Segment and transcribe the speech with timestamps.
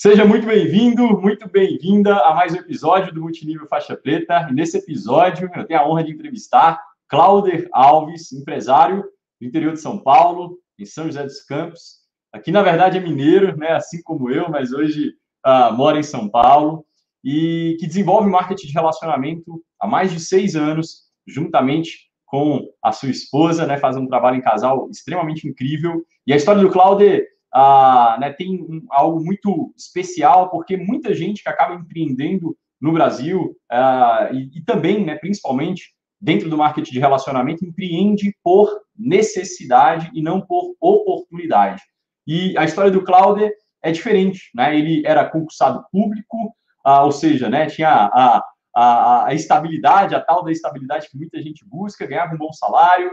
[0.00, 4.48] Seja muito bem-vindo, muito bem-vinda a mais um episódio do Multinível Faixa Preta.
[4.48, 9.04] E nesse episódio eu tenho a honra de entrevistar Clauder Alves, empresário
[9.38, 11.98] do interior de São Paulo, em São José dos Campos.
[12.32, 13.72] Aqui, na verdade, é mineiro, né?
[13.72, 15.12] assim como eu, mas hoje
[15.46, 16.82] uh, mora em São Paulo.
[17.22, 23.10] E que desenvolve marketing de relacionamento há mais de seis anos, juntamente com a sua
[23.10, 23.76] esposa, né?
[23.76, 26.02] Faz um trabalho em casal extremamente incrível.
[26.26, 31.42] E a história do Clauder ah, né, tem um, algo muito especial, porque muita gente
[31.42, 37.00] que acaba empreendendo no Brasil, ah, e, e, também, né, principalmente, dentro do marketing de
[37.00, 41.82] relacionamento, empreende por necessidade e não por oportunidade.
[42.26, 43.50] E a história do Claudio
[43.82, 44.76] é diferente, né?
[44.78, 48.42] Ele era concursado público, ah, ou seja, né, tinha a,
[48.74, 53.10] a, a, estabilidade, a tal da estabilidade que muita gente busca, ganhava um bom salário,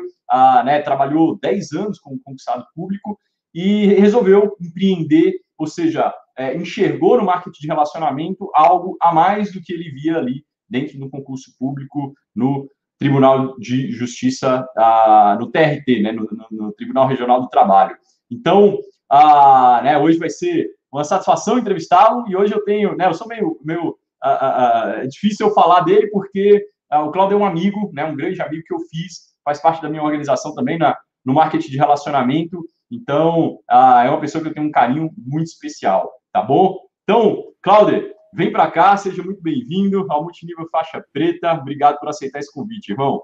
[0.65, 3.17] né, trabalhou 10 anos como concursado público,
[3.57, 9.59] e resolveu empreender, ou seja, é, enxergou no marketing de relacionamento algo a mais do
[9.59, 16.03] que ele via ali dentro do concurso público no Tribunal de Justiça, ah, no TRT,
[16.03, 17.97] né, no, no, Tribunal Regional do Trabalho.
[18.29, 18.77] Então,
[19.09, 23.27] ah, né, hoje vai ser uma satisfação entrevistá-lo e hoje eu tenho, né, eu sou
[23.27, 28.05] meio, meio ah, é difícil eu falar dele porque o Claudio é um amigo, né,
[28.05, 30.95] um grande amigo que eu fiz, faz parte da minha organização também na,
[31.25, 35.47] no marketing de relacionamento então, ah, é uma pessoa que eu tenho um carinho muito
[35.47, 36.79] especial, tá bom?
[37.03, 41.53] Então, Cláudio, vem para cá, seja muito bem-vindo ao Multinível Faixa Preta.
[41.53, 43.21] Obrigado por aceitar esse convite, irmão.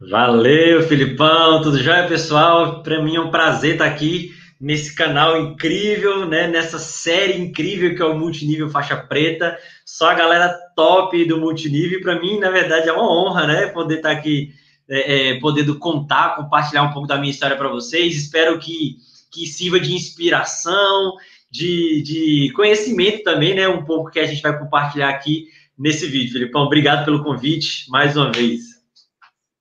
[0.00, 2.82] Valeu, Filipão, tudo jóia, pessoal?
[2.82, 6.48] Para mim é um prazer estar aqui nesse canal incrível, né?
[6.48, 9.56] Nessa série incrível que é o Multinível Faixa Preta.
[9.84, 12.00] Só a galera top do multinível.
[12.00, 13.66] Para mim, na verdade, é uma honra, né?
[13.68, 14.52] Poder estar aqui
[14.88, 18.16] é, é, podendo contar, compartilhar um pouco da minha história para vocês.
[18.16, 18.96] Espero que,
[19.32, 21.14] que sirva de inspiração,
[21.50, 23.68] de, de conhecimento também, né?
[23.68, 25.46] Um pouco que a gente vai compartilhar aqui
[25.78, 26.32] nesse vídeo.
[26.32, 28.62] Filipão, obrigado pelo convite mais uma vez.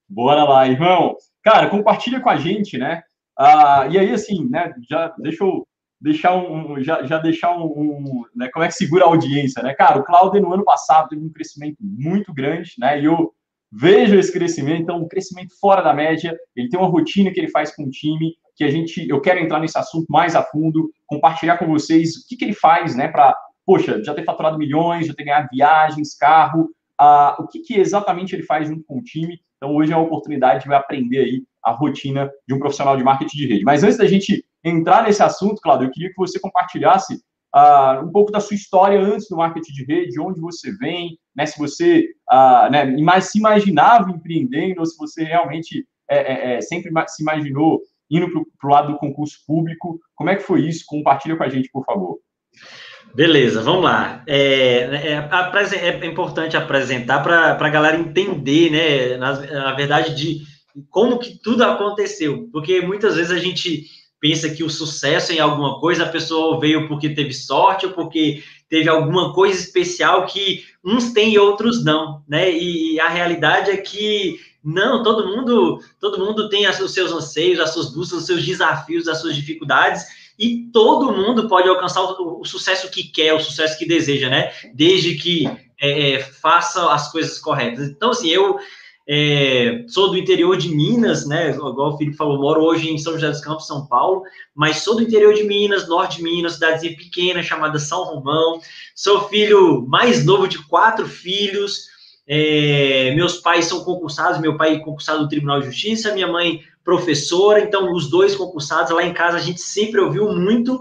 [0.10, 1.16] Bora lá, irmão.
[1.44, 3.04] Cara, compartilha com a gente, né?
[3.38, 4.74] Ah, e aí, assim, né?
[4.90, 5.68] Já deixa eu
[6.00, 9.74] deixar um, já, já deixar um, um né, como é que segura a audiência, né?
[9.74, 13.00] Cara, o Cláudio no ano passado teve um crescimento muito grande, né?
[13.00, 13.34] E eu
[13.76, 16.38] Veja esse crescimento, então um crescimento fora da média.
[16.56, 19.40] Ele tem uma rotina que ele faz com o time, que a gente, eu quero
[19.40, 23.08] entrar nesse assunto mais a fundo, compartilhar com vocês o que, que ele faz, né,
[23.08, 23.36] para,
[23.66, 26.70] poxa, já ter faturado milhões, já ter ganhado viagens, carro,
[27.02, 29.40] uh, o que, que exatamente ele faz junto com o time.
[29.58, 33.38] Então hoje é uma oportunidade de aprender aí a rotina de um profissional de marketing
[33.38, 33.64] de rede.
[33.64, 37.22] Mas antes da gente entrar nesse assunto, Claudio, eu queria que você compartilhasse
[37.56, 41.18] uh, um pouco da sua história antes do marketing de rede, de onde você vem,
[41.36, 46.62] né, se você uh, né, se imaginava empreendendo ou se você realmente é, é, é
[46.62, 50.00] sempre se imaginou indo para o lado do concurso público.
[50.16, 50.84] Como é que foi isso?
[50.86, 52.20] Compartilha com a gente, por favor.
[53.16, 54.24] Beleza, vamos lá.
[54.28, 60.42] É, é, é importante apresentar para a galera entender, né, na, na verdade, de
[60.90, 63.86] como que tudo aconteceu, porque muitas vezes a gente
[64.24, 68.42] pensa que o sucesso em alguma coisa a pessoa veio porque teve sorte ou porque
[68.70, 72.50] teve alguma coisa especial que uns têm e outros não, né?
[72.50, 77.72] E a realidade é que não, todo mundo, todo mundo tem os seus anseios, as
[77.72, 80.06] suas buscas, os seus desafios, as suas dificuldades,
[80.40, 84.54] e todo mundo pode alcançar o, o sucesso que quer, o sucesso que deseja, né?
[84.74, 85.46] Desde que
[85.78, 87.90] é, é, faça as coisas corretas.
[87.90, 88.58] Então, assim, eu
[89.08, 91.52] é, sou do interior de Minas, né?
[91.52, 94.24] Igual o Felipe falou, moro hoje em São José dos Campos, São Paulo,
[94.56, 98.62] mas sou do interior de Minas, norte de Minas, cidadezinha pequena chamada São Romão.
[98.96, 101.92] Sou filho mais novo de quatro filhos.
[102.26, 106.62] É, meus pais são concursados, meu pai é concursado no Tribunal de Justiça, minha mãe
[106.82, 108.92] professora, então os dois concursados.
[108.92, 110.80] Lá em casa a gente sempre ouviu muito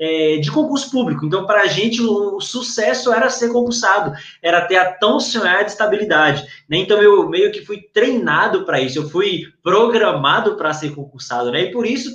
[0.00, 1.26] é, de concurso público.
[1.26, 5.66] Então, para a gente, o, o, sucesso era ser concursado, era ter a tão sonhada
[5.66, 6.42] estabilidade.
[6.66, 6.78] Né?
[6.78, 11.52] Então, eu meio que fui treinado para isso, eu fui programado para ser concursado.
[11.52, 11.64] Né?
[11.64, 12.10] E por isso,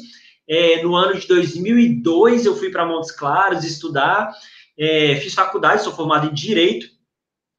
[0.49, 4.31] é, no ano de 2002, eu fui para Montes Claros estudar,
[4.77, 6.87] é, fiz faculdade, sou formado em Direito.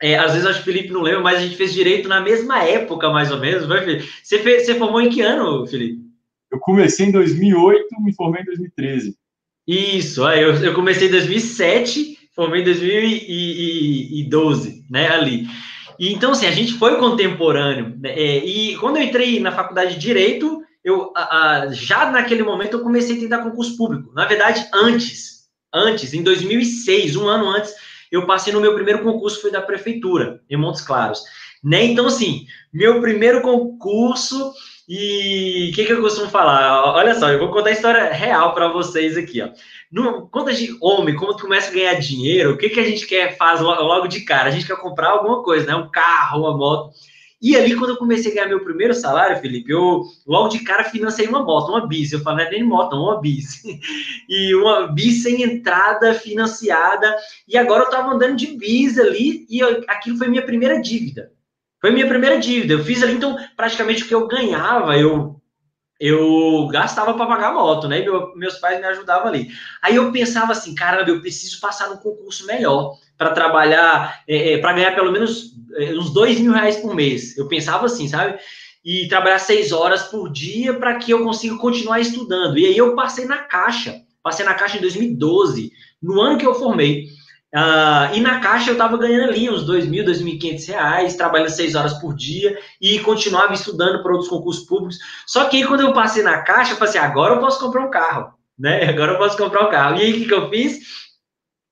[0.03, 2.21] É, às vezes acho que o Felipe não lembra, mas a gente fez direito na
[2.21, 3.65] mesma época, mais ou menos.
[3.65, 6.05] Você, fez, você formou em que ano, Felipe?
[6.51, 9.17] Eu comecei em 2008, me formei em 2013.
[9.67, 15.49] Isso, eu, eu comecei em 2007, formei em 2012, né, ali.
[15.99, 17.97] E, então, assim, a gente foi contemporâneo.
[17.99, 22.45] Né, é, e quando eu entrei na faculdade de Direito, eu a, a, já naquele
[22.45, 24.13] momento eu comecei a tentar concurso público.
[24.15, 27.75] Na verdade, antes, antes, em 2006, um ano antes,
[28.13, 31.25] eu passei no meu primeiro concurso, foi da prefeitura, em Montes Claros.
[31.65, 31.87] Né?
[31.87, 34.53] Então, assim, meu primeiro concurso
[34.89, 36.95] E o que, que eu costumo falar?
[36.95, 39.49] Olha só, eu vou contar a história real para vocês aqui, ó.
[39.91, 43.07] No, quando a gente, homem, quando começa a ganhar dinheiro, o que, que a gente
[43.07, 44.49] quer faz logo de cara?
[44.49, 45.75] A gente quer comprar alguma coisa, né?
[45.75, 46.93] Um carro, uma moto.
[47.41, 50.85] E ali, quando eu comecei a ganhar meu primeiro salário, Felipe, eu logo de cara
[50.85, 52.13] financei uma moto, uma bis.
[52.13, 53.63] Eu falei, não é nem moto, não, uma bis.
[54.29, 57.17] E uma bis sem entrada, financiada.
[57.47, 61.31] E agora eu tava andando de bis ali e eu, aquilo foi minha primeira dívida.
[61.81, 62.75] Foi minha primeira dívida.
[62.75, 65.37] Eu fiz ali, então, praticamente o que eu ganhava, eu
[65.99, 68.01] eu gastava para pagar a moto, né?
[68.01, 69.49] Meu, meus pais me ajudavam ali.
[69.83, 74.59] Aí eu pensava assim, caramba, eu preciso passar num concurso melhor para trabalhar, é, é
[74.59, 77.37] para ganhar pelo menos é, uns dois mil reais por mês.
[77.37, 78.39] Eu pensava assim, sabe?
[78.85, 82.59] E trabalhar seis horas por dia para que eu consiga continuar estudando.
[82.59, 86.55] E aí eu passei na Caixa, passei na Caixa em 2012, no ano que eu
[86.55, 87.07] formei.
[87.55, 91.75] Uh, e na caixa eu estava ganhando ali uns R$ 2.000, 2.500 reais, trabalhando seis
[91.75, 94.99] horas por dia e continuava estudando para outros concursos públicos.
[95.27, 97.87] Só que aí, quando eu passei na caixa, eu falei assim, agora eu posso comprar
[97.87, 98.85] um carro, né?
[98.91, 99.97] Agora eu posso comprar um carro.
[99.97, 100.81] E aí, o que, que eu fiz?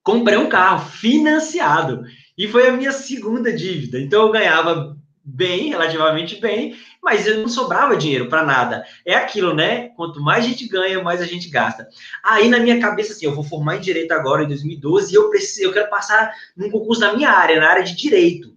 [0.03, 2.05] Comprei um carro financiado.
[2.37, 4.01] E foi a minha segunda dívida.
[4.01, 4.94] Então, eu ganhava
[5.25, 8.85] bem, relativamente bem, mas não sobrava dinheiro para nada.
[9.07, 9.89] É aquilo, né?
[9.97, 11.89] Quanto mais a gente ganha, mais a gente gasta.
[12.23, 15.31] Aí na minha cabeça, assim, eu vou formar em direito agora em 2012 e eu
[15.31, 18.53] preciso, eu quero passar num concurso na minha área, na área de direito.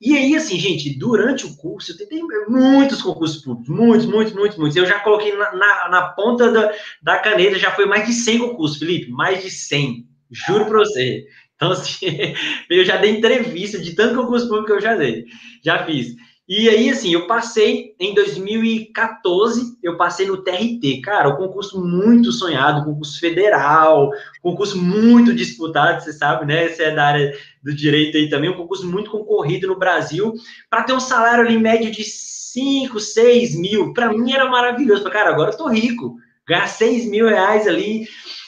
[0.00, 4.58] E aí, assim, gente, durante o curso, eu tentei muitos concursos públicos, muitos, muitos, muitos,
[4.58, 4.76] muitos.
[4.76, 6.72] Eu já coloquei na, na, na ponta da,
[7.02, 10.06] da caneta, já foi mais de 100 concursos, Felipe, mais de 100.
[10.30, 11.26] Juro para você.
[11.58, 12.06] Então, assim,
[12.70, 15.24] eu já dei entrevista de tanto concurso público que eu já dei,
[15.62, 16.14] já fiz.
[16.48, 22.32] E aí, assim, eu passei em 2014, eu passei no TRT, cara, um concurso muito
[22.32, 24.10] sonhado, concurso federal,
[24.40, 26.68] concurso muito disputado, você sabe, né?
[26.68, 30.32] Você é da área do direito aí também, um concurso muito concorrido no Brasil,
[30.70, 33.92] para ter um salário ali médio de 5, 6 mil.
[33.92, 36.16] Para mim era maravilhoso, falei, cara, agora eu tô rico,
[36.46, 38.06] ganhar 6 mil reais ali.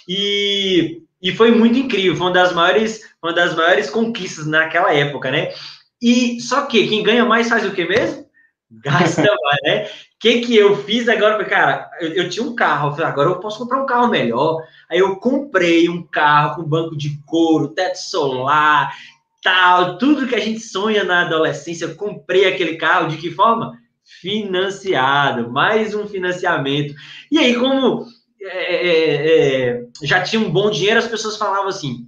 [0.08, 5.30] E, e foi muito incrível, foi uma das maiores, uma das maiores conquistas naquela época,
[5.30, 5.52] né?
[6.00, 8.26] E só que quem ganha mais faz o que mesmo?
[8.70, 9.84] Gasta mais, né?
[9.84, 9.88] O
[10.20, 11.44] que, que eu fiz agora?
[11.44, 14.62] Cara, eu, eu tinha um carro, eu falei, agora eu posso comprar um carro melhor.
[14.88, 18.94] Aí eu comprei um carro com banco de couro, teto solar,
[19.42, 21.84] tal, tudo que a gente sonha na adolescência.
[21.84, 23.78] Eu comprei aquele carro de que forma?
[24.20, 26.94] Financiado, mais um financiamento.
[27.30, 28.06] E aí, como
[28.42, 32.06] é, é, é, já tinha um bom dinheiro, as pessoas falavam assim: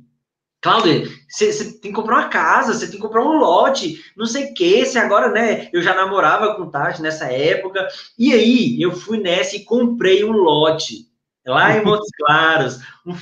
[0.63, 4.45] Cláudio, você tem que comprar uma casa, você tem que comprar um lote, não sei
[4.45, 8.93] o que, se agora, né, eu já namorava com Tati nessa época, e aí eu
[8.93, 11.09] fui nessa e comprei um lote,
[11.45, 13.15] lá em Montes Claros, um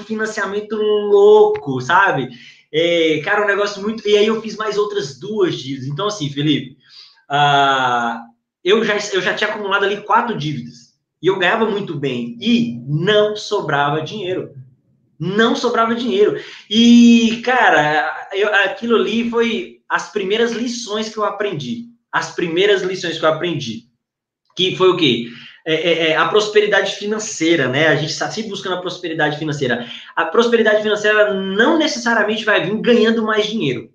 [0.00, 2.28] financiamento louco, sabe?
[2.70, 4.06] É, cara, um negócio muito...
[4.06, 5.86] E aí eu fiz mais outras duas dívidas.
[5.86, 6.76] Então, assim, Felipe,
[7.30, 8.20] uh,
[8.62, 10.85] eu, já, eu já tinha acumulado ali quatro dívidas,
[11.22, 14.54] e eu ganhava muito bem, e não sobrava dinheiro
[15.18, 16.40] não sobrava dinheiro.
[16.68, 21.86] E, cara, eu, aquilo ali foi as primeiras lições que eu aprendi.
[22.12, 23.84] As primeiras lições que eu aprendi.
[24.54, 25.26] Que foi o quê?
[25.66, 27.88] É, é, é a prosperidade financeira, né?
[27.88, 29.86] A gente está sempre buscando a prosperidade financeira.
[30.14, 33.90] A prosperidade financeira não necessariamente vai vir ganhando mais dinheiro.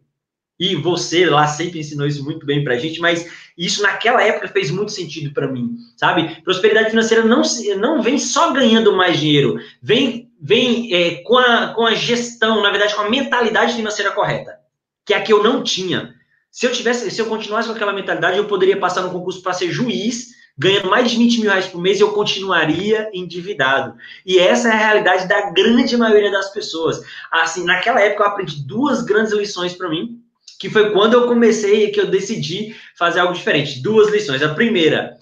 [0.61, 3.27] E você lá sempre ensinou isso muito bem pra gente, mas
[3.57, 6.39] isso naquela época fez muito sentido para mim, sabe?
[6.43, 7.41] Prosperidade financeira não,
[7.79, 12.69] não vem só ganhando mais dinheiro, vem vem é, com, a, com a gestão, na
[12.69, 14.59] verdade, com a mentalidade financeira correta,
[15.03, 16.13] que é a que eu não tinha.
[16.51, 19.53] Se eu tivesse, se eu continuasse com aquela mentalidade, eu poderia passar no concurso para
[19.53, 23.95] ser juiz, ganhando mais de 20 mil reais por mês, e eu continuaria endividado.
[24.23, 27.01] E essa é a realidade da grande maioria das pessoas.
[27.31, 30.21] Assim, naquela época eu aprendi duas grandes lições para mim,
[30.61, 33.81] que foi quando eu comecei que eu decidi fazer algo diferente.
[33.81, 34.43] Duas lições.
[34.43, 35.17] A primeira,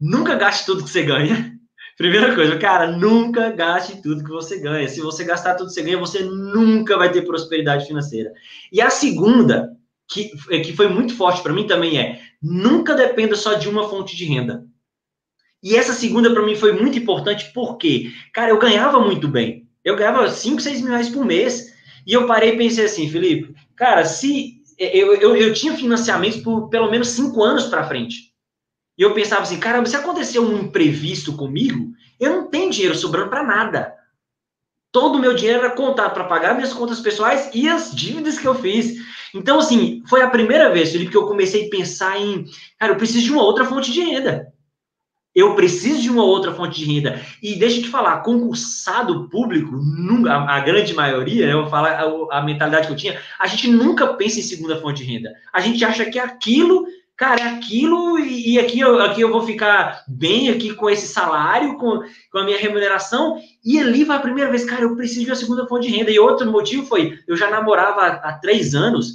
[0.00, 1.52] nunca gaste tudo que você ganha.
[1.98, 4.88] Primeira coisa, cara, nunca gaste tudo que você ganha.
[4.88, 8.32] Se você gastar tudo que você ganha, você nunca vai ter prosperidade financeira.
[8.72, 9.76] E a segunda,
[10.08, 13.90] que, é, que foi muito forte para mim também é: nunca dependa só de uma
[13.90, 14.64] fonte de renda.
[15.62, 19.68] E essa segunda para mim foi muito importante porque, cara, eu ganhava muito bem.
[19.84, 21.74] Eu ganhava 5, 6 mil reais por mês.
[22.06, 26.68] E eu parei e pensei assim, Felipe, cara, se eu, eu, eu tinha financiamentos por
[26.68, 28.32] pelo menos 5 anos para frente.
[28.96, 33.30] E eu pensava assim, caramba, se acontecer um imprevisto comigo, eu não tenho dinheiro sobrando
[33.30, 33.94] para nada.
[34.90, 38.46] Todo o meu dinheiro era contado para pagar minhas contas pessoais e as dívidas que
[38.46, 38.96] eu fiz.
[39.34, 42.44] Então, assim, foi a primeira vez, Felipe, que eu comecei a pensar em,
[42.78, 44.52] cara, eu preciso de uma outra fonte de renda.
[45.38, 47.20] Eu preciso de uma outra fonte de renda.
[47.40, 51.92] E deixa eu te falar, concursado público, nunca, a, grande maioria, né, eu vou falar
[51.92, 55.32] a, a mentalidade que eu tinha, a gente nunca pensa em segunda fonte de renda.
[55.52, 60.04] A gente acha que aquilo cara, é aquilo e aqui eu, aqui eu vou ficar
[60.08, 62.00] bem aqui com esse salário, com,
[62.32, 65.36] com a minha remuneração, e ali vai a primeira vez, cara, eu preciso de uma
[65.36, 66.10] segunda fonte de renda.
[66.10, 69.14] E outro motivo foi, eu já namorava há, há três anos,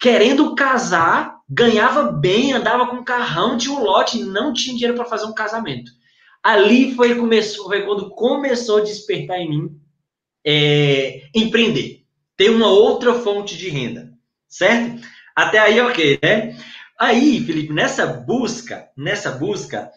[0.00, 5.04] querendo casar, ganhava bem, andava com um carrão, tinha um lote, não tinha dinheiro para
[5.04, 5.92] fazer um casamento.
[6.42, 9.80] Ali foi, começou, foi quando começou a despertar em mim
[10.44, 12.02] é, empreender,
[12.34, 14.10] ter uma outra fonte de renda,
[14.48, 15.06] certo?
[15.36, 16.56] Até aí, ok, né?
[16.98, 19.90] Aí, Felipe, nessa busca, nessa busca,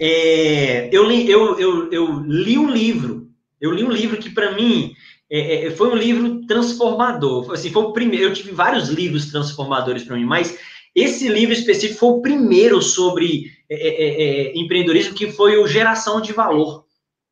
[0.00, 4.52] é, eu, li, eu, eu, eu li um livro, eu li um livro que para
[4.52, 4.94] mim
[5.30, 7.52] é, é, foi um livro transformador.
[7.52, 8.26] Assim, foi o primeiro.
[8.26, 10.58] Eu tive vários livros transformadores para mim, mas
[10.94, 16.20] esse livro específico foi o primeiro sobre é, é, é, empreendedorismo, que foi o Geração
[16.20, 16.84] de Valor,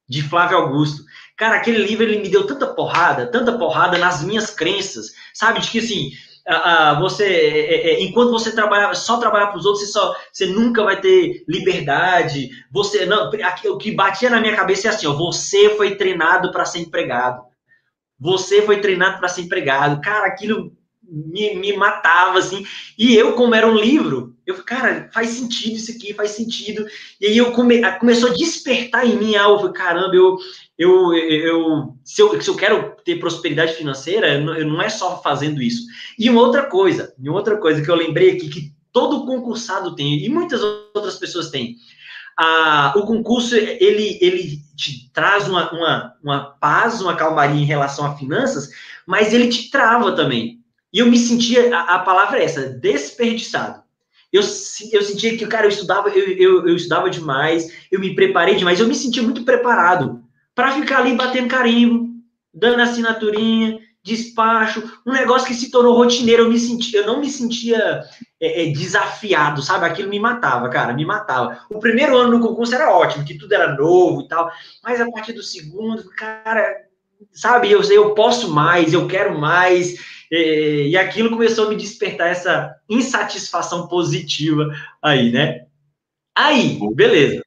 [0.08, 1.02] de Flávio Augusto.
[1.36, 5.60] Cara, aquele livro ele me deu tanta porrada, tanta porrada nas minhas crenças, sabe?
[5.60, 6.10] De que assim,
[7.00, 10.82] você, é, é, enquanto você trabalha, só trabalhar para os outros, você, só, você nunca
[10.82, 12.50] vai ter liberdade.
[12.70, 13.30] Você não,
[13.66, 17.47] o que batia na minha cabeça é assim: ó, você foi treinado para ser empregado.
[18.18, 20.00] Você foi treinado para ser empregado.
[20.00, 20.72] Cara, aquilo
[21.02, 22.64] me, me matava, assim.
[22.96, 26.86] E eu, como era um livro, eu falei, cara, faz sentido isso aqui, faz sentido.
[27.20, 29.66] E aí eu come, começou a despertar em mim algo.
[29.66, 30.36] Eu caramba, eu,
[30.76, 35.62] eu, eu, se eu, se eu quero ter prosperidade financeira, não, não é só fazendo
[35.62, 35.86] isso.
[36.18, 40.24] E uma outra coisa, uma outra coisa que eu lembrei aqui, que todo concursado tem,
[40.24, 41.76] e muitas outras pessoas têm.
[42.38, 48.06] Ah, o concurso, ele, ele te traz uma, uma, uma paz, uma calmaria em relação
[48.06, 48.70] a finanças,
[49.04, 50.60] mas ele te trava também.
[50.92, 53.82] E eu me sentia, a, a palavra é essa, desperdiçado.
[54.32, 54.40] Eu,
[54.92, 58.78] eu sentia que, cara, eu estudava, eu, eu, eu estudava demais, eu me preparei demais,
[58.78, 60.22] eu me sentia muito preparado
[60.54, 62.08] para ficar ali batendo carimbo,
[62.54, 67.30] dando assinaturinha, despacho, um negócio que se tornou rotineiro, eu me sentia, eu não me
[67.30, 68.02] sentia
[68.40, 69.84] é, é, desafiado, sabe?
[69.84, 71.60] Aquilo me matava, cara, me matava.
[71.70, 74.50] O primeiro ano no concurso era ótimo, que tudo era novo e tal,
[74.82, 76.86] mas a partir do segundo, cara,
[77.32, 79.96] sabe, eu, eu posso mais, eu quero mais,
[80.30, 84.68] e, e aquilo começou a me despertar essa insatisfação positiva
[85.02, 85.66] aí, né?
[86.34, 87.42] Aí, beleza.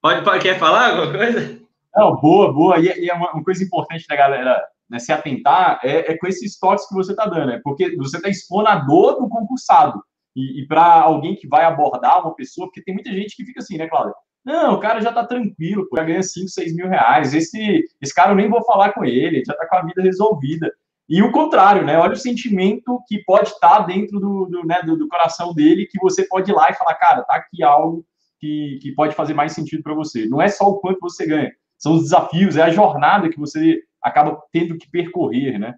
[0.00, 1.60] Pode, pode quer falar alguma coisa?
[1.94, 2.78] Não, boa, boa.
[2.78, 4.62] E, e é uma, uma, coisa importante da galera
[4.94, 7.60] né, se atentar é, é, com esses toques que você está dando, né?
[7.64, 10.00] Porque você está expondo a dor do concursado.
[10.36, 13.60] E, e para alguém que vai abordar uma pessoa, porque tem muita gente que fica
[13.60, 14.14] assim, né, Cláudia?
[14.44, 17.34] Não, o cara já tá tranquilo, já ganha 5, 6 mil reais.
[17.34, 20.70] Esse, esse cara eu nem vou falar com ele, já tá com a vida resolvida.
[21.08, 21.98] E o contrário, né?
[21.98, 25.86] Olha o sentimento que pode estar tá dentro do, do, né, do, do, coração dele,
[25.86, 28.04] que você pode ir lá e falar, cara, tá aqui algo
[28.38, 30.26] que, que pode fazer mais sentido para você.
[30.26, 33.82] Não é só o quanto você ganha, são os desafios, é a jornada que você
[34.04, 35.74] acaba tendo que percorrer, né?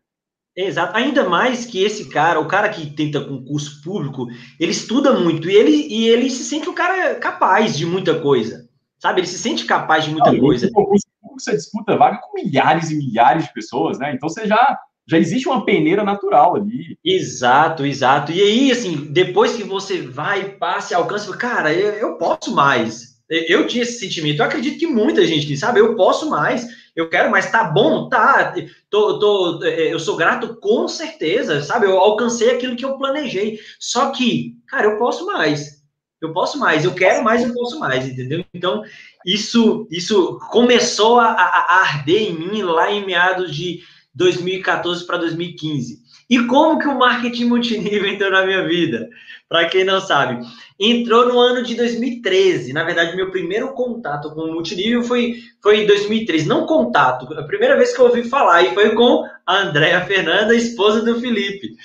[0.56, 0.97] Exato.
[0.97, 4.26] Ainda mais que esse cara, o cara que tenta concurso público,
[4.59, 8.66] ele estuda muito e ele, e ele se sente o cara capaz de muita coisa.
[8.99, 9.21] Sabe?
[9.21, 10.71] Ele se sente capaz de muita Não, coisa.
[10.73, 14.14] Concurso público você disputa vaga com milhares e milhares de pessoas, né?
[14.14, 14.78] Então você já
[15.09, 16.99] já existe uma peneira natural ali.
[17.04, 18.33] Exato, exato.
[18.33, 23.16] E aí, assim, depois que você vai, passa e alcança, cara, eu, eu posso mais.
[23.30, 24.40] Eu tinha esse sentimento.
[24.40, 28.54] Eu acredito que muita gente sabe, eu posso mais, eu quero mais, tá bom, tá.
[28.88, 31.84] Tô, tô, é, eu sou grato com certeza, sabe?
[31.84, 33.60] Eu alcancei aquilo que eu planejei.
[33.78, 35.76] Só que, cara, eu posso mais.
[36.18, 38.42] Eu posso mais, eu quero mais, eu posso mais, entendeu?
[38.54, 38.82] Então,
[39.24, 43.82] isso, isso começou a, a, a arder em mim lá em meados de
[44.14, 46.05] 2014 para 2015.
[46.28, 49.09] E como que o marketing multinível entrou na minha vida?
[49.49, 50.45] Para quem não sabe,
[50.78, 52.73] entrou no ano de 2013.
[52.73, 56.49] Na verdade, meu primeiro contato com o multinível foi, foi em 2013.
[56.49, 60.54] Não contato, a primeira vez que eu ouvi falar, e foi com a Andréa Fernanda,
[60.54, 61.76] esposa do Felipe.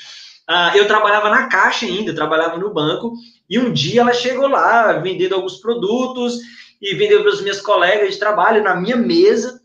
[0.49, 3.13] Uh, eu trabalhava na caixa ainda, trabalhava no banco,
[3.47, 6.39] e um dia ela chegou lá vendendo alguns produtos
[6.81, 9.60] e vendeu para os meus colegas de trabalho na minha mesa.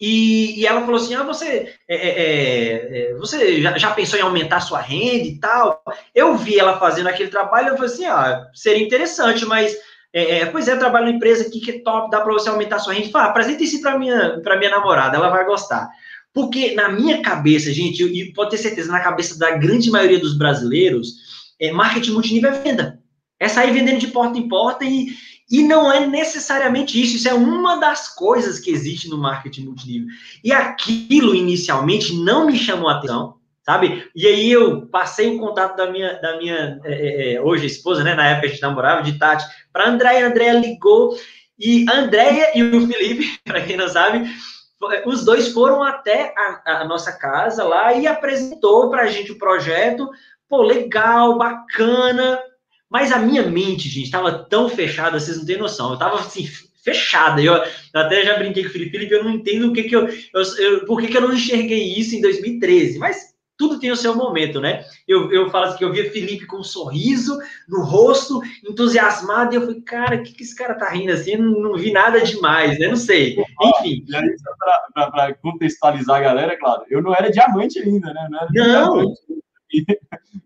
[0.00, 4.18] E, e, ela falou assim: ah, você, é, é, é, é você já, já, pensou
[4.18, 5.82] em aumentar sua renda e tal?
[6.14, 9.76] Eu vi ela fazendo aquele trabalho, eu falei assim: ah, seria interessante, mas.
[10.12, 12.48] É, é pois é, eu trabalho numa empresa aqui que é top, dá para você
[12.48, 13.10] aumentar sua renda.
[13.10, 15.88] Fala, ah, apresenta isso para minha, minha namorada, ela vai gostar.
[16.32, 20.36] Porque na minha cabeça, gente, e pode ter certeza, na cabeça da grande maioria dos
[20.36, 21.14] brasileiros,
[21.60, 23.00] é, marketing multinível é venda.
[23.38, 25.08] É sair vendendo de porta em porta e,
[25.50, 30.08] e não é necessariamente isso, isso é uma das coisas que existe no marketing multinível.
[30.44, 34.08] E aquilo inicialmente não me chamou a atenção, sabe?
[34.14, 38.04] E aí eu passei o contato da minha, da minha é, é, é hoje esposa,
[38.04, 38.14] né?
[38.14, 40.28] Na época a gente namorava, de Tati, para Andréia.
[40.28, 41.16] Andréia ligou
[41.58, 44.30] e a Andréia e o Felipe, para quem não sabe,
[45.04, 49.38] os dois foram até a, a nossa casa lá e apresentou para a gente o
[49.38, 50.08] projeto.
[50.48, 52.40] Pô, legal, bacana,
[52.90, 55.88] Mas a minha mente, gente, estava tão fechada, vocês não têm noção.
[55.88, 56.46] Eu estava assim,
[56.82, 57.40] fechada.
[57.40, 59.94] Eu, eu, até já brinquei com o Felipe, Felipe, eu não entendo o que que
[59.94, 62.98] eu, eu, eu, por que, que eu não enxerguei isso em 2013.
[62.98, 64.84] Mas tudo tem o seu momento, né?
[65.06, 69.56] Eu, eu falo assim que eu via Felipe com um sorriso no rosto, entusiasmado, e
[69.56, 71.32] eu falei, cara, o que, que esse cara tá rindo assim?
[71.32, 72.88] Eu não, não vi nada demais, né?
[72.88, 73.36] Não sei.
[73.62, 74.02] Enfim.
[74.08, 74.34] E aí,
[74.94, 78.28] para contextualizar a galera, claro, eu não era diamante ainda, né?
[78.50, 78.96] Não.
[78.96, 79.14] não.
[79.72, 79.84] E,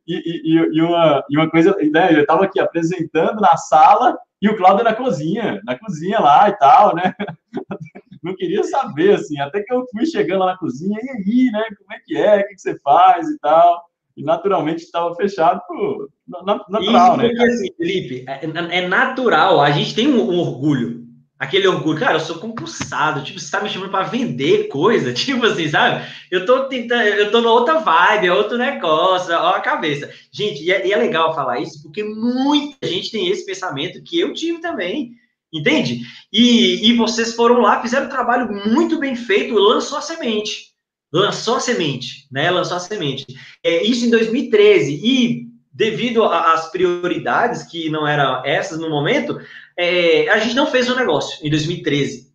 [0.06, 4.56] e, e, uma, e uma coisa, né, eu estava aqui apresentando na sala e o
[4.56, 7.14] Cláudio na cozinha, na cozinha lá e tal, né?
[8.22, 11.62] Não queria saber, assim, até que eu fui chegando lá na cozinha, e aí, né?
[11.78, 12.40] Como é que é?
[12.40, 13.82] O que, você faz e tal?
[14.16, 17.44] E naturalmente estava fechado, pô, natural, Isso, né?
[17.44, 21.04] Assim, Felipe, é, é, natural, a gente tem um, um orgulho
[21.38, 25.44] aquele orgulho, cara, eu sou concursado, tipo, você tá me chamando para vender coisa, tipo
[25.44, 26.06] assim, sabe?
[26.30, 30.10] Eu tô tentando, eu tô na outra vibe, é outro negócio, ó a cabeça.
[30.32, 34.18] Gente, e é, e é, legal falar isso, porque muita gente tem esse pensamento que
[34.18, 35.12] eu tive também,
[35.52, 36.02] entende?
[36.32, 40.72] E, e vocês foram lá, fizeram um trabalho muito bem feito, lançou a semente,
[41.12, 42.50] lançou a semente, né?
[42.50, 43.26] Lançou a semente.
[43.62, 49.40] É, isso em 2013, e devido às prioridades que não eram essas no momento,
[49.78, 52.32] é, a gente não fez o negócio em 2013.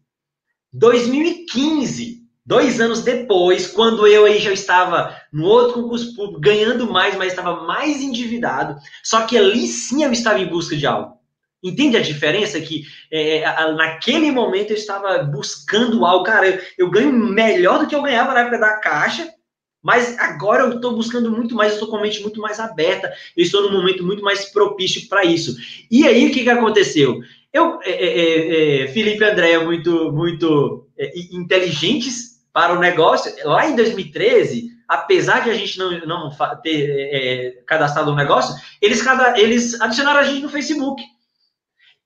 [0.71, 7.15] 2015, dois anos depois, quando eu aí já estava no outro concurso público, ganhando mais,
[7.15, 11.19] mas estava mais endividado, só que ali sim eu estava em busca de algo.
[11.61, 12.59] Entende a diferença?
[12.61, 13.43] Que é,
[13.73, 16.23] naquele momento eu estava buscando algo.
[16.23, 19.29] Cara, eu, eu ganho melhor do que eu ganhava na época da Caixa,
[19.81, 23.43] mas agora eu estou buscando muito mais, estou com a mente muito mais aberta, eu
[23.43, 25.55] estou num momento muito mais propício para isso.
[25.89, 27.21] E aí o que, que aconteceu?
[27.51, 33.33] Eu, é, é, é, é Felipe e André, muito, muito é, inteligentes para o negócio.
[33.43, 36.31] Lá em 2013, apesar de a gente não, não
[36.61, 39.03] ter é, cadastrado o um negócio, eles,
[39.37, 41.01] eles adicionaram a gente no Facebook.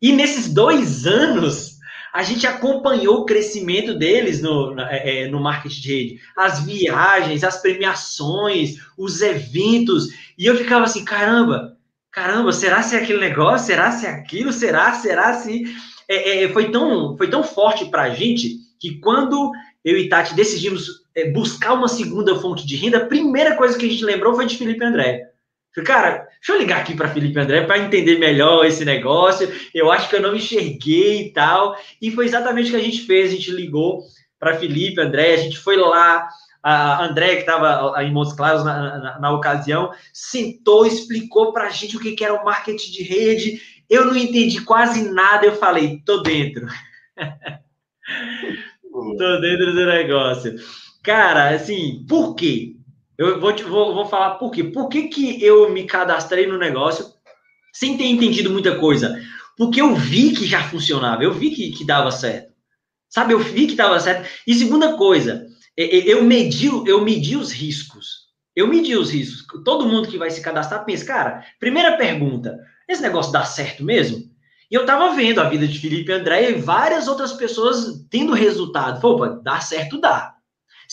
[0.01, 1.73] E nesses dois anos,
[2.13, 7.43] a gente acompanhou o crescimento deles no, é, é, no marketing de rede, as viagens,
[7.43, 11.75] as premiações, os eventos, e eu ficava assim, caramba,
[12.11, 13.66] caramba, será se é aquele negócio?
[13.66, 14.53] Será se é aquilo?
[14.53, 14.94] Será?
[14.94, 15.64] Será se
[16.07, 19.51] é, é, foi tão foi tão forte para a gente que quando
[19.83, 23.87] eu e Tati decidimos é, buscar uma segunda fonte de renda, a primeira coisa que
[23.87, 25.31] a gente lembrou foi de Felipe André.
[25.74, 29.50] Falei, cara, deixa eu ligar aqui para Felipe André para entender melhor esse negócio.
[29.74, 31.77] Eu acho que eu não enxerguei e tal.
[32.01, 33.32] E foi exatamente o que a gente fez.
[33.32, 34.01] A gente ligou
[34.38, 36.27] para Felipe André, a gente foi lá.
[36.62, 41.70] A André, que estava em Montes Claros na, na, na, ocasião, sentou, explicou para a
[41.70, 43.62] gente o que, que era o marketing de rede.
[43.90, 45.46] Eu não entendi quase nada.
[45.46, 46.66] Eu falei, tô dentro.
[48.92, 50.56] tô dentro do negócio.
[51.03, 52.77] Cara, assim, por quê?
[53.24, 54.64] Eu vou, te, vou, vou falar por quê.
[54.64, 57.05] Por que, que eu me cadastrei no negócio
[57.74, 59.20] sem ter entendido muita coisa?
[59.57, 62.51] Porque eu vi que já funcionava, eu vi que, que dava certo.
[63.09, 64.27] Sabe, eu vi que dava certo.
[64.48, 65.46] E segunda coisa,
[65.77, 68.24] eu medi, eu medi os riscos.
[68.55, 69.64] Eu medi os riscos.
[69.64, 74.31] Todo mundo que vai se cadastrar pensa, cara, primeira pergunta, esse negócio dá certo mesmo?
[74.70, 79.05] E eu tava vendo a vida de Felipe André e várias outras pessoas tendo resultado.
[79.05, 80.32] Opa, dá certo, dá.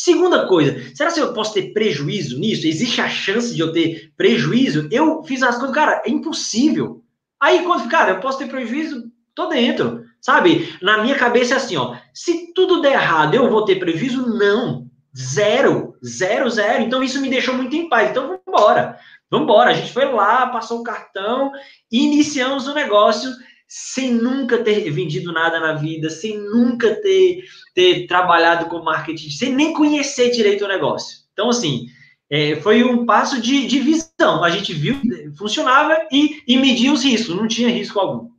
[0.03, 2.67] Segunda coisa, será que eu posso ter prejuízo nisso?
[2.67, 4.89] Existe a chance de eu ter prejuízo?
[4.91, 7.05] Eu fiz as coisas, cara, é impossível.
[7.39, 10.03] Aí, quando, cara, eu posso ter prejuízo, tô dentro.
[10.19, 10.75] Sabe?
[10.81, 11.99] Na minha cabeça é assim, ó.
[12.15, 14.27] Se tudo der errado, eu vou ter prejuízo?
[14.39, 14.87] Não.
[15.15, 15.95] Zero.
[16.03, 16.83] Zero, zero.
[16.83, 18.09] Então, isso me deixou muito em paz.
[18.09, 18.99] Então, vamos embora.
[19.31, 19.69] Vamos embora.
[19.69, 21.53] A gente foi lá, passou o cartão,
[21.93, 23.31] iniciamos o negócio
[23.73, 29.55] sem nunca ter vendido nada na vida, sem nunca ter, ter trabalhado com marketing, sem
[29.55, 31.19] nem conhecer direito o negócio.
[31.33, 31.87] Então, assim,
[32.29, 34.43] é, foi um passo de, de visão.
[34.43, 35.01] A gente viu,
[35.39, 38.31] funcionava e, e mediu os riscos, não tinha risco algum.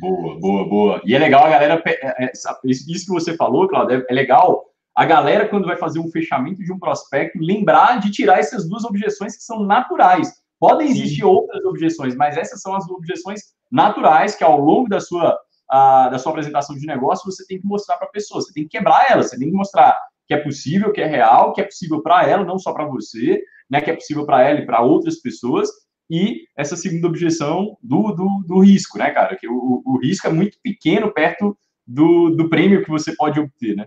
[0.00, 1.02] Boa, boa, boa.
[1.04, 2.32] E é legal a galera, é, é,
[2.64, 6.72] isso que você falou, Claudio, é legal a galera, quando vai fazer um fechamento de
[6.72, 10.32] um prospecto, lembrar de tirar essas duas objeções que são naturais.
[10.58, 11.24] Podem existir Sim.
[11.24, 13.40] outras objeções, mas essas são as objeções
[13.70, 15.38] naturais que ao longo da sua,
[15.68, 18.40] a, da sua apresentação de negócio você tem que mostrar para a pessoa.
[18.40, 21.52] Você tem que quebrar ela, você tem que mostrar que é possível, que é real,
[21.52, 24.60] que é possível para ela, não só para você, né, que é possível para ela
[24.60, 25.68] e para outras pessoas.
[26.10, 29.36] E essa segunda objeção do, do, do risco, né, cara?
[29.36, 33.76] Que o, o risco é muito pequeno perto do, do prêmio que você pode obter,
[33.76, 33.86] né?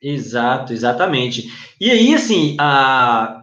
[0.00, 1.48] Exato, exatamente.
[1.80, 3.42] E aí, assim, a,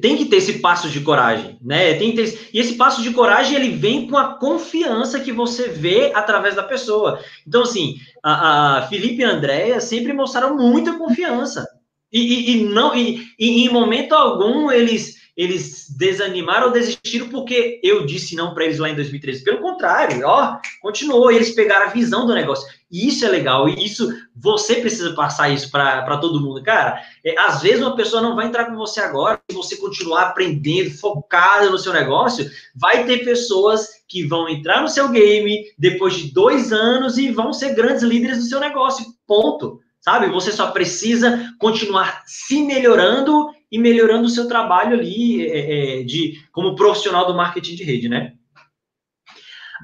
[0.00, 1.94] tem que ter esse passo de coragem, né?
[1.94, 5.68] Tem que ter, e esse passo de coragem ele vem com a confiança que você
[5.68, 7.20] vê através da pessoa.
[7.46, 11.66] Então, assim, a, a Felipe e a Andréia sempre mostraram muita confiança.
[12.12, 17.78] E, e, e não, e, e, em momento algum eles eles desanimaram ou desistiram porque
[17.82, 19.44] eu disse não para eles lá em 2013.
[19.44, 22.66] Pelo contrário, ó, continuou, eles pegaram a visão do negócio.
[22.90, 26.62] E isso é legal, e isso você precisa passar isso para todo mundo.
[26.62, 30.22] Cara, é, às vezes uma pessoa não vai entrar com você agora, se você continuar
[30.22, 36.14] aprendendo, focado no seu negócio, vai ter pessoas que vão entrar no seu game depois
[36.14, 39.04] de dois anos e vão ser grandes líderes do seu negócio.
[39.26, 40.28] Ponto sabe?
[40.28, 46.40] Você só precisa continuar se melhorando e melhorando o seu trabalho ali é, é, de
[46.52, 48.32] como profissional do marketing de rede, né?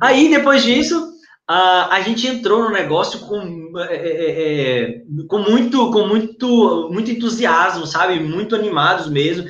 [0.00, 1.12] Aí, depois disso,
[1.46, 7.10] a, a gente entrou no negócio com, é, é, é com, muito, com muito, muito
[7.10, 8.20] entusiasmo, sabe?
[8.20, 9.48] Muito animados mesmo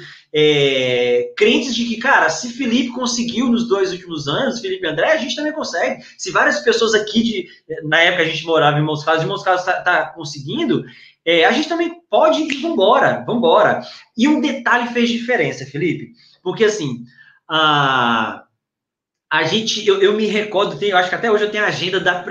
[1.37, 5.17] crentes de que, cara, se Felipe conseguiu nos dois últimos anos, Felipe e André, a
[5.19, 6.03] gente também consegue.
[6.17, 7.49] Se várias pessoas aqui, de,
[7.85, 10.85] na época a gente morava em Moscados, de Moscados está tá conseguindo,
[11.25, 13.83] é, a gente também pode ir, vambora, vambora.
[14.17, 17.05] E um detalhe fez diferença, Felipe, porque assim,
[17.49, 18.45] a,
[19.31, 21.99] a gente, eu, eu me recordo, eu acho que até hoje eu tenho a agenda
[21.99, 22.25] da,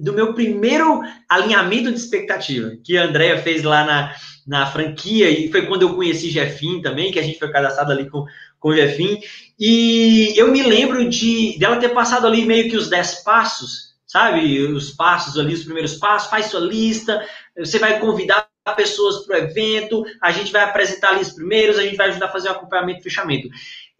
[0.00, 4.14] do meu primeiro alinhamento de expectativa, que a Andrea fez lá na,
[4.46, 8.08] na franquia, e foi quando eu conheci Jefim também, que a gente foi cadastrado ali
[8.08, 8.24] com,
[8.58, 9.20] com o Jefim,
[9.58, 14.62] e eu me lembro de dela ter passado ali meio que os 10 passos, sabe?
[14.62, 19.38] Os passos ali, os primeiros passos, faz sua lista, você vai convidar pessoas para o
[19.38, 22.52] evento, a gente vai apresentar ali os primeiros, a gente vai ajudar a fazer o
[22.52, 23.48] acompanhamento e fechamento.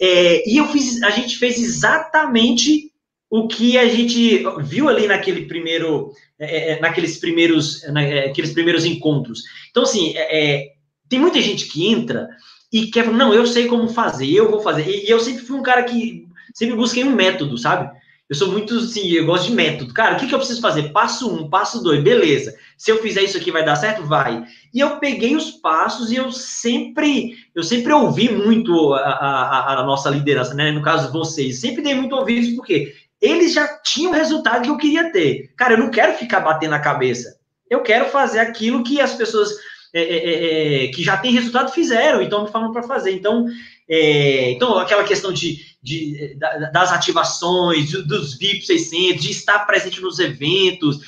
[0.00, 2.92] É, e eu fiz, a gente fez exatamente
[3.30, 8.84] o que a gente viu ali naquele primeiro, é, é naqueles primeiros, naqueles é, primeiros
[8.84, 9.42] encontros.
[9.70, 10.72] Então, assim, é, é,
[11.08, 12.28] tem muita gente que entra
[12.72, 14.88] e quer, não, eu sei como fazer, eu vou fazer.
[14.88, 17.90] E, e eu sempre fui um cara que sempre busquei um método, sabe?
[18.28, 19.94] Eu sou muito, assim, eu gosto de método.
[19.94, 20.90] Cara, o que, que eu preciso fazer?
[20.90, 22.54] Passo um, passo dois, beleza.
[22.76, 24.02] Se eu fizer isso aqui, vai dar certo?
[24.04, 24.44] Vai.
[24.74, 29.84] E eu peguei os passos e eu sempre, eu sempre ouvi muito a, a, a
[29.84, 30.72] nossa liderança, né?
[30.72, 31.60] No caso, vocês.
[31.60, 35.52] Sempre dei muito ouvido, porque eles já tinham o resultado que eu queria ter.
[35.56, 37.38] Cara, eu não quero ficar batendo na cabeça.
[37.70, 39.50] Eu quero fazer aquilo que as pessoas
[39.94, 43.12] é, é, é, é que já têm resultado fizeram, então me falam para fazer.
[43.12, 43.46] Então,
[43.88, 46.36] é, então, aquela questão de, de,
[46.72, 51.00] das ativações, dos VIP 600, de estar presente nos eventos,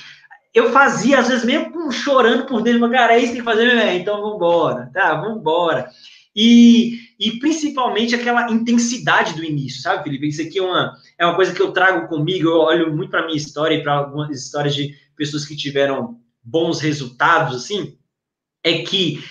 [0.53, 3.45] eu fazia, às vezes, mesmo chorando por dentro, mas, cara, é isso que tem que
[3.45, 5.89] fazer, é, então vamos embora, tá, vamos embora.
[6.35, 10.27] E, e principalmente aquela intensidade do início, sabe, Felipe?
[10.27, 13.25] Isso aqui é uma, é uma coisa que eu trago comigo, eu olho muito para
[13.25, 17.97] minha história e para algumas histórias de pessoas que tiveram bons resultados, assim,
[18.63, 19.21] é que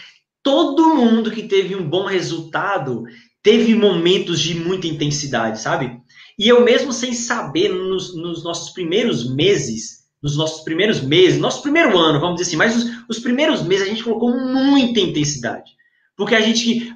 [0.42, 3.04] todo mundo que teve um bom resultado
[3.48, 5.98] teve momentos de muita intensidade, sabe?
[6.38, 11.62] E eu mesmo sem saber, nos, nos nossos primeiros meses, nos nossos primeiros meses, nosso
[11.62, 15.72] primeiro ano, vamos dizer assim, mas os, os primeiros meses a gente colocou muita intensidade.
[16.14, 16.94] Porque a gente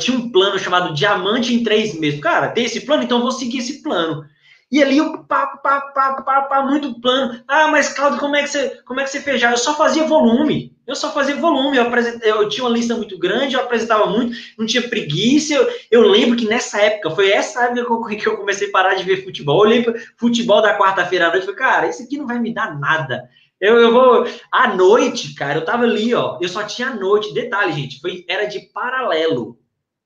[0.00, 2.18] tinha um plano chamado Diamante em três meses.
[2.18, 4.24] Cara, tem esse plano, então vou seguir esse plano.
[4.72, 7.44] E ali o papo, papo, papo, papo, muito plano.
[7.46, 9.42] Ah, mas Claudio, como é que você, como é que você fez?
[9.42, 10.74] Eu só fazia volume.
[10.86, 11.76] Eu só fazia volume.
[11.76, 11.84] Eu,
[12.22, 15.52] eu tinha uma lista muito grande, eu apresentava muito, não tinha preguiça.
[15.52, 18.94] Eu, eu lembro que nessa época, foi essa época que eu, eu comecei a parar
[18.94, 19.70] de ver futebol.
[19.70, 22.54] Eu para futebol da quarta-feira à noite e falei, cara, isso aqui não vai me
[22.54, 23.28] dar nada.
[23.60, 24.26] Eu, eu vou.
[24.50, 26.38] À noite, cara, eu tava ali, ó.
[26.40, 27.34] Eu só tinha a noite.
[27.34, 29.58] Detalhe, gente, foi, era de paralelo,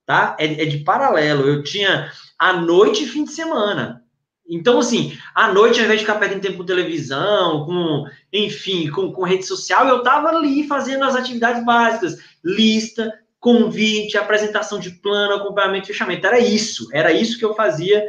[0.04, 0.36] tá?
[0.40, 1.46] É, é de paralelo.
[1.46, 4.02] Eu tinha a noite e fim de semana.
[4.48, 9.12] Então, assim, à noite, ao invés de ficar perdendo tempo com televisão, com, enfim, com,
[9.12, 15.34] com rede social, eu estava ali fazendo as atividades básicas, lista, convite, apresentação de plano,
[15.34, 16.26] acompanhamento, fechamento.
[16.26, 18.04] Era isso, era isso que eu fazia,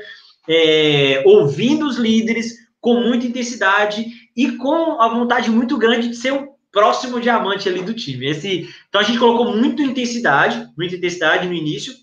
[0.48, 6.34] é, ouvindo os líderes com muita intensidade e com a vontade muito grande de ser
[6.34, 8.28] o próximo diamante ali do time.
[8.28, 11.94] Esse, então a gente colocou muita intensidade, muita intensidade no início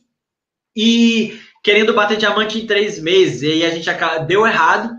[0.77, 3.89] e querendo bater diamante em três meses, e aí a gente
[4.27, 4.91] deu errado.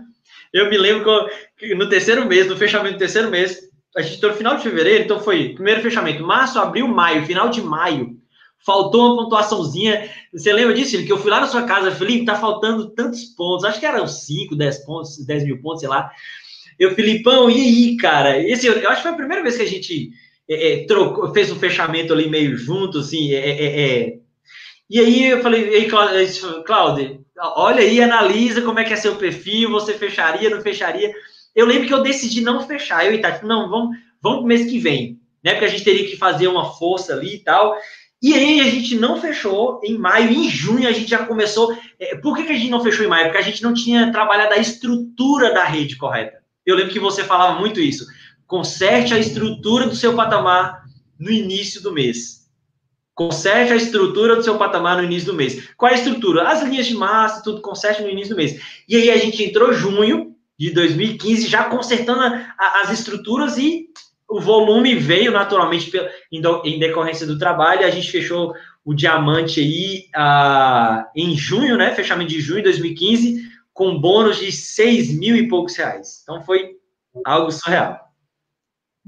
[0.52, 3.60] Eu me lembro que no terceiro mês, no fechamento do terceiro mês,
[3.96, 7.62] a gente no final de fevereiro, então foi primeiro fechamento, março, abril, maio, final de
[7.62, 8.16] maio.
[8.64, 10.10] Faltou uma pontuaçãozinha.
[10.32, 13.64] Você lembra disso, Que eu fui lá na sua casa, Felipe, tá faltando tantos pontos.
[13.64, 16.10] Acho que eram 5, 10 pontos, 10 mil pontos, sei lá.
[16.76, 18.42] Eu, Filipão, e aí, cara?
[18.42, 20.10] Esse, eu acho que foi a primeira vez que a gente
[20.48, 24.25] é, é, trocou, fez um fechamento ali meio junto, assim, é, é, é
[24.88, 27.24] e aí eu falei, ei, Cláudio,
[27.56, 31.12] olha aí, analisa como é que é seu perfil, você fecharia, não fecharia.
[31.54, 33.04] Eu lembro que eu decidi não fechar.
[33.04, 35.52] Eu e Tati, não, vamos, vamos pro mês que vem, né?
[35.52, 37.76] Porque a gente teria que fazer uma força ali e tal.
[38.22, 41.76] E aí a gente não fechou em maio, em junho a gente já começou.
[41.98, 43.26] É, por que, que a gente não fechou em maio?
[43.26, 46.38] Porque a gente não tinha trabalhado a estrutura da rede correta.
[46.64, 48.06] Eu lembro que você falava muito isso.
[48.46, 50.84] Conserte a estrutura do seu patamar
[51.18, 52.35] no início do mês.
[53.16, 55.70] Conserte a estrutura do seu patamar no início do mês.
[55.74, 56.46] Qual é a estrutura?
[56.46, 58.60] As linhas de massa, tudo conserte no início do mês.
[58.86, 63.86] E aí a gente entrou junho de 2015 já consertando a, a, as estruturas e
[64.28, 65.90] o volume veio naturalmente
[66.30, 67.86] em decorrência do trabalho.
[67.86, 71.94] A gente fechou o diamante aí uh, em junho, né?
[71.94, 76.20] Fechamento de junho de 2015, com bônus de 6 mil e poucos reais.
[76.22, 76.72] Então foi
[77.24, 78.05] algo surreal.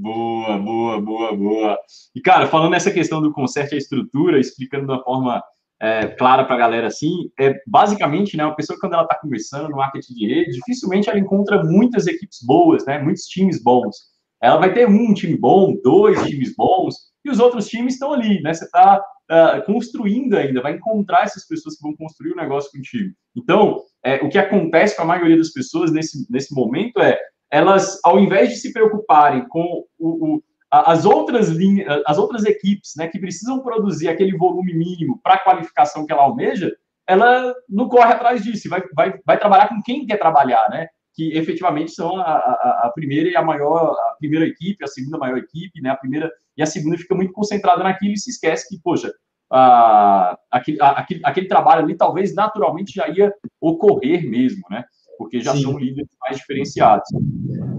[0.00, 1.78] Boa, boa, boa, boa.
[2.14, 5.42] E, cara, falando nessa questão do conserto e a estrutura, explicando de uma forma
[5.80, 9.68] é, clara para a galera assim, é basicamente, né, uma pessoa quando ela está conversando
[9.68, 13.96] no marketing de rede, dificilmente ela encontra muitas equipes boas, né, muitos times bons.
[14.40, 18.40] Ela vai ter um time bom, dois times bons, e os outros times estão ali,
[18.40, 18.54] né?
[18.54, 22.40] Você está uh, ah, construindo ainda, vai encontrar essas pessoas que vão construir o um
[22.40, 23.12] negócio contigo.
[23.36, 27.18] Então, é, o que acontece com a maioria das pessoas nesse, nesse momento é
[27.50, 32.92] elas, ao invés de se preocuparem com o, o, as outras linhas, as outras equipes,
[32.96, 36.70] né, que precisam produzir aquele volume mínimo para a qualificação que ela almeja,
[37.08, 40.88] ela não corre atrás disso, vai, vai, vai trabalhar com quem quer trabalhar, né?
[41.14, 45.16] Que efetivamente são a, a, a, primeira e a maior, a primeira equipe, a segunda
[45.16, 45.88] maior equipe, né?
[45.88, 49.10] A primeira e a segunda fica muito concentrada naquilo e se esquece que, poxa,
[49.50, 54.84] a, aquele, aquele, aquele trabalho ali talvez naturalmente já ia ocorrer mesmo, né?
[55.18, 55.62] Porque já Sim.
[55.62, 57.08] são líderes mais diferenciados.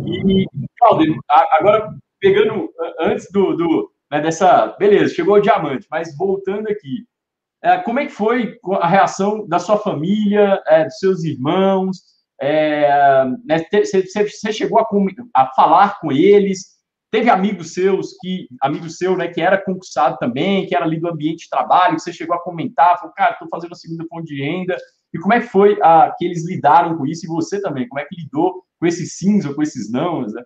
[0.05, 0.45] E,
[0.77, 7.05] Claudio, agora pegando antes do, do né, dessa, beleza, chegou o diamante, mas voltando aqui,
[7.63, 11.97] é, como é que foi a reação da sua família, é, dos seus irmãos?
[12.41, 14.87] É, né, você, chegou a,
[15.35, 16.79] a, falar com eles?
[17.11, 21.09] Teve amigos seus que amigo seu, né, que era concursado também, que era ali do
[21.09, 24.33] ambiente de trabalho, que você chegou a comentar, falou, cara, estou fazendo a segunda fonte
[24.33, 24.77] de renda.
[25.13, 27.25] E como é que foi a, que eles lidaram com isso?
[27.25, 30.33] E você também, como é que lidou com esses sims ou com esses nãos?
[30.33, 30.43] Né?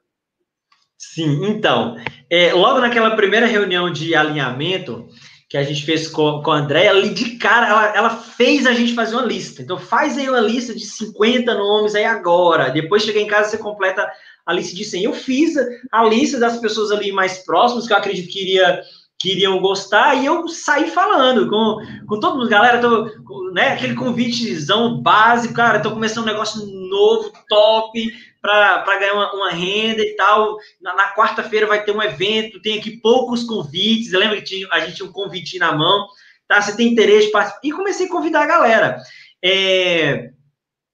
[0.98, 1.98] Sim, então,
[2.30, 5.08] é, logo naquela primeira reunião de alinhamento
[5.50, 8.74] que a gente fez com, com a Andréia, ali de cara, ela, ela fez a
[8.74, 9.62] gente fazer uma lista.
[9.62, 12.70] Então, faz aí uma lista de 50 nomes aí agora.
[12.72, 14.10] Depois, chega em casa, você completa
[14.46, 15.04] a lista de 100.
[15.04, 15.54] Eu fiz
[15.92, 18.82] a lista das pessoas ali mais próximas, que eu acredito que iria
[19.24, 23.06] que iriam gostar, e eu saí falando com, com todo mundo, galera, tô,
[23.54, 29.52] né, aquele convitezão básico, cara, tô começando um negócio novo, top, para ganhar uma, uma,
[29.52, 34.36] renda e tal, na, na quarta-feira vai ter um evento, tem aqui poucos convites, lembra
[34.36, 36.06] que tinha, a gente tinha um convite na mão,
[36.46, 38.98] tá, você tem interesse, participar, e comecei a convidar a galera,
[39.42, 40.32] é,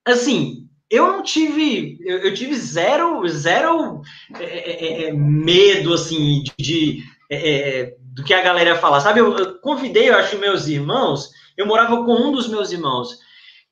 [0.05, 4.03] assim, eu não tive, eu, tive zero, zero
[4.39, 9.19] é, é, é medo, assim, de, de é, do que a galera falar, sabe?
[9.19, 13.17] Eu, eu, convidei, eu acho, meus irmãos, eu morava com um dos meus irmãos.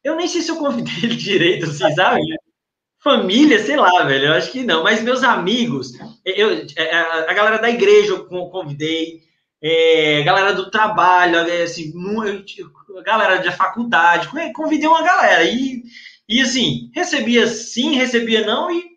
[0.03, 2.21] Eu nem sei se eu convidei ele direito, assim, sabe?
[2.99, 4.83] Família, sei lá, velho, eu acho que não.
[4.83, 5.93] Mas meus amigos,
[6.25, 6.95] eu, é,
[7.29, 9.21] a galera da igreja eu convidei,
[9.61, 11.93] é, galera do trabalho, é, assim,
[13.05, 15.43] galera da faculdade, convidei uma galera.
[15.43, 15.83] E,
[16.27, 18.96] e assim, recebia sim, recebia não, e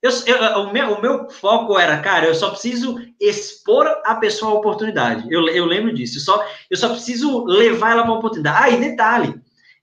[0.00, 4.52] eu, eu, o, meu, o meu foco era, cara, eu só preciso expor a pessoa
[4.52, 5.26] à oportunidade.
[5.28, 6.18] Eu, eu lembro disso.
[6.18, 8.58] Eu só, eu só preciso levar ela para a oportunidade.
[8.62, 9.34] Ah, e detalhe: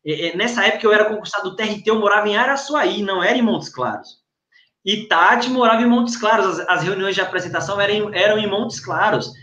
[0.05, 3.37] é, é, nessa época eu era concursado do TRT, eu morava em Araçuaí, não era
[3.37, 4.23] em Montes Claros.
[4.85, 6.59] E Tati morava em Montes Claros.
[6.59, 9.33] As, as reuniões de apresentação eram, eram em Montes Claros.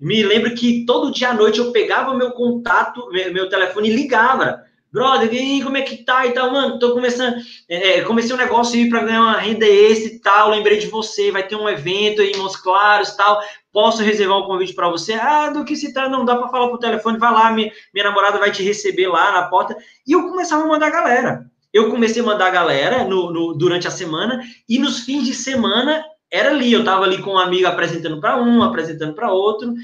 [0.00, 3.96] Me lembro que todo dia à noite eu pegava meu contato, meu, meu telefone e
[3.96, 4.62] ligava
[4.92, 7.36] brother, e como é que tá e tal, mano, tô começando,
[7.68, 10.88] é, é comecei um negócio aí para ganhar uma renda extra e tal, lembrei de
[10.88, 13.40] você, vai ter um evento aí em Montes Claros e tal,
[13.72, 15.14] posso reservar um convite para você?
[15.14, 18.04] Ah, do que se trata, não dá para falar por telefone, vai lá, minha, minha
[18.04, 19.76] namorada vai te receber lá na porta,
[20.06, 23.54] e eu começava a mandar a galera, eu comecei a mandar a galera no, no,
[23.54, 27.38] durante a semana, e nos fins de semana era ali, eu tava ali com um
[27.38, 29.74] amigo apresentando para um, apresentando para outro,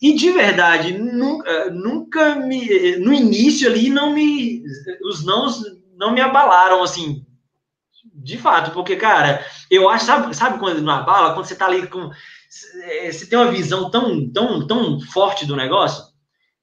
[0.00, 2.96] e de verdade, nunca, nunca me.
[2.98, 4.62] No início ali, não me.
[5.02, 5.62] Os nãos
[5.96, 7.24] não me abalaram, assim.
[8.14, 11.34] De fato, porque, cara, eu acho, sabe, sabe quando não abala?
[11.34, 12.10] Quando você tá ali com.
[13.10, 16.04] Você tem uma visão tão, tão, tão forte do negócio?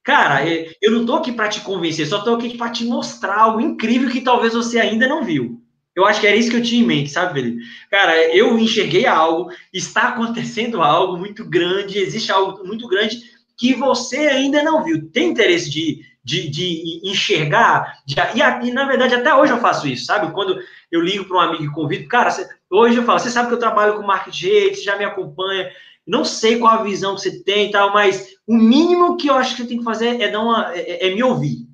[0.04, 0.42] Cara,
[0.82, 4.10] eu não tô aqui para te convencer, só tô aqui para te mostrar algo incrível
[4.10, 5.65] que talvez você ainda não viu.
[5.96, 7.64] Eu acho que era isso que eu tinha em mente, sabe, Felipe?
[7.90, 13.22] Cara, eu enxerguei algo, está acontecendo algo muito grande, existe algo muito grande
[13.58, 15.10] que você ainda não viu.
[15.10, 18.00] Tem interesse de, de, de enxergar?
[18.06, 20.34] De, e, e, na verdade, até hoje eu faço isso, sabe?
[20.34, 20.60] Quando
[20.92, 22.30] eu ligo para um amigo e convido, cara,
[22.70, 25.70] hoje eu falo, você sabe que eu trabalho com marketing, você já me acompanha,
[26.06, 29.36] não sei qual a visão que você tem e tal, mas o mínimo que eu
[29.36, 31.68] acho que você tem que fazer é, dar uma, é, é me ouvir,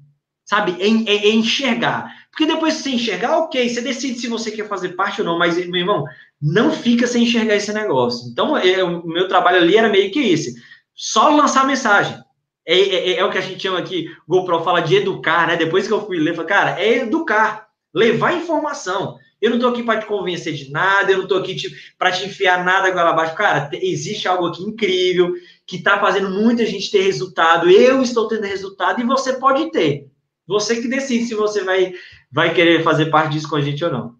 [0.45, 0.75] sabe?
[0.79, 2.20] É, é, é enxergar.
[2.31, 5.37] Porque depois que você enxergar, ok, você decide se você quer fazer parte ou não,
[5.37, 6.05] mas, meu irmão,
[6.41, 8.29] não fica sem enxergar esse negócio.
[8.31, 10.55] Então, é, o meu trabalho ali era meio que esse.
[10.95, 12.17] Só lançar mensagem.
[12.65, 15.57] É, é, é, o que a gente chama aqui, GoPro fala de educar, né?
[15.57, 19.17] Depois que eu fui ler, falei, cara, é educar, levar informação.
[19.41, 21.55] Eu não tô aqui para te convencer de nada, eu não tô aqui
[21.97, 23.35] para te enfiar nada agora abaixo.
[23.35, 25.33] Cara, existe algo aqui incrível
[25.65, 27.69] que está fazendo muita gente ter resultado.
[27.69, 30.07] Eu estou tendo resultado e você pode ter.
[30.47, 31.93] Você que decide se você vai,
[32.31, 34.15] vai querer fazer parte disso com a gente ou não.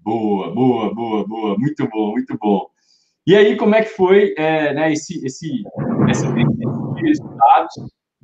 [0.00, 1.58] Boa, boa, boa, boa.
[1.58, 2.66] Muito bom, muito bom.
[3.26, 5.62] E aí, como é que foi é, né, esse, esse,
[6.10, 7.74] esse resultados?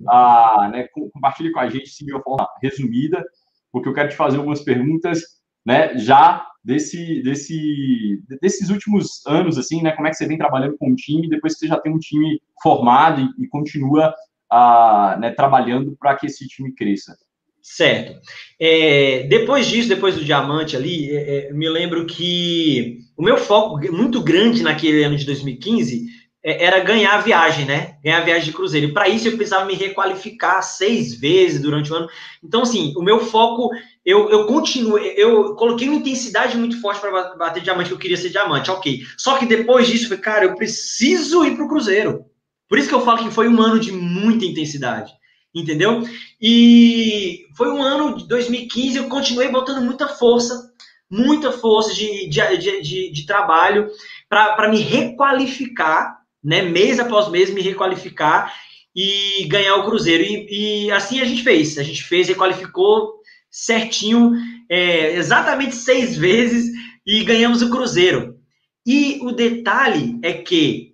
[0.08, 3.24] Ah, né, compartilhe com a gente de uma forma resumida,
[3.72, 5.22] porque eu quero te fazer algumas perguntas
[5.64, 10.76] né, já desse, desse, desses últimos anos, assim, né, como é que você vem trabalhando
[10.78, 14.14] com o time, depois que você já tem um time formado e, e continua
[14.50, 17.16] a, né, trabalhando para que esse time cresça.
[17.62, 18.18] Certo.
[18.58, 23.78] É, depois disso, depois do diamante ali, é, é me lembro que o meu foco
[23.92, 27.96] muito grande naquele ano de 2015 é, era ganhar a viagem, né?
[28.02, 28.88] Ganhar a viagem de cruzeiro.
[28.88, 32.08] E para isso eu precisava me requalificar seis vezes durante o ano.
[32.42, 33.70] Então, assim, o meu foco,
[34.04, 38.16] eu, eu continuo, eu coloquei uma intensidade muito forte para bater diamante, que eu queria
[38.16, 39.02] ser diamante, ok.
[39.18, 42.24] Só que depois disso, eu falei, cara, eu preciso ir para o cruzeiro.
[42.68, 45.12] Por isso que eu falo que foi um ano de muita intensidade,
[45.54, 46.02] entendeu?
[46.40, 50.70] E foi um ano de 2015, eu continuei botando muita força,
[51.10, 53.88] muita força de, de, de, de, de trabalho
[54.28, 58.54] para me requalificar né, mês após mês, me requalificar
[58.94, 60.22] e ganhar o Cruzeiro.
[60.22, 61.78] E, e assim a gente fez.
[61.78, 64.32] A gente fez, requalificou certinho,
[64.68, 66.70] é, exatamente seis vezes
[67.06, 68.38] e ganhamos o Cruzeiro.
[68.86, 70.89] E o detalhe é que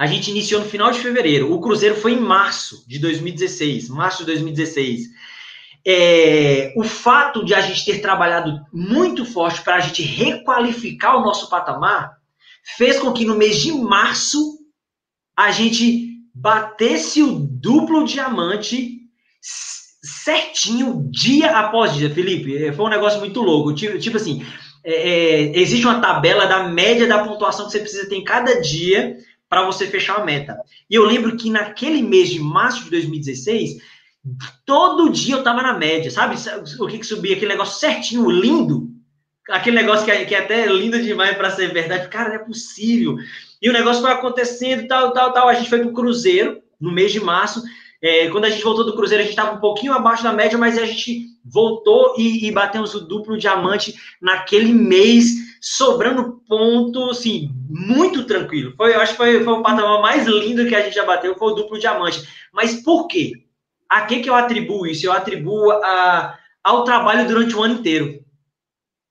[0.00, 1.52] a gente iniciou no final de fevereiro.
[1.52, 3.90] O Cruzeiro foi em março de 2016.
[3.90, 5.08] Março de 2016.
[5.86, 11.22] É, o fato de a gente ter trabalhado muito forte para a gente requalificar o
[11.22, 12.16] nosso patamar
[12.78, 14.60] fez com que no mês de março
[15.36, 19.00] a gente batesse o duplo diamante
[20.02, 22.08] certinho, dia após dia.
[22.08, 23.74] Felipe, é, foi um negócio muito louco.
[23.74, 24.42] Tipo, tipo assim,
[24.82, 28.62] é, é, existe uma tabela da média da pontuação que você precisa ter em cada
[28.62, 29.18] dia
[29.50, 30.56] para você fechar uma meta.
[30.88, 33.82] E eu lembro que naquele mês de março de 2016,
[34.64, 36.36] todo dia eu tava na média, sabe?
[36.78, 37.34] O que, que subia?
[37.34, 38.88] Aquele negócio certinho, lindo.
[39.50, 42.08] Aquele negócio que é, que é até lindo demais para ser verdade.
[42.08, 43.16] Cara, não é possível.
[43.60, 45.48] E o negócio foi acontecendo, tal, tal, tal.
[45.48, 47.60] A gente foi para o Cruzeiro no mês de março.
[48.00, 50.56] É, quando a gente voltou do Cruzeiro, a gente estava um pouquinho abaixo da média,
[50.56, 57.50] mas a gente voltou e, e batemos o duplo diamante naquele mês, sobrando ponto, assim,
[57.68, 58.74] muito tranquilo.
[58.76, 61.36] Foi, eu acho que foi, foi o patamar mais lindo que a gente já bateu,
[61.36, 62.26] foi o duplo diamante.
[62.52, 63.32] Mas por quê?
[63.88, 65.06] A que, que eu atribuo isso?
[65.06, 68.24] Eu atribuo a, ao trabalho durante o ano inteiro,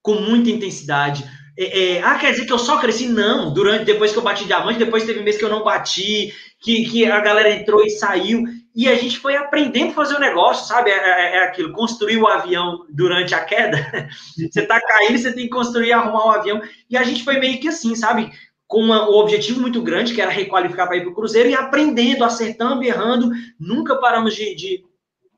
[0.01, 1.23] com muita intensidade,
[1.61, 3.05] é, é, ah, quer dizer que eu só cresci?
[3.05, 6.85] Não, durante, depois que eu bati diamante, depois teve mês que eu não bati, que,
[6.85, 8.45] que a galera entrou e saiu,
[8.79, 10.89] e a gente foi aprendendo a fazer o negócio, sabe?
[10.89, 14.07] É, é, é aquilo, construir o avião durante a queda,
[14.49, 17.59] você tá caindo, você tem que construir, arrumar o avião, e a gente foi meio
[17.59, 18.31] que assim, sabe?
[18.65, 21.55] Com uma, um objetivo muito grande, que era requalificar para ir para o Cruzeiro, e
[21.55, 24.85] aprendendo, acertando, errando, nunca paramos de, de,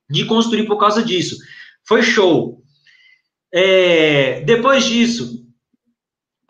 [0.07, 1.37] de construir por causa disso.
[1.83, 2.61] Foi show.
[3.51, 5.40] É, depois disso,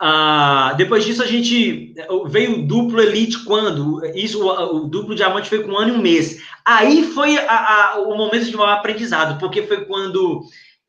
[0.04, 1.94] ah, depois disso, a gente
[2.26, 4.04] veio o duplo elite quando?
[4.16, 6.42] Isso, o, o, duplo diamante foi com um ano e um mês.
[6.64, 10.40] Aí foi a, a, o momento de maior aprendizado, porque foi quando,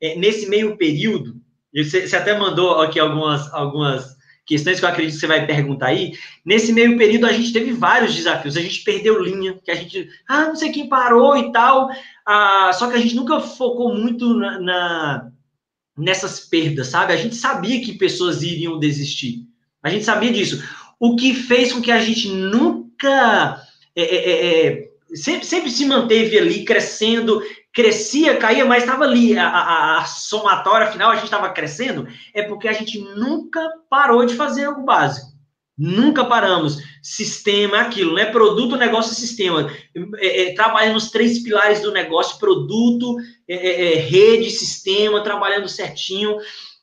[0.02, 1.36] é, nesse meio período,
[1.72, 4.04] você, você, até mandou aqui algumas, algumas
[4.44, 6.14] questões que eu acredito que você vai perguntar aí.
[6.44, 8.56] Nesse meio período, a gente teve vários desafios.
[8.56, 11.88] A gente perdeu linha, que a gente, ah, não sei quem parou e tal.
[12.26, 15.30] Ah, só que a gente nunca focou muito na, na
[15.96, 17.12] nessas perdas, sabe?
[17.12, 19.46] A gente sabia que pessoas iriam desistir.
[19.82, 20.62] A gente sabia disso.
[20.98, 23.62] O que fez com que a gente nunca
[23.94, 29.38] é, é, é, é sempre, sempre se manteve ali crescendo, crescia, caía, mas estava ali.
[29.38, 34.24] A, a, a, somatória final, a gente estava crescendo, é porque a gente nunca parou
[34.24, 35.33] de fazer algo básico.
[35.76, 36.78] Nunca paramos.
[37.02, 38.26] Sistema é aquilo, né?
[38.26, 39.72] Produto, negócio sistema.
[40.18, 43.16] É, é, trabalha nos três pilares do negócio: produto,
[43.48, 46.36] é, é, é rede, sistema, trabalhando certinho,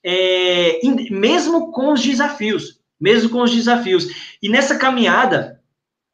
[0.04, 2.82] é, mesmo com os desafios.
[3.00, 4.08] Mesmo com os desafios.
[4.44, 5.60] E nessa caminhada,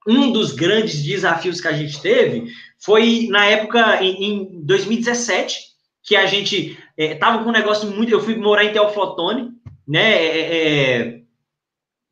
[0.08, 2.46] um dos grandes desafios que a gente teve
[2.80, 5.58] foi na época, em, em 2017,
[6.04, 8.12] que a gente estava com um negócio muito.
[8.12, 9.52] Eu fui morar em Teoflotone,
[9.86, 11.18] né?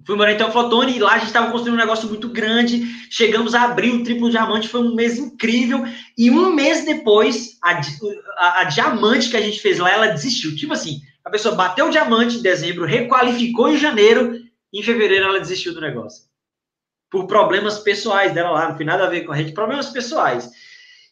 [0.06, 2.86] Fui morar em Teoflotone e lá a gente estava construindo um negócio muito grande.
[3.10, 5.84] Chegamos a abrir o triplo diamante, foi um mês incrível.
[6.16, 7.82] E um mês depois, a,
[8.38, 10.56] a, a, diamante que a gente fez lá, ela desistiu.
[10.56, 14.40] Tipo assim, a pessoa bateu o diamante em dezembro, requalificou em janeiro,
[14.72, 16.24] e em fevereiro ela desistiu do negócio.
[17.10, 20.52] por problemas pessoais dela lá, não tem nada a ver com a rede, problemas pessoais.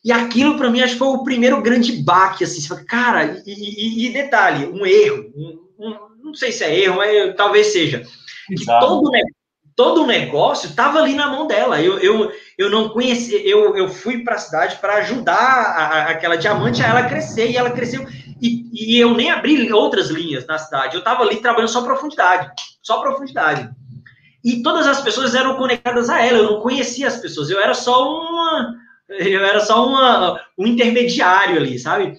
[0.03, 4.07] E aquilo, para mim, acho que foi o primeiro grande baque, assim, cara, e, e,
[4.07, 8.05] e detalhe, um erro, um, um, não sei se é erro, mas talvez seja,
[8.47, 9.11] que todo,
[9.75, 13.89] todo o negócio estava ali na mão dela, eu, eu, eu não conhecia, eu, eu
[13.89, 18.05] fui para a cidade para ajudar a, aquela diamante a ela crescer, e ela cresceu,
[18.41, 22.51] e, e eu nem abri outras linhas na cidade, eu estava ali trabalhando só profundidade,
[22.81, 23.69] só profundidade.
[24.43, 27.73] E todas as pessoas eram conectadas a ela, eu não conhecia as pessoas, eu era
[27.73, 32.17] só uma eu era só uma, um intermediário ali, sabe?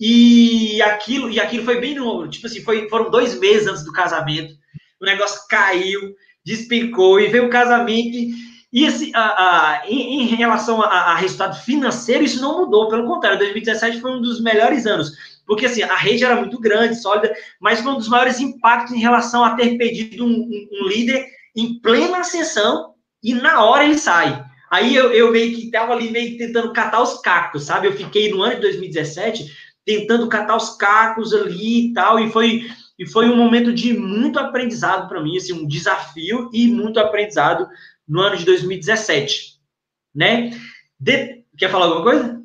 [0.00, 3.92] E aquilo, e aquilo foi bem no, tipo assim, foi, foram dois meses antes do
[3.92, 4.54] casamento.
[5.00, 6.14] O negócio caiu,
[6.44, 8.16] despicou e veio o casamento.
[8.16, 8.34] E,
[8.72, 12.88] e assim, a, a, em, em, relação a, a, resultado financeiro, isso não mudou.
[12.88, 15.12] Pelo contrário, 2017 foi um dos melhores anos.
[15.46, 19.00] Porque assim, a rede era muito grande, sólida, mas foi um dos maiores impactos em
[19.00, 23.98] relação a ter pedido um, um, um líder em plena ascensão e na hora ele
[23.98, 24.44] sai.
[24.70, 27.86] Aí eu, eu meio que estava ali meio tentando catar os cacos, sabe?
[27.86, 29.52] Eu fiquei no ano de 2017
[29.84, 32.66] tentando catar os cacos ali e tal, e foi,
[32.98, 37.66] e foi um momento de muito aprendizado para mim, assim, um desafio e muito aprendizado
[38.06, 39.58] no ano de 2017,
[40.14, 40.50] né?
[40.98, 41.44] De...
[41.56, 42.42] Quer falar alguma coisa?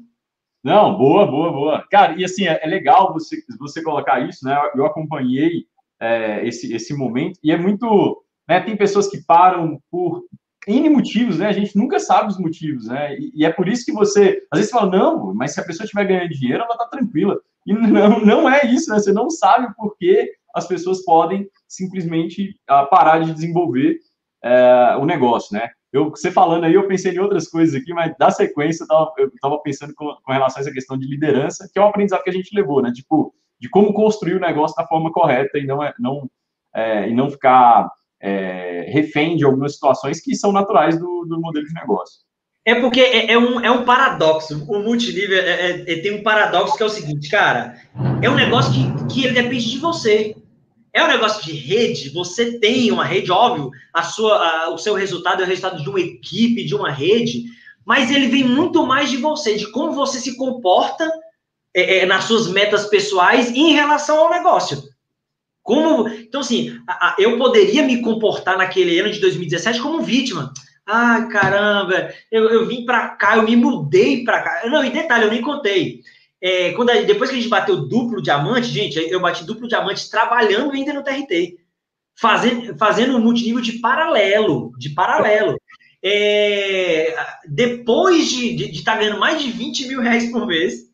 [0.64, 1.88] Não, boa, boa, boa.
[1.90, 4.56] Cara, e assim, é, é legal você, você colocar isso, né?
[4.76, 5.66] Eu acompanhei
[6.00, 8.24] é, esse, esse momento, e é muito.
[8.48, 10.24] Né, tem pessoas que param por
[10.68, 11.48] N motivos, né?
[11.48, 13.18] A gente nunca sabe os motivos, né?
[13.18, 15.86] E, e, é por isso que você, às vezes, fala, não, mas se a pessoa
[15.86, 17.40] estiver ganhando dinheiro, ela tá tranquila.
[17.66, 19.00] E não, não é isso, né?
[19.00, 23.98] Você não sabe por que as pessoas podem simplesmente uh, parar de desenvolver
[24.44, 25.70] uh, o negócio, né?
[25.92, 28.86] Eu, você falando aí, eu pensei em outras coisas aqui, mas da sequência
[29.18, 32.24] eu estava pensando com, com, relação a essa questão de liderança, que é um aprendizado
[32.24, 32.92] que a gente levou, né?
[32.92, 36.30] Tipo, de como construir o negócio da forma correta e não, é, não,
[36.76, 37.92] é, e não ficar
[38.22, 42.22] é, refém de algumas situações que são naturais do, do modelo de negócio.
[42.66, 44.66] É porque é, é, um, é um paradoxo.
[44.68, 47.76] O multinível é, é, é, tem um paradoxo que é o seguinte, cara.
[48.22, 50.36] É um negócio que, que ele depende de você.
[50.94, 52.10] É um negócio de rede.
[52.10, 53.72] Você tem uma rede, óbvio.
[53.94, 57.46] A sua, a, o seu resultado é o resultado de uma equipe, de uma rede.
[57.86, 61.10] Mas ele vem muito mais de você, de como você se comporta
[61.74, 64.84] é, é, nas suas metas pessoais em relação ao negócio.
[65.64, 70.52] Como, então, assim, a, eu poderia me comportar naquele ano de 2017 como vítima.
[70.92, 74.68] Ah, caramba, eu, eu vim para cá, eu me mudei para cá.
[74.68, 76.02] Não, e detalhe, eu nem contei.
[76.42, 80.10] É, quando a, depois que a gente bateu duplo diamante, gente, eu bati duplo diamante
[80.10, 81.60] trabalhando ainda no TRT,
[82.20, 85.62] fazendo, fazendo um multinível de paralelo, de paralelo.
[86.04, 87.16] É,
[87.46, 90.90] depois de estar tá ganhando mais de 20 mil reais por mês,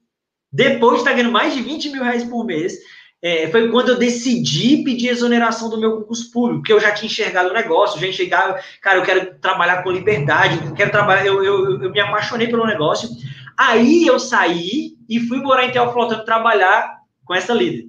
[0.52, 2.78] depois de estar tá ganhando mais de 20 mil reais por mês,
[3.26, 7.10] é, foi quando eu decidi pedir exoneração do meu concurso público, porque eu já tinha
[7.10, 11.82] enxergado o negócio, já enxergava, cara, eu quero trabalhar com liberdade, quero trabalhar, eu, eu,
[11.82, 13.10] eu me apaixonei pelo negócio.
[13.58, 17.88] Aí eu saí e fui morar em Teoflotano trabalhar com essa líder.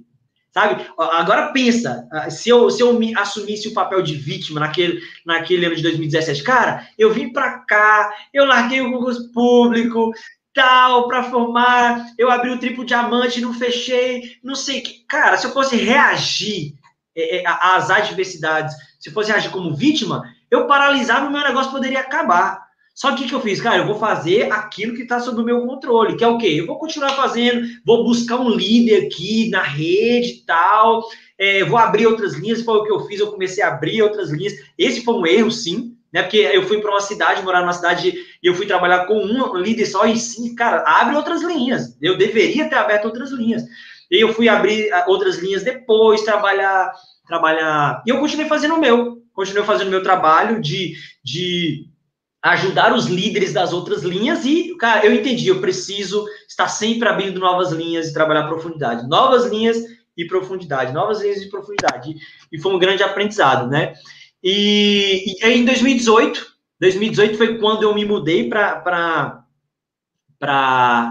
[0.51, 0.83] Sabe?
[0.97, 5.67] Agora pensa, ah, se eu, se eu me assumisse o papel de vítima naquele, naquele
[5.67, 10.11] ano de 2017, cara, eu vim para cá, eu larguei o concurso público,
[10.57, 15.05] tal para formar, eu abri o triplo diamante, não fechei, não sei que.
[15.07, 16.73] Cara, se eu fosse reagir
[17.15, 21.71] é, é, às adversidades, se eu fosse reagir como vítima, eu paralisava o meu negócio
[21.71, 22.65] poderia acabar.
[22.95, 23.61] Só que o que eu fiz?
[23.61, 26.55] Cara, eu vou fazer aquilo que está sob o meu controle, que é o quê?
[26.57, 31.03] Eu vou continuar fazendo, vou buscar um líder aqui na rede e tal,
[31.37, 34.31] é, vou abrir outras linhas, foi o que eu fiz, eu comecei a abrir outras
[34.31, 34.53] linhas.
[34.75, 36.23] Esse foi um erro, sim, né?
[36.23, 39.55] Porque eu fui para uma cidade, morar numa cidade e eu fui trabalhar com um
[39.57, 41.97] líder só e sim, cara, abre outras linhas.
[42.01, 43.63] Eu deveria ter aberto outras linhas.
[44.09, 46.91] E eu fui abrir ah, outras linhas depois, trabalhar,
[47.27, 48.03] trabalhar.
[48.05, 50.93] E eu continuei fazendo o meu, continuei fazendo o meu trabalho de,
[51.23, 51.85] de
[52.41, 57.39] ajudar os líderes das outras linhas e, cara, eu entendi, eu preciso estar sempre abrindo
[57.39, 59.07] novas linhas e trabalhar profundidade.
[59.07, 59.77] Novas linhas
[60.15, 62.15] e profundidade, novas linhas e profundidade.
[62.51, 63.93] E foi um grande aprendizado, né?
[64.43, 66.45] E, e aí, em 2018,
[66.79, 69.43] 2018 foi quando eu me mudei para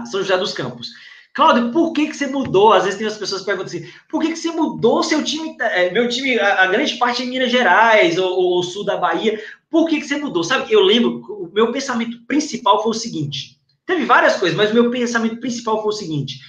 [0.09, 0.89] São José dos Campos.
[1.37, 2.73] Cláudio, por que, que você mudou?
[2.73, 5.55] Às vezes tem as pessoas que perguntam assim, por que, que você mudou seu time?
[5.59, 8.97] É, meu time, a, a grande parte é em Minas Gerais ou, ou, sul da
[8.97, 9.39] Bahia.
[9.69, 10.43] Por que, que você mudou?
[10.43, 14.73] Sabe, eu lembro, o meu pensamento principal foi o seguinte: teve várias coisas, mas o
[14.73, 16.39] meu pensamento principal foi o seguinte: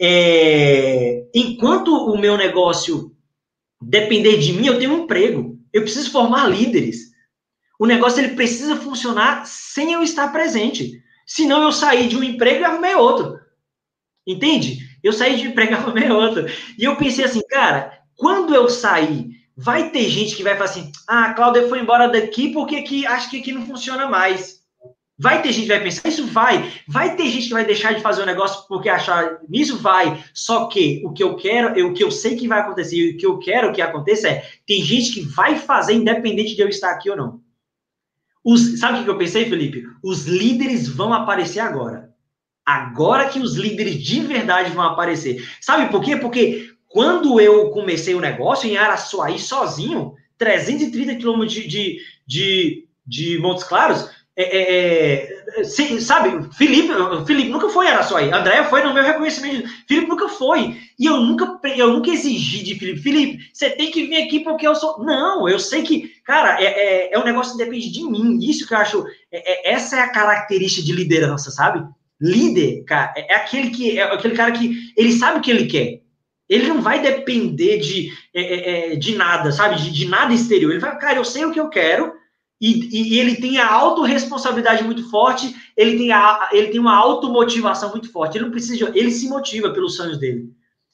[0.00, 3.14] é, enquanto o meu negócio
[3.80, 5.51] depender de mim, eu tenho um emprego.
[5.72, 7.12] Eu preciso formar líderes.
[7.78, 11.02] O negócio ele precisa funcionar sem eu estar presente.
[11.26, 13.38] Senão eu saí de um emprego e arrumei outro.
[14.26, 14.78] Entende?
[15.02, 16.46] Eu saí de um emprego e arrumei outro.
[16.78, 20.92] E eu pensei assim, cara, quando eu sair vai ter gente que vai falar assim:
[21.08, 24.61] ah, a Cláudia foi embora daqui porque aqui, acho que aqui não funciona mais.
[25.22, 26.68] Vai ter gente que vai pensar, isso vai.
[26.88, 30.20] Vai ter gente que vai deixar de fazer o negócio porque achar isso vai.
[30.34, 33.24] Só que o que eu quero, o que eu sei que vai acontecer, o que
[33.24, 37.08] eu quero que aconteça é, tem gente que vai fazer independente de eu estar aqui
[37.08, 37.40] ou não.
[38.44, 39.86] Os, sabe o que eu pensei, Felipe?
[40.02, 42.10] Os líderes vão aparecer agora.
[42.66, 45.48] Agora que os líderes de verdade vão aparecer.
[45.60, 46.16] Sabe por quê?
[46.16, 53.38] Porque quando eu comecei o negócio em Araçuaí sozinho, 330 quilômetros de, de, de, de
[53.38, 55.64] Montes Claros, é, é, é
[56.00, 56.88] sabe, Felipe,
[57.26, 61.60] Felipe nunca foi Araçuaí, Andréia foi no meu reconhecimento, Felipe nunca foi, e eu nunca,
[61.76, 65.46] eu nunca exigi de Felipe, Felipe, você tem que vir aqui porque eu sou, não,
[65.46, 68.72] eu sei que, cara, é, é, é um negócio que depende de mim, isso que
[68.72, 71.86] eu acho, é, é essa é a característica de liderança, sabe,
[72.18, 76.00] líder, cara, é aquele que, é aquele cara que, ele sabe o que ele quer,
[76.48, 78.10] ele não vai depender de,
[78.98, 81.68] de nada, sabe, de, de nada exterior, ele vai, cara, eu sei o que eu
[81.68, 82.21] quero,
[82.62, 87.90] e, e, ele tem a autorresponsabilidade muito forte, ele tem, a, ele tem uma automotivação
[87.90, 88.38] muito forte.
[88.38, 90.48] Ele não precisa, ele se motiva pelos sonhos dele.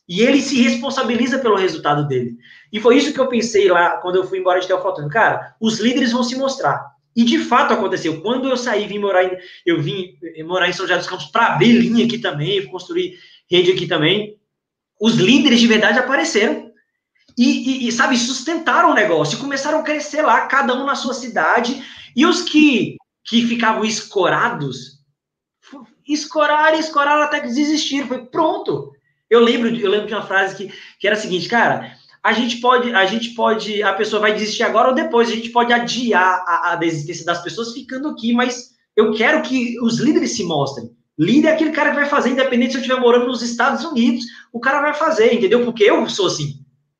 [0.08, 2.38] E ele se responsabiliza pelo resultado dele.
[2.72, 5.10] E foi isso que eu pensei lá quando eu fui embora de Teofotano.
[5.10, 6.86] Cara, os líderes vão se mostrar.
[7.14, 8.22] E de fato aconteceu.
[8.22, 10.14] Quando eu saí, vim morar em, eu vim
[10.46, 13.18] morar em São José dos Campos para abrir linha aqui também, construir
[13.50, 14.38] rede aqui também.
[14.98, 16.67] Os líderes de verdade apareceram
[17.38, 20.96] e, e, e, sabe, sustentaram o negócio e começaram a crescer lá, cada um na
[20.96, 21.82] sua cidade.
[22.16, 24.98] E os que, que ficavam escorados,
[26.06, 28.08] escoraram, escoraram até que desistiram.
[28.08, 28.90] Foi pronto.
[29.30, 32.56] Eu lembro, eu lembro de uma frase que, que era a seguinte, cara, a gente
[32.56, 36.44] pode, a gente pode, a pessoa vai desistir agora ou depois, a gente pode adiar
[36.46, 40.90] a, a desistência das pessoas ficando aqui, mas eu quero que os líderes se mostrem.
[41.16, 44.24] Líder é aquele cara que vai fazer, independente se eu estiver morando nos Estados Unidos,
[44.52, 45.64] o cara vai fazer, entendeu?
[45.64, 46.57] Porque eu sou assim.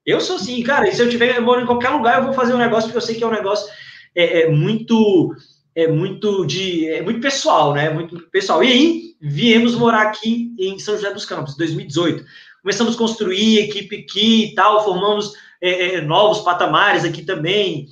[0.09, 2.33] Eu sou assim, cara, e se eu tiver, eu moro em qualquer lugar, eu vou
[2.33, 3.71] fazer um negócio, porque eu sei que é um negócio
[4.15, 5.37] é, é muito,
[5.75, 7.91] é muito de, é muito pessoal, né?
[7.91, 8.65] Muito pessoal.
[8.65, 12.25] E aí, viemos morar aqui em São José dos Campos, 2018.
[12.63, 17.87] Começamos a construir equipe aqui e tal, formamos é, é, novos patamares aqui também.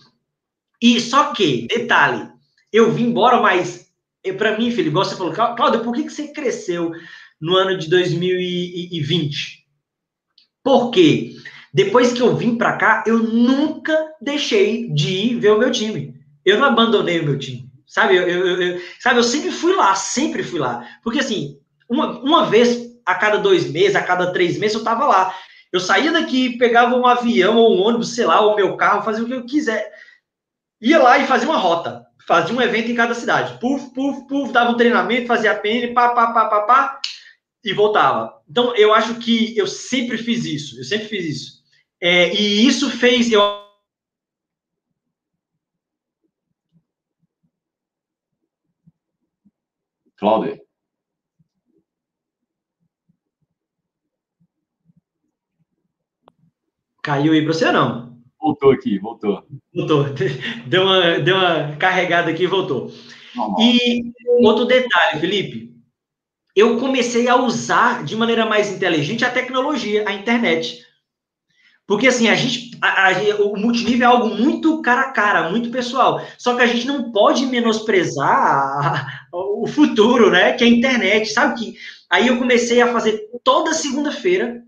[0.81, 2.31] E só que, detalhe,
[2.73, 3.91] eu vim embora, mas
[4.25, 6.93] é, para mim, filho, igual você falou, Cláudio, por que, que você cresceu
[7.39, 9.67] no ano de 2020?
[10.65, 11.37] Por quê?
[11.77, 16.15] Depois que eu vim para cá, eu nunca deixei de ir ver o meu time.
[16.43, 17.71] Eu não abandonei o meu time.
[17.87, 20.89] Sabe, eu, eu, eu, sabe, eu sempre fui lá, sempre fui lá.
[21.05, 25.05] Porque assim, uma, uma vez a cada dois meses, a cada três meses, eu tava
[25.05, 25.35] lá.
[25.71, 29.23] Eu saía daqui, pegava um avião ou um ônibus, sei lá, ou meu carro, fazia
[29.23, 29.93] o que eu quiser.
[30.81, 32.07] Ia lá e fazia uma rota.
[32.27, 33.59] Fazia um evento em cada cidade.
[33.61, 37.01] Puf, puf, puf, dava um treinamento, fazia a PN, pá, pá, pá, pá, pá,
[37.63, 38.33] e voltava.
[38.49, 40.81] Então, eu acho que eu sempre fiz isso.
[40.81, 41.56] Eu sempre fiz isso.
[42.01, 43.41] É, e isso fez eu
[50.17, 50.59] Cláudio.
[57.03, 58.19] Caiu aí para você não?
[58.41, 59.47] Voltou aqui, voltou.
[59.75, 60.07] Voltou.
[60.67, 62.91] Deu uma, deu uma carregada aqui e voltou.
[63.35, 63.61] Normal.
[63.61, 65.75] E outro detalhe, Felipe.
[66.55, 70.86] Eu comecei a usar de maneira mais inteligente a tecnologia, a internet.
[71.87, 75.71] Porque assim, a gente, a, a, o multinível é algo muito cara a cara, muito
[75.71, 76.21] pessoal.
[76.37, 80.53] Só que a gente não pode menosprezar a, o futuro, né?
[80.53, 81.75] Que é a internet, sabe que
[82.11, 84.63] aí eu comecei a fazer toda segunda-feira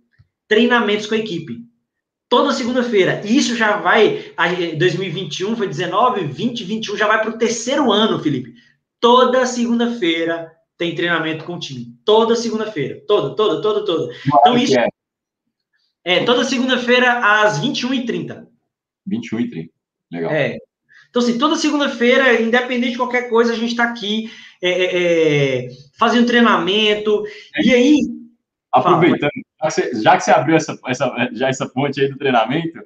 [0.47, 1.67] treinamentos com a equipe.
[2.29, 3.23] Toda segunda-feira.
[3.25, 4.33] E isso já vai.
[4.79, 8.55] 2021 foi 19, 20, 21 já vai para o terceiro ano, Felipe.
[9.01, 11.87] Toda segunda-feira tem treinamento com o time.
[12.05, 13.03] Toda segunda-feira.
[13.09, 14.15] Toda, toda, toda, toda.
[14.27, 14.79] Então, isso.
[14.79, 14.87] É.
[16.09, 18.47] É, toda segunda-feira às 21h30.
[19.07, 19.69] 21h30.
[20.11, 20.31] Legal.
[20.31, 20.57] É.
[21.11, 24.31] Então, assim, toda segunda-feira, independente de qualquer coisa, a gente está aqui
[24.63, 27.25] é, é, é, fazendo treinamento.
[27.63, 27.99] E aí.
[28.73, 29.31] Aproveitando,
[29.61, 32.79] já que você, já que você abriu essa, essa, já essa ponte aí do treinamento,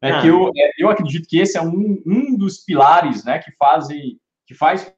[0.00, 0.20] é ah.
[0.20, 4.20] que eu, é, eu acredito que esse é um, um dos pilares né, que fazem,
[4.46, 4.92] que faz com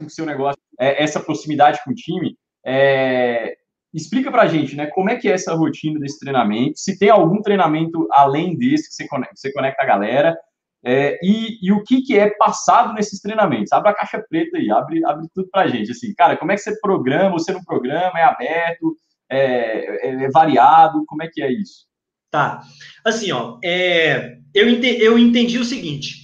[0.00, 3.56] que o seu negócio, é, essa proximidade com o time, é,
[3.92, 7.10] Explica para a gente, né, como é que é essa rotina desse treinamento, se tem
[7.10, 10.36] algum treinamento além desse que você conecta, você conecta a galera,
[10.84, 13.72] é, e, e, o que, que é passado nesses treinamentos.
[13.72, 15.92] Abre a caixa preta aí, abre, abre tudo para a gente.
[15.92, 18.96] Assim, cara, como é que você programa, você não programa, é aberto,
[19.30, 21.86] é, é, é variado, como é que é isso?
[22.30, 22.62] Tá,
[23.04, 26.16] assim, ó, é, eu, eu entendi o seguinte,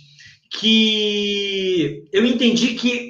[0.59, 3.08] que eu entendi que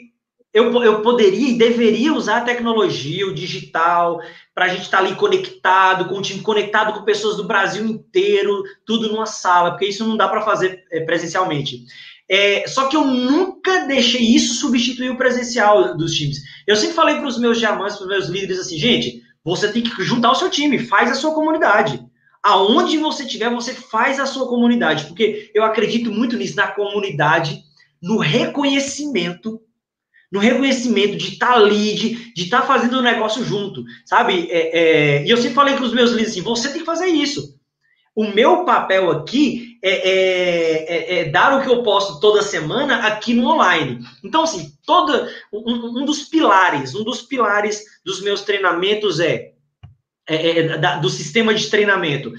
[0.52, 4.20] eu, eu poderia e deveria usar a tecnologia, o digital,
[4.54, 7.84] para a gente estar tá ali conectado, com o time conectado com pessoas do Brasil
[7.86, 11.84] inteiro, tudo numa sala, porque isso não dá para fazer é, presencialmente.
[12.30, 16.38] É, só que eu nunca deixei isso substituir o presencial dos times.
[16.66, 19.82] Eu sempre falei para os meus diamantes, para os meus líderes assim, gente, você tem
[19.82, 22.04] que juntar o seu time, faz a sua comunidade.
[22.42, 27.62] Aonde você estiver, você faz a sua comunidade, porque eu acredito muito nisso, na comunidade,
[28.00, 29.60] no reconhecimento
[30.30, 34.48] no reconhecimento de estar tá de estar tá fazendo o um negócio junto, sabe?
[34.50, 37.06] É, é, e eu sempre falei para os meus líderes assim: você tem que fazer
[37.06, 37.56] isso.
[38.14, 43.06] O meu papel aqui é, é, é, é, dar o que eu posto toda semana
[43.06, 44.00] aqui no online.
[44.24, 49.52] Então, assim, toda, um, um dos pilares, um dos pilares dos meus treinamentos é,
[50.28, 52.32] é, é da, do sistema de treinamento.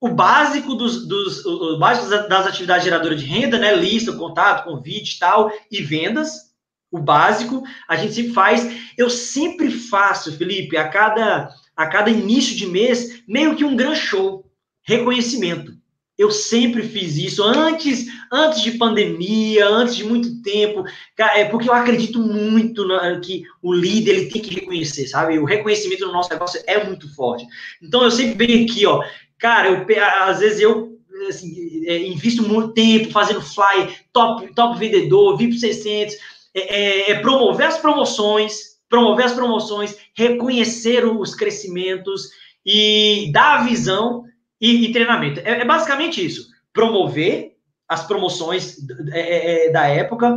[0.00, 3.74] O básico dos, dos o básico das atividades geradoras de renda, né?
[3.74, 6.49] Lista, contato, convite tal, e vendas
[6.90, 8.92] o básico, a gente sempre faz.
[8.96, 13.94] Eu sempre faço, Felipe, a cada, a cada início de mês, meio que um gran
[13.94, 14.44] show,
[14.82, 15.78] reconhecimento.
[16.18, 20.84] Eu sempre fiz isso antes, antes de pandemia, antes de muito tempo,
[21.16, 25.38] é porque eu acredito muito na, que o líder ele tem que reconhecer, sabe?
[25.38, 27.46] O reconhecimento no nosso negócio é muito forte.
[27.82, 29.02] Então eu sempre venho aqui, ó,
[29.38, 29.86] cara, eu
[30.24, 36.14] às vezes eu assim, é, invisto muito tempo fazendo fly, top, top vendedor, VIP 600
[36.54, 42.28] é, é, é promover as promoções, promover as promoções, reconhecer os crescimentos
[42.66, 44.24] e dar a visão
[44.60, 45.40] e, e treinamento.
[45.40, 47.56] É, é, basicamente isso: promover
[47.88, 48.76] as promoções
[49.12, 50.36] é, é, da época,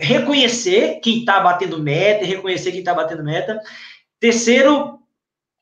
[0.00, 3.60] reconhecer quem está batendo meta, reconhecer quem está batendo meta.
[4.20, 5.00] Terceiro,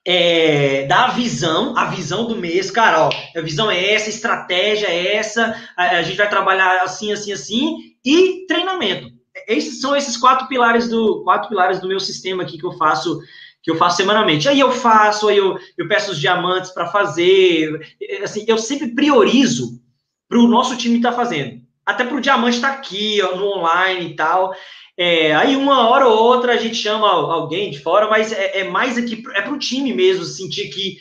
[0.04, 4.14] é, dar a visão, a visão do mês, cara, ó, a visão é essa, a
[4.14, 9.10] estratégia é essa, a, a gente vai trabalhar assim, assim, assim, e treinamento.
[9.48, 13.20] Esses são esses quatro pilares do quatro pilares do meu sistema aqui que eu faço
[13.62, 14.48] que eu faço semanalmente.
[14.48, 17.80] Aí eu faço, aí eu, eu peço os diamantes para fazer.
[18.22, 19.80] Assim, eu sempre priorizo
[20.28, 21.62] para o nosso time estar tá fazendo.
[21.86, 24.52] Até para o diamante estar tá aqui, ó, no online e tal.
[24.96, 28.64] É, aí uma hora ou outra a gente chama alguém de fora, mas é, é
[28.64, 30.98] mais aqui, é para o time mesmo sentir que,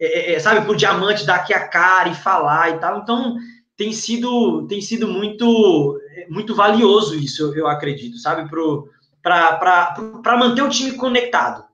[0.00, 3.00] é, é, é sabe, para o diamante dar aqui a cara e falar e tal.
[3.00, 3.36] Então,
[3.76, 8.48] tem sido, tem sido muito, muito valioso isso, eu, acredito, sabe?
[9.22, 11.64] Para manter o time conectado,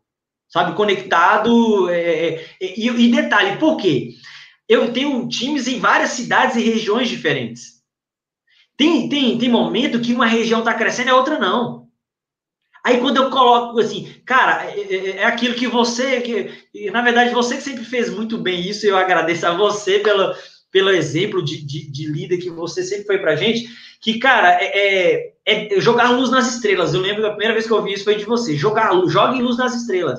[0.48, 0.74] sabe?
[0.74, 1.88] Conectado.
[1.90, 4.14] É, é, e, e detalhe, por quê?
[4.68, 7.79] Eu tenho times em várias cidades e regiões diferentes.
[8.80, 11.86] Tem, tem, tem momento que uma região está crescendo e a outra não.
[12.82, 17.34] Aí quando eu coloco assim, cara, é, é, é, aquilo que você, que, na verdade,
[17.34, 20.34] você que sempre fez muito bem isso, eu agradeço a você pelo,
[20.70, 23.68] pelo exemplo de, de, de líder que você sempre foi pra gente,
[24.00, 26.94] que, cara, é, é, é, jogar luz nas estrelas.
[26.94, 28.56] Eu lembro da primeira vez que eu ouvi isso foi de você.
[28.56, 30.18] Jogar luz, jogue luz nas estrelas.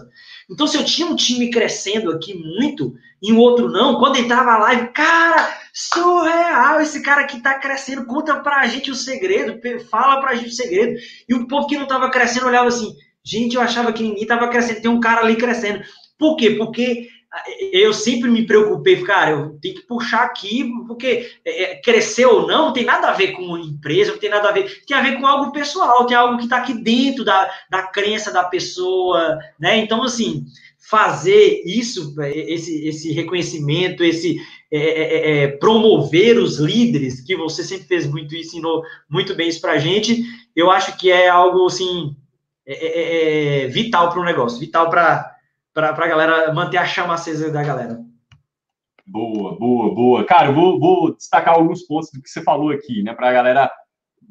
[0.52, 4.52] Então, se eu tinha um time crescendo aqui muito e o outro não, quando entrava
[4.52, 10.20] a live, cara, surreal, esse cara aqui tá crescendo, conta pra gente o segredo, fala
[10.20, 11.00] pra gente o segredo.
[11.30, 12.94] E o povo que não tava crescendo olhava assim,
[13.24, 15.82] gente, eu achava que ninguém tava crescendo, tem um cara ali crescendo.
[16.18, 16.52] Por quê?
[16.52, 17.08] Porque
[17.72, 22.46] eu sempre me preocupei, cara, eu tenho que puxar aqui, porque é, é, crescer ou
[22.46, 25.02] não, não tem nada a ver com empresa, não tem nada a ver, tem a
[25.02, 29.40] ver com algo pessoal, tem algo que está aqui dentro da, da crença da pessoa,
[29.58, 29.78] né?
[29.78, 30.46] Então, assim,
[30.78, 34.38] fazer isso, esse, esse reconhecimento, esse
[34.70, 39.34] é, é, é, é promover os líderes, que você sempre fez muito isso, ensinou muito
[39.34, 40.22] bem isso para a gente,
[40.54, 42.14] eu acho que é algo, assim,
[43.70, 45.32] vital para o negócio, vital para
[45.74, 48.00] para a galera manter a chama acesa da galera.
[49.06, 50.26] Boa, boa, boa.
[50.26, 53.34] Cara, eu vou, vou destacar alguns pontos do que você falou aqui, né, para a
[53.34, 53.72] galera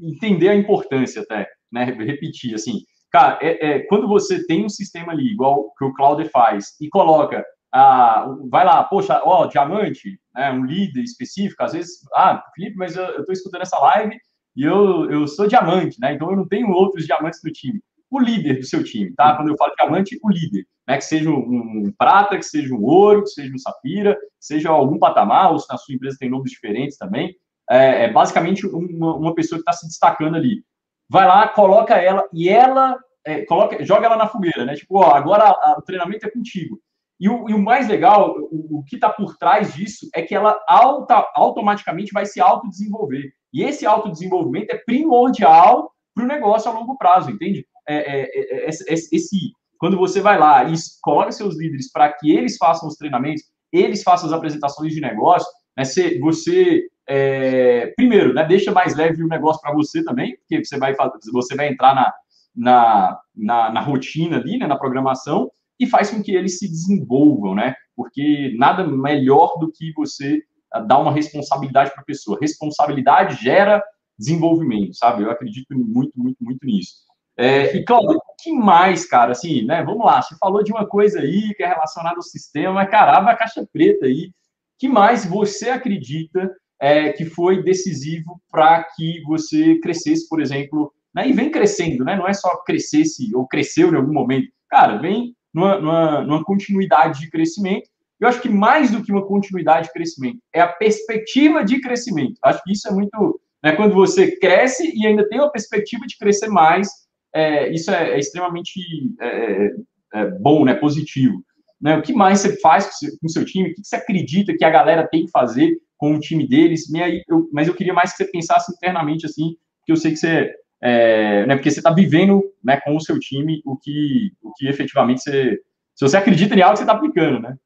[0.00, 2.80] entender a importância até, né, repetir, assim,
[3.10, 6.88] cara, é, é, quando você tem um sistema ali, igual que o Cloud faz, e
[6.88, 12.76] coloca, ah, vai lá, poxa, ó, diamante, né, um líder específico, às vezes, ah, Felipe,
[12.76, 14.16] mas eu estou escutando essa live
[14.56, 17.82] e eu, eu sou diamante, né, então eu não tenho outros diamantes no time.
[18.10, 19.36] O líder do seu time, tá?
[19.36, 22.82] Quando eu falo diamante, o líder né, que seja um, um, prata, que seja um
[22.82, 26.50] ouro, que seja um safira, seja algum patamar, ou se na sua empresa tem nomes
[26.50, 27.36] diferentes também,
[27.70, 30.64] é, é basicamente uma, uma, pessoa que está se destacando ali.
[31.08, 34.74] Vai lá, coloca ela e ela é, coloca, joga ela na fogueira, né?
[34.74, 36.80] Tipo, ó, agora a, a, o treinamento é contigo.
[37.20, 40.34] E o, e o mais legal, o, o que está por trás disso é que
[40.34, 43.30] ela alta, automaticamente vai se autodesenvolver.
[43.52, 47.64] E esse autodesenvolvimento é primordial para o negócio a longo prazo, entende?
[47.92, 52.56] É, é, é, esse, quando você vai lá e coloca seus líderes para que eles
[52.56, 58.44] façam os treinamentos, eles façam as apresentações de negócio, né, você, você é, primeiro, né,
[58.44, 60.94] deixa mais leve o negócio para você também, porque você vai,
[61.32, 62.12] você vai entrar na,
[62.54, 67.54] na, na, na rotina ali, né, na programação, e faz com que eles se desenvolvam,
[67.54, 67.74] né?
[67.96, 72.38] Porque nada melhor do que você ah, dar uma responsabilidade para a pessoa.
[72.38, 73.82] Responsabilidade gera
[74.18, 75.22] desenvolvimento, sabe?
[75.22, 77.09] Eu acredito muito, muito, muito nisso.
[77.40, 79.82] É, e, Cláudio, o que mais, cara, assim, né?
[79.82, 83.16] Vamos lá, você falou de uma coisa aí que é relacionada ao sistema, mas, cara,
[83.16, 84.30] a caixa preta aí.
[84.78, 91.28] que mais você acredita é, que foi decisivo para que você crescesse, por exemplo, né?
[91.28, 92.14] E vem crescendo, né?
[92.14, 94.52] Não é só crescesse ou cresceu em algum momento.
[94.68, 97.88] Cara, vem numa, numa, numa continuidade de crescimento.
[98.20, 102.34] Eu acho que mais do que uma continuidade de crescimento, é a perspectiva de crescimento.
[102.44, 103.40] Acho que isso é muito.
[103.62, 106.88] Né, quando você cresce e ainda tem uma perspectiva de crescer mais,
[107.32, 108.80] é, isso é, é extremamente
[109.20, 109.70] é,
[110.14, 111.44] é, bom, né, positivo.
[111.80, 113.70] Né, o que mais você faz com o seu time?
[113.70, 116.92] O que você acredita que a galera tem que fazer com o time deles?
[116.94, 120.18] aí, eu, mas eu queria mais que você pensasse internamente assim, porque eu sei que
[120.18, 120.52] você
[120.82, 124.66] é, né, porque você está vivendo né, com o seu time o que, o que
[124.66, 125.60] efetivamente você.
[125.94, 127.56] Se você acredita em algo, você está aplicando, né?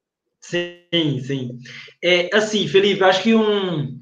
[0.41, 1.59] Sim, sim.
[2.03, 3.97] É, assim, Felipe, acho que um,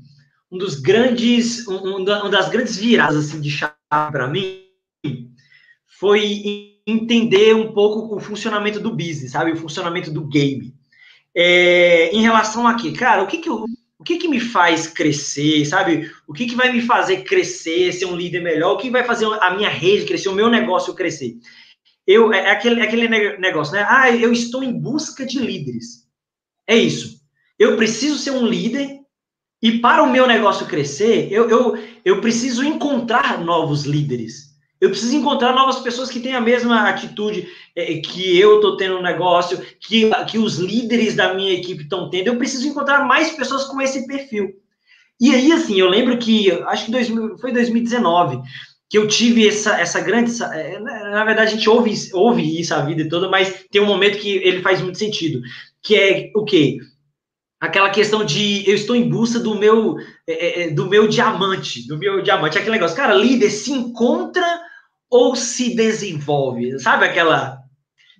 [0.50, 3.74] um dos grandes, um, uma das grandes viradas assim, de chave
[4.10, 4.61] para mim
[6.02, 9.52] foi entender um pouco o funcionamento do business, sabe?
[9.52, 10.74] O funcionamento do game.
[11.32, 12.90] É, em relação a quê?
[12.90, 13.64] Cara, o que, que eu
[14.00, 16.10] o que, que me faz crescer, sabe?
[16.26, 18.72] O que, que vai me fazer crescer, ser um líder melhor?
[18.72, 21.36] O que vai fazer a minha rede crescer, o meu negócio crescer?
[22.04, 23.06] Eu, é, é aquele, é aquele
[23.38, 23.86] negócio, né?
[23.88, 26.04] Ah, eu estou em busca de líderes.
[26.66, 27.20] É isso.
[27.56, 28.98] Eu preciso ser um líder
[29.62, 34.51] e para o meu negócio crescer, eu, eu, eu preciso encontrar novos líderes.
[34.82, 38.96] Eu preciso encontrar novas pessoas que têm a mesma atitude é, que eu estou tendo
[38.96, 42.26] no negócio, que, que os líderes da minha equipe estão tendo.
[42.26, 44.50] Eu preciso encontrar mais pessoas com esse perfil.
[45.20, 48.40] E aí, assim, eu lembro que, acho que 2000, foi 2019,
[48.90, 50.32] que eu tive essa, essa grande.
[50.32, 53.86] Essa, é, na verdade, a gente ouve, ouve isso a vida toda, mas tem um
[53.86, 55.42] momento que ele faz muito sentido.
[55.80, 56.78] Que é o quê?
[57.60, 61.96] Aquela questão de eu estou em busca do meu, é, é do meu diamante, do
[61.96, 62.58] meu diamante.
[62.58, 64.71] Aquele negócio, cara, líder se encontra
[65.12, 66.80] ou se desenvolve?
[66.80, 67.62] Sabe aquela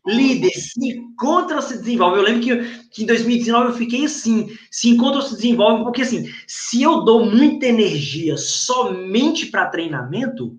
[0.07, 2.19] líder, se encontra ou se desenvolve?
[2.19, 6.03] Eu lembro que, que em 2019 eu fiquei assim, se encontra ou se desenvolve, porque
[6.03, 10.55] assim, se eu dou muita energia somente para treinamento,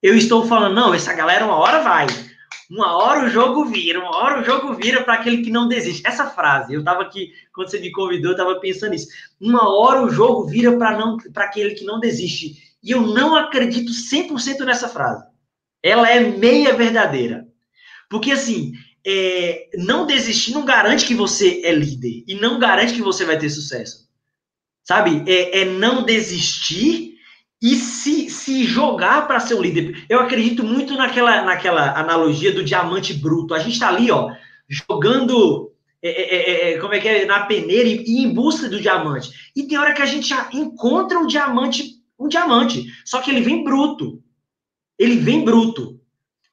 [0.00, 2.06] eu estou falando, não, essa galera uma hora vai.
[2.70, 6.06] Uma hora o jogo vira, uma hora o jogo vira para aquele que não desiste.
[6.06, 9.08] Essa frase, eu estava aqui, quando você me convidou, eu estava pensando nisso.
[9.40, 12.72] Uma hora o jogo vira para aquele que não desiste.
[12.82, 15.31] E eu não acredito 100% nessa frase
[15.82, 17.46] ela é meia verdadeira.
[18.08, 18.72] Porque, assim,
[19.04, 23.38] é, não desistir não garante que você é líder e não garante que você vai
[23.38, 24.08] ter sucesso.
[24.84, 25.24] Sabe?
[25.26, 27.12] É, é não desistir
[27.60, 30.04] e se, se jogar para ser um líder.
[30.08, 33.54] Eu acredito muito naquela, naquela analogia do diamante bruto.
[33.54, 34.32] A gente está ali, ó,
[34.68, 35.70] jogando.
[36.04, 37.24] É é, é, é, como é que é?
[37.24, 39.30] Na peneira e, e, em busca do diamante.
[39.54, 42.86] E tem hora que a gente já encontra o diamante, um diamante.
[43.04, 44.21] Só que ele vem bruto
[45.02, 46.00] ele vem bruto.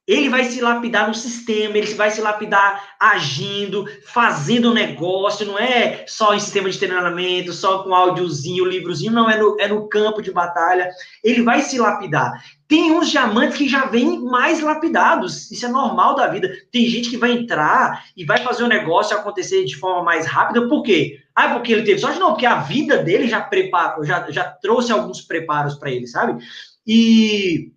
[0.07, 6.03] Ele vai se lapidar no sistema, ele vai se lapidar agindo, fazendo negócio, não é
[6.07, 10.19] só em sistema de treinamento, só com áudiozinho, livrozinho, não, é no, é no campo
[10.19, 10.89] de batalha.
[11.23, 12.43] Ele vai se lapidar.
[12.67, 16.51] Tem uns diamantes que já vêm mais lapidados, isso é normal da vida.
[16.71, 20.67] Tem gente que vai entrar e vai fazer o negócio acontecer de forma mais rápida,
[20.67, 21.19] por quê?
[21.35, 22.17] Ah, porque ele teve sorte?
[22.17, 26.43] Não, porque a vida dele já preparou, já, já trouxe alguns preparos para ele, sabe?
[26.87, 27.71] E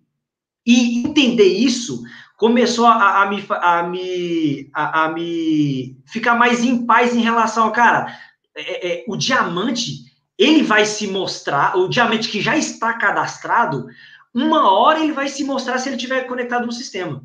[0.65, 2.03] e entender isso
[2.37, 7.71] começou a, a, me, a, me, a, a, me ficar mais em paz em relação,
[7.71, 8.17] cara,
[8.55, 10.03] é, é, o diamante,
[10.37, 13.85] ele vai se mostrar, o diamante que já está cadastrado,
[14.33, 17.23] uma hora ele vai se mostrar se ele estiver conectado no sistema.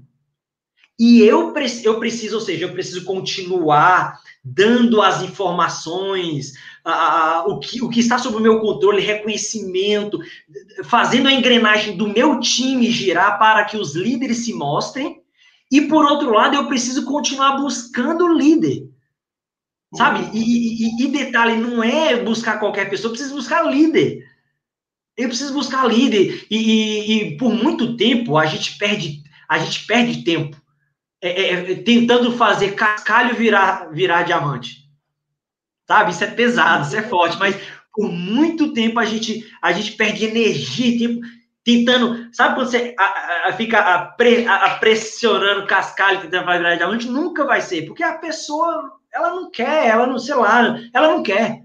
[0.98, 6.54] E eu, eu preciso, ou seja, eu preciso continuar dando as informações,
[6.92, 10.18] a, a, o, que, o que está sob o meu controle, reconhecimento,
[10.84, 15.22] fazendo a engrenagem do meu time girar para que os líderes se mostrem.
[15.70, 18.88] E, por outro lado, eu preciso continuar buscando o líder.
[19.94, 20.30] Sabe?
[20.32, 24.26] E, e, e detalhe, não é buscar qualquer pessoa, eu preciso buscar líder.
[25.16, 26.46] Eu preciso buscar líder.
[26.50, 30.56] E, e, por muito tempo a gente perde, a gente perde tempo
[31.20, 34.87] é, é, tentando fazer cascalho virar, virar diamante.
[35.88, 36.10] Sabe?
[36.12, 37.56] Isso é pesado, isso é forte, mas
[37.92, 41.26] por muito tempo a gente, a gente perde energia, tempo,
[41.64, 42.28] tentando.
[42.32, 44.46] Sabe quando você a, a, fica a, pre,
[44.80, 47.08] pressionando cascalho, tentando virar diamante?
[47.08, 51.22] Nunca vai ser, porque a pessoa, ela não quer, ela não, sei lá, ela não
[51.22, 51.64] quer.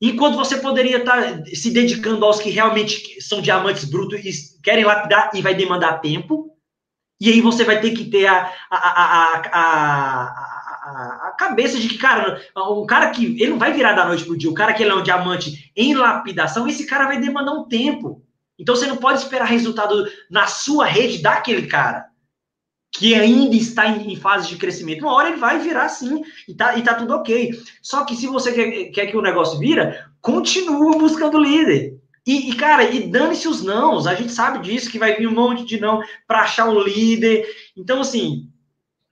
[0.00, 5.30] Enquanto você poderia estar se dedicando aos que realmente são diamantes brutos e querem lapidar
[5.34, 6.50] e vai demandar tempo,
[7.20, 10.49] E aí você vai ter que ter a, a, a, a,
[10.90, 14.36] a, cabeça de que, cara, um cara que ele não vai virar da noite pro
[14.36, 17.68] dia, o cara que ele é um diamante em lapidação, esse cara vai demandar um
[17.68, 18.22] tempo.
[18.58, 22.10] Então você não pode esperar resultado na sua rede daquele cara
[22.92, 25.02] que ainda está em, em, fase de crescimento.
[25.02, 27.52] Uma hora ele vai virar sim, e tá, e tá tudo ok.
[27.80, 31.98] Só que se você quer, quer que o negócio vira, continua buscando líder.
[32.26, 35.34] E, e cara, e dane-se os nãos, a gente sabe disso, que vai vir um
[35.34, 37.46] monte de não para achar um líder.
[37.76, 38.49] Então, assim,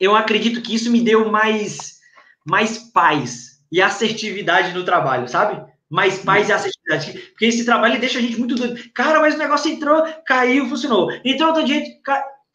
[0.01, 1.99] eu acredito que isso me deu mais,
[2.45, 5.61] mais paz e assertividade no trabalho, sabe?
[5.91, 7.13] Mais paz e assertividade.
[7.31, 8.79] Porque esse trabalho deixa a gente muito doido.
[8.95, 11.11] Cara, mas o negócio entrou, caiu, funcionou.
[11.25, 11.99] Entrou outra gente.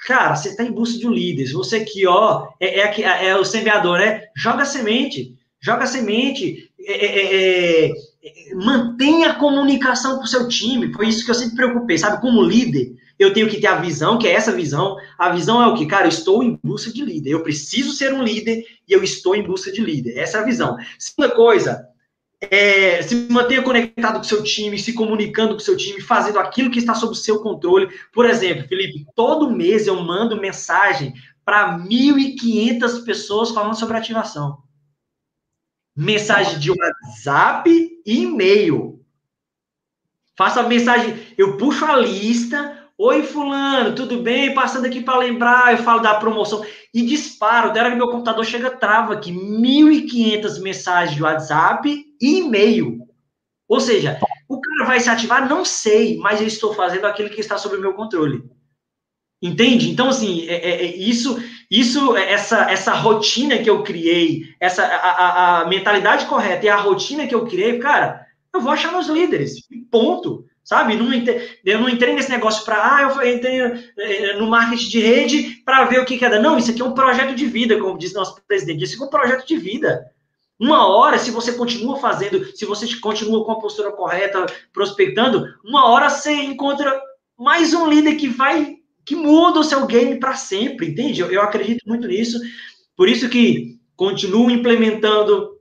[0.06, 1.52] Cara, você está em busca de um líder.
[1.54, 4.24] Você aqui, ó, é, é, é, o semeador, né?
[4.36, 10.94] Joga semente, joga semente, é, é, é, é, mantenha a comunicação com o seu time.
[10.94, 12.22] Foi isso que eu sempre preocupei, sabe?
[12.22, 14.98] Como líder, eu tenho que ter a visão, que é essa visão.
[15.18, 15.86] A visão é o que?
[15.86, 17.32] Cara, eu estou em busca de líder.
[17.32, 20.18] Eu preciso ser um líder e eu estou em busca de líder.
[20.18, 20.78] Essa é a visão.
[20.98, 21.88] Segunda coisa,
[22.52, 26.80] é, se mantenha conectado com seu time, se comunicando com seu time, fazendo aquilo que
[26.80, 27.90] está sob o seu controle.
[28.12, 31.14] Por exemplo, Felipe, todo mês eu mando mensagem
[31.46, 34.62] para 1.500 pessoas falando sobre ativação.
[35.96, 37.70] Mensagem de WhatsApp
[38.06, 39.04] e e-mail.
[40.36, 42.83] Faço a mensagem, eu puxo a lista.
[43.06, 44.54] Oi, fulano, tudo bem?
[44.54, 47.74] Passando aqui para lembrar, eu falo da promoção e disparo.
[47.74, 53.06] Dera que meu computador chega trava aqui, 1.500 mensagens de WhatsApp e e-mail.
[53.68, 55.49] Ou seja, o cara vai se ativar?
[55.49, 58.41] Não sei, mas eu estou fazendo aquilo que está sob o meu controle.
[59.41, 59.91] Entende?
[59.91, 65.10] Então, assim, é, é, é isso, isso, essa, essa rotina que eu criei, essa a,
[65.10, 69.08] a, a, mentalidade correta e a rotina que eu criei, cara, eu vou achar meus
[69.08, 69.56] líderes.
[69.91, 70.45] Ponto.
[70.64, 70.95] Sabe?
[70.95, 71.11] Não
[71.66, 73.59] eu não entrei nesse negócio para, ah, eu entrei
[73.97, 76.39] eh, no marketing de rede para ver o que, que é.
[76.39, 78.84] Não, isso aqui é um projeto de vida, como disse nosso presidente.
[78.84, 80.09] Isso aqui é um projeto de vida.
[80.57, 85.89] Uma hora, se você continua fazendo, se você continua com a postura correta, prospectando, uma
[85.89, 86.97] hora você encontra
[87.38, 91.20] mais um líder que vai, que muda o seu game para sempre, entende?
[91.20, 92.39] Eu, eu acredito muito nisso.
[92.95, 95.57] Por isso que continuo implementando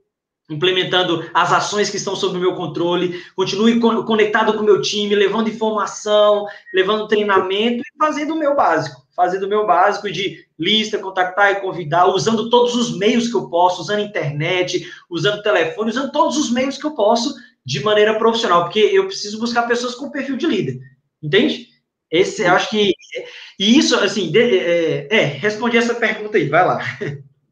[0.49, 5.15] implementando as ações que estão sob o meu controle, continue conectado com o meu time,
[5.15, 10.97] levando informação, levando treinamento e fazendo o meu básico, fazendo o meu básico de lista,
[10.97, 16.11] contactar e convidar, usando todos os meios que eu posso, usando internet, usando telefone, usando
[16.11, 17.33] todos os meios que eu posso
[17.65, 20.79] de maneira profissional, porque eu preciso buscar pessoas com perfil de líder,
[21.21, 21.67] entende?
[22.11, 22.91] Esse, acho que
[23.59, 26.79] e isso, assim, de, é, é, respondi essa pergunta aí, vai lá.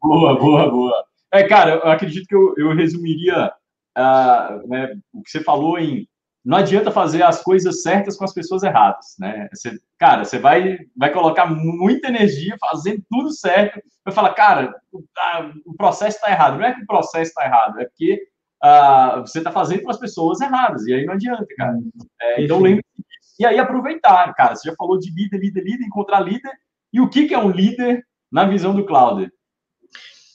[0.02, 1.11] Boa, boa, boa.
[1.32, 3.52] É, cara, eu acredito que eu, eu resumiria
[3.96, 6.06] uh, né, o que você falou em
[6.44, 9.48] não adianta fazer as coisas certas com as pessoas erradas, né?
[9.52, 15.04] Você, cara, você vai, vai colocar muita energia fazendo tudo certo, vai falar, cara, o,
[15.16, 16.58] a, o processo está errado.
[16.58, 18.24] Não é que o processo está errado, é porque
[18.64, 21.78] uh, você está fazendo com as pessoas erradas, e aí não adianta, cara.
[22.20, 23.34] É, então lembre disso.
[23.38, 26.52] E aí aproveitar, cara, você já falou de líder, líder, líder, encontrar líder,
[26.92, 29.30] e o que, que é um líder na visão do Cláudio?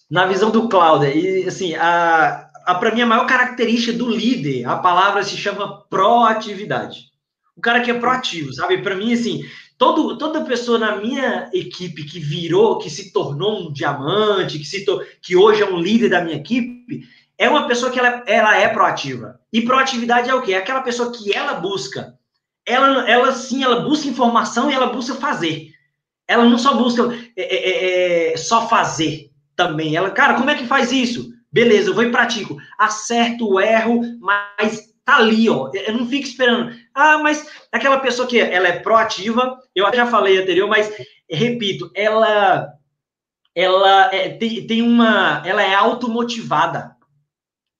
[0.09, 4.65] Na visão do Cláudio, e assim, a, a para mim a maior característica do líder,
[4.65, 7.07] a palavra se chama proatividade.
[7.55, 8.77] O cara que é proativo, sabe?
[8.81, 9.43] Para mim assim,
[9.77, 14.85] todo, toda pessoa na minha equipe que virou, que se tornou um diamante, que se
[14.85, 17.03] to, que hoje é um líder da minha equipe,
[17.37, 19.39] é uma pessoa que ela, ela é proativa.
[19.51, 20.53] E proatividade é o quê?
[20.53, 22.17] É aquela pessoa que ela busca.
[22.65, 25.71] Ela, ela sim, ela busca informação e ela busca fazer.
[26.27, 29.26] Ela não só busca é, é, é, só fazer
[29.57, 29.95] também.
[29.95, 31.33] Ela, cara, como é que faz isso?
[31.51, 32.55] Beleza, eu vou e pratico.
[32.77, 35.69] Acerto, erro, mas tá ali, ó.
[35.73, 36.73] Eu não fico esperando.
[36.93, 40.93] Ah, mas aquela pessoa que ela é proativa, eu já falei anterior, mas
[41.29, 42.71] repito, ela
[43.55, 46.95] ela é, tem, tem uma, ela é automotivada.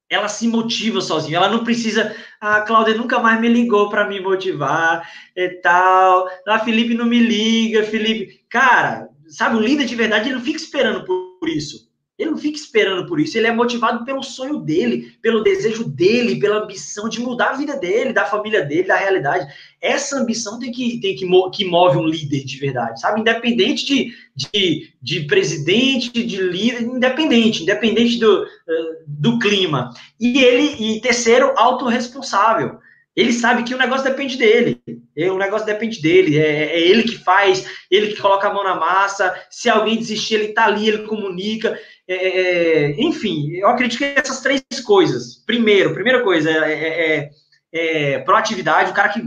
[0.09, 2.15] Ela se motiva sozinha, ela não precisa.
[2.41, 6.27] Ah, Cláudia nunca mais me ligou para me motivar e tal.
[6.47, 8.43] Ah, Felipe não me liga, Felipe.
[8.49, 11.87] Cara, sabe, o líder de verdade, ele não fica esperando por por isso.
[12.17, 16.39] Ele não fica esperando por isso, ele é motivado pelo sonho dele, pelo desejo dele,
[16.39, 19.45] pela ambição de mudar a vida dele, da família dele, da realidade.
[19.79, 23.21] Essa ambição tem que, tem que, que move um líder de verdade, sabe?
[23.21, 28.47] Independente de, de, de presidente, de líder, independente, independente do,
[29.05, 29.93] do clima.
[30.19, 32.79] E ele, e terceiro, autorresponsável.
[33.17, 34.79] Ele sabe que o negócio depende dele.
[35.31, 36.37] O negócio depende dele.
[36.37, 39.35] É, é, ele que faz, ele que coloca a mão na massa.
[39.49, 41.79] Se alguém desistir, ele tá ali, ele comunica.
[42.07, 45.43] É, é, é enfim, eu acredito que essas três coisas.
[45.47, 47.29] Primeiro, primeira coisa é, é,
[47.73, 49.21] é, proatividade, o cara que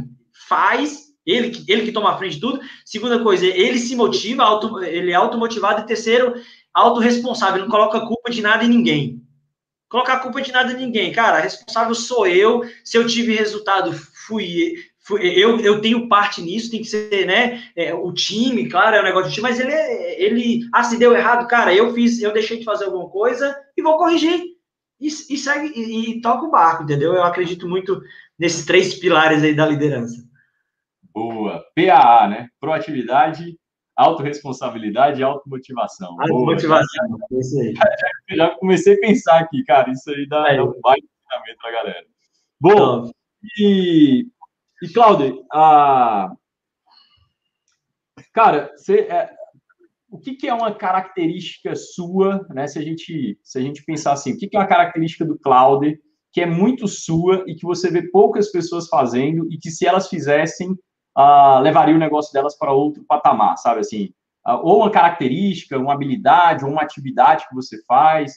[0.48, 2.60] faz Ele, ele que toma a frente de tudo.
[2.84, 5.82] Segunda coisa, ele se motiva, auto, ele é automotivado.
[5.82, 6.34] E terceiro,
[6.72, 9.20] autorresponsável, não coloca culpa de nada em ninguém.
[9.90, 11.12] Colocar culpa de nada em ninguém.
[11.12, 12.62] Cara, responsável sou eu.
[12.84, 15.58] Se eu tive resultado, fui, fui eu.
[15.58, 17.64] Eu tenho parte nisso, tem que ser, né?
[17.74, 20.96] É, o time, claro, é um negócio de time, mas ele, é, ele, ah, se
[20.96, 24.40] deu errado, cara, eu fiz, eu deixei de fazer alguma coisa e vou corrigir.
[25.00, 27.12] E, e segue, e, e toca o barco, entendeu?
[27.12, 28.00] Eu acredito muito
[28.38, 30.22] nesses três pilares aí da liderança.
[31.12, 31.64] Boa.
[31.74, 32.48] PAA, né?
[32.60, 33.58] Proatividade,
[34.00, 36.16] autorresponsabilidade e automotivação.
[36.20, 37.74] Automotivação, é isso aí.
[37.74, 37.84] Já,
[38.36, 40.62] já, comecei a pensar aqui, cara, isso aí dá, é.
[40.62, 42.06] um baita treinamento pra galera.
[42.58, 43.10] Bom,
[43.58, 44.26] e,
[44.82, 46.32] e Cláudio, a...
[48.32, 49.30] cara, você, é,
[50.10, 52.66] o que, que, é uma característica sua, né?
[52.66, 55.38] Se a gente, se a gente pensar assim, o que, que é uma característica do
[55.38, 55.98] Cláudio
[56.32, 60.08] que é muito sua e que você vê poucas pessoas fazendo e que se elas
[60.08, 60.76] fizessem
[61.60, 64.12] levaria o negócio delas para outro patamar, sabe assim?
[64.46, 68.32] Uh, ou uma característica, uma habilidade, ou uma atividade que você faz.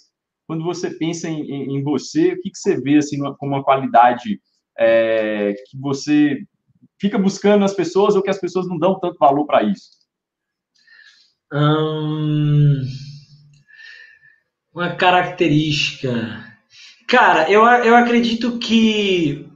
[0.47, 3.63] Quando você pensa em, em, em você, o que, que você vê assim como uma
[3.63, 4.39] qualidade
[4.77, 6.43] é, que você
[6.99, 9.91] fica buscando nas pessoas ou que as pessoas não dão tanto valor para isso?
[11.53, 12.81] Hum,
[14.73, 16.43] uma característica.
[17.07, 19.47] Cara, eu, eu acredito que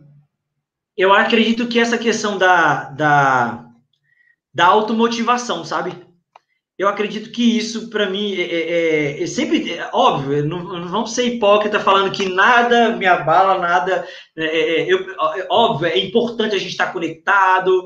[0.97, 3.65] eu acredito que essa questão da, da,
[4.51, 6.07] da automotivação, sabe?
[6.77, 10.87] Eu acredito que isso, para mim, é, é, é, é sempre, é, óbvio, não, não
[10.89, 14.07] vamos ser hipócrita falando que nada me abala, nada.
[14.35, 15.05] É, é, eu,
[15.49, 17.85] óbvio, é importante a gente estar conectado,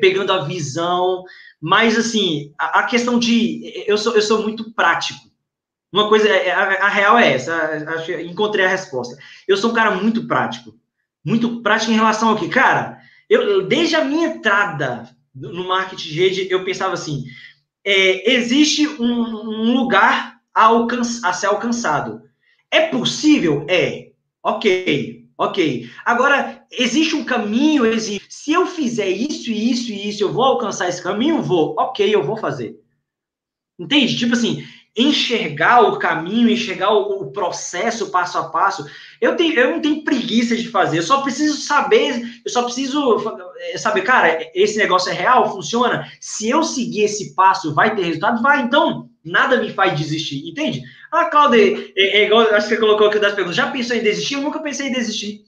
[0.00, 1.24] pegando a visão,
[1.60, 3.84] mas, assim, a, a, questão de.
[3.86, 5.20] Eu sou, eu sou muito prático.
[5.92, 7.84] Uma coisa, a, a real é essa,
[8.22, 9.16] encontrei a resposta.
[9.46, 10.74] Eu sou um cara muito prático
[11.24, 12.98] muito prática em relação ao que, cara,
[13.28, 17.24] eu, desde a minha entrada no marketing de rede, eu pensava assim:
[17.84, 20.68] é, existe um, um lugar a,
[21.24, 22.22] a ser alcançado.
[22.70, 23.66] É possível?
[23.68, 24.10] É.
[24.42, 25.90] Ok, ok.
[26.04, 28.26] Agora, existe um caminho, existe.
[28.28, 31.42] Se eu fizer isso, isso e isso, eu vou alcançar esse caminho?
[31.42, 31.74] Vou.
[31.78, 32.78] Ok, eu vou fazer.
[33.78, 34.16] Entende?
[34.16, 34.64] Tipo assim,
[34.96, 38.86] enxergar o caminho, enxergar o, o, processo passo a passo.
[39.20, 43.20] Eu, tenho, eu não tenho preguiça de fazer, eu só preciso saber, eu só preciso
[43.72, 46.08] eh, saber, cara, esse negócio é real, funciona.
[46.20, 48.40] Se eu seguir esse passo, vai ter resultado?
[48.40, 50.82] Vai, então nada me faz desistir, entende?
[51.10, 54.02] Ah, Claudio, é, é igual, acho que você colocou aqui das perguntas, já pensou em
[54.02, 54.34] desistir?
[54.34, 55.40] Eu nunca pensei em desistir.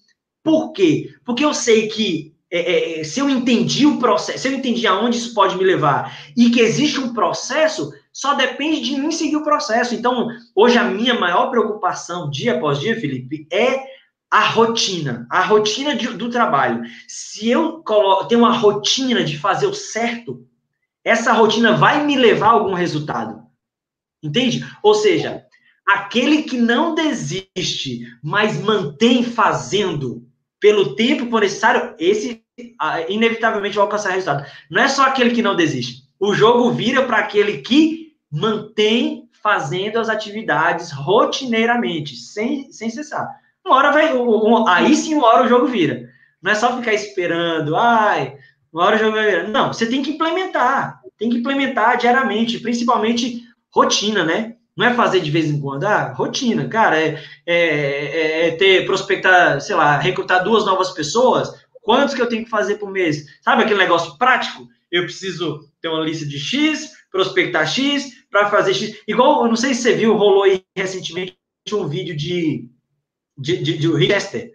[0.43, 1.15] Por quê?
[1.25, 4.87] Porque eu sei que é, é, é se eu entendi o processo, se eu entendi
[4.87, 9.37] aonde isso pode me levar e que existe um processo, só depende de mim seguir
[9.37, 9.95] o processo.
[9.95, 13.85] Então, hoje a minha maior preocupação, dia após dia, Felipe, é
[14.31, 16.83] a rotina, a rotina de, do trabalho.
[17.07, 20.49] Se eu coloco, tenho uma rotina de fazer o certo,
[21.05, 23.43] essa rotina vai me levar a algum resultado.
[24.23, 24.67] Entende?
[24.83, 25.45] Ou seja,
[25.87, 30.27] aquele que não desiste, mas mantém fazendo
[30.59, 32.43] pelo tempo necessário, esse
[32.81, 34.51] ah, inevitavelmente vai alcançar resultado.
[34.71, 36.07] Não é só aquele que não desiste.
[36.19, 43.29] O jogo vira para aquele que mantém fazendo as atividades rotineiramente, sem, sem cessar.
[43.65, 44.17] Uma hora vai.
[44.17, 46.09] Um, aí sim, uma hora o jogo vira.
[46.43, 48.37] Não é só ficar esperando, ai,
[48.73, 49.49] uma hora o jogo vai virar.
[49.49, 51.01] Não, você tem que implementar.
[51.19, 54.57] Tem que implementar diariamente, principalmente rotina, né?
[54.77, 58.85] Não é fazer de vez em quando, ah, rotina, cara, é, é, é, é ter,
[58.85, 61.51] prospectar, sei lá, recrutar duas novas pessoas,
[61.81, 63.25] quantos que eu tenho que fazer por mês?
[63.41, 64.69] Sabe aquele negócio prático?
[64.93, 69.03] Eu preciso ter uma lista de X, prospectar X, para fazer X.
[69.07, 71.37] Igual, eu não sei se você viu, rolou aí recentemente
[71.73, 72.69] um vídeo de,
[73.37, 74.53] de, de, de Rick Chester.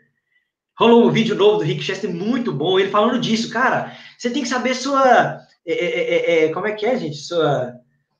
[0.78, 3.96] Rolou um vídeo novo do Rick Chester muito bom, ele falando disso, cara.
[4.18, 5.40] Você tem que saber sua.
[5.66, 7.18] É, é, é, é como é que é, gente?
[7.18, 7.74] Sua.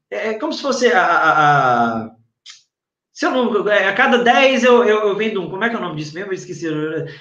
[0.10, 1.02] É, é como se fosse a.
[1.02, 2.12] a, a
[3.14, 5.50] se eu não, a cada 10 eu, eu, eu, vendo um.
[5.50, 6.32] Como é que é o nome disso mesmo?
[6.32, 6.68] Eu esqueci.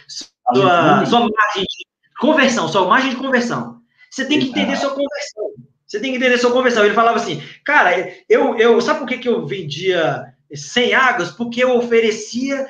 [0.09, 1.87] Sua, sua margem de
[2.19, 3.81] conversão, sua margem de conversão.
[4.11, 5.70] Você tem que entender sua conversão.
[5.91, 6.85] Você tem que entender sua conversão.
[6.85, 10.25] Ele falava assim, cara, eu, eu sabe por que, que eu vendia
[10.55, 11.33] sem águas?
[11.33, 12.65] Porque eu oferecia,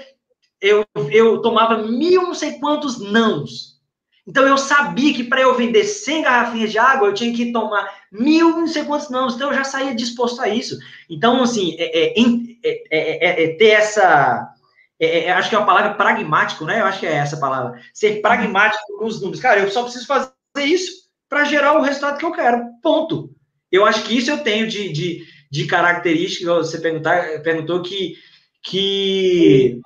[0.59, 3.79] eu, eu tomava mil não sei quantos nãos.
[4.27, 7.91] Então eu sabia que para eu vender 100 garrafinhas de água, eu tinha que tomar
[8.11, 9.35] mil não sei quantos nãos.
[9.35, 10.79] Então eu já saía disposto a isso.
[11.11, 12.23] Então, assim, é, é,
[12.91, 14.51] é, é ter essa.
[15.37, 16.81] acho que é uma palavra pragmático, né?
[16.81, 17.79] Eu acho que é essa palavra.
[17.93, 19.41] Ser pragmático com os números.
[19.41, 21.00] Cara, eu só preciso fazer isso
[21.31, 22.63] para gerar o resultado que eu quero.
[22.83, 23.31] Ponto.
[23.73, 26.53] Eu acho que isso eu tenho de, de, de característica.
[26.57, 28.17] Você perguntar, perguntou que,
[28.63, 29.81] que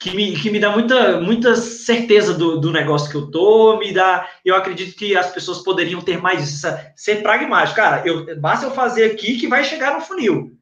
[0.00, 3.92] que me, que me dá muita, muita certeza do, do negócio que eu tô, me
[3.92, 4.28] dá.
[4.44, 7.76] Eu acredito que as pessoas poderiam ter mais isso, ser pragmático.
[7.76, 10.52] Cara, eu, basta eu fazer aqui que vai chegar no funil.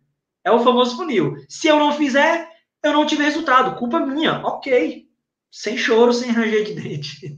[0.43, 1.35] É o famoso funil.
[1.49, 2.49] Se eu não fizer,
[2.83, 3.77] eu não tive resultado.
[3.79, 4.41] Culpa minha.
[4.47, 5.05] Ok.
[5.51, 7.37] Sem choro, sem ranger de dente.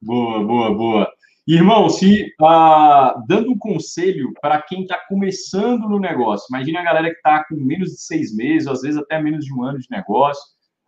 [0.00, 1.17] Boa, boa, boa.
[1.50, 7.08] Irmão, se ah, dando um conselho para quem está começando no negócio, imagine a galera
[7.08, 9.86] que está com menos de seis meses, às vezes até menos de um ano de
[9.90, 10.42] negócio,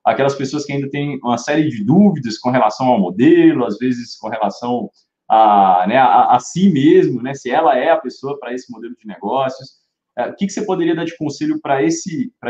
[0.05, 4.19] aquelas pessoas que ainda têm uma série de dúvidas com relação ao modelo, às vezes
[4.19, 4.91] com relação
[5.31, 8.95] a, né, a, a si mesmo, né, se ela é a pessoa para esse modelo
[9.01, 9.81] de negócios.
[10.19, 11.83] É, o que, que você poderia dar de conselho para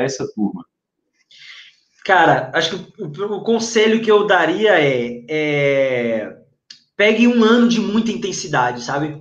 [0.03, 0.65] essa turma?
[2.05, 6.40] Cara, acho que o, o conselho que eu daria é, é,
[7.01, 9.17] pegue um ano de muita intensidade, sabe?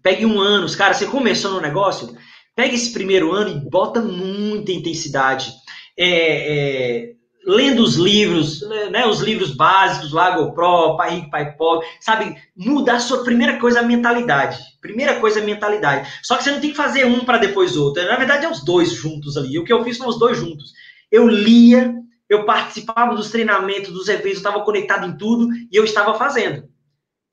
[0.00, 2.16] Pegue um ano, cara, você começou no negócio,
[2.54, 5.52] pegue esse primeiro ano e bota muita intensidade.
[5.98, 7.12] É, é,
[7.44, 8.60] lendo os livros,
[8.92, 12.36] né, os livros básicos, Lago Pro, Pai Rico, Pai Pobre, sabe?
[12.56, 14.60] Mudar a sua primeira coisa, a mentalidade.
[14.80, 16.08] Primeira coisa, a mentalidade.
[16.22, 18.00] Só que você não tem que fazer um para depois outro.
[18.06, 19.58] Na verdade, é os dois juntos ali.
[19.58, 20.70] O que eu fiz foram os dois juntos.
[21.10, 21.96] Eu lia,
[22.28, 26.70] eu participava dos treinamentos, dos eventos, eu estava conectado em tudo e eu estava fazendo.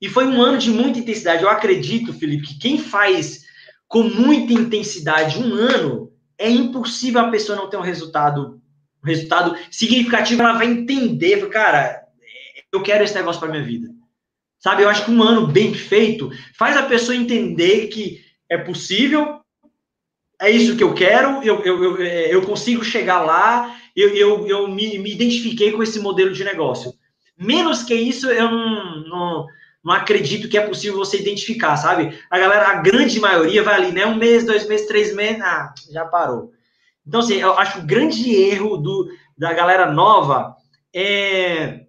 [0.00, 1.42] E foi um ano de muita intensidade.
[1.42, 3.44] Eu acredito, Felipe, que quem faz
[3.86, 8.60] com muita intensidade um ano, é impossível a pessoa não ter um resultado
[9.02, 12.02] um resultado significativo, ela vai entender, cara,
[12.70, 13.88] eu quero esse negócio para minha vida.
[14.58, 19.40] Sabe, eu acho que um ano bem feito faz a pessoa entender que é possível,
[20.40, 24.46] é isso que eu quero, eu, eu, eu, é, eu consigo chegar lá, eu, eu,
[24.46, 26.92] eu me, me identifiquei com esse modelo de negócio.
[27.38, 29.46] Menos que isso, eu não, não,
[29.84, 32.18] não acredito que é possível você identificar, sabe?
[32.30, 34.06] A galera, a grande maioria vai ali, né?
[34.06, 36.52] Um mês, dois meses, três meses, ah, já parou.
[37.06, 40.54] Então, assim, eu acho que o grande erro do, da galera nova
[40.94, 41.80] é,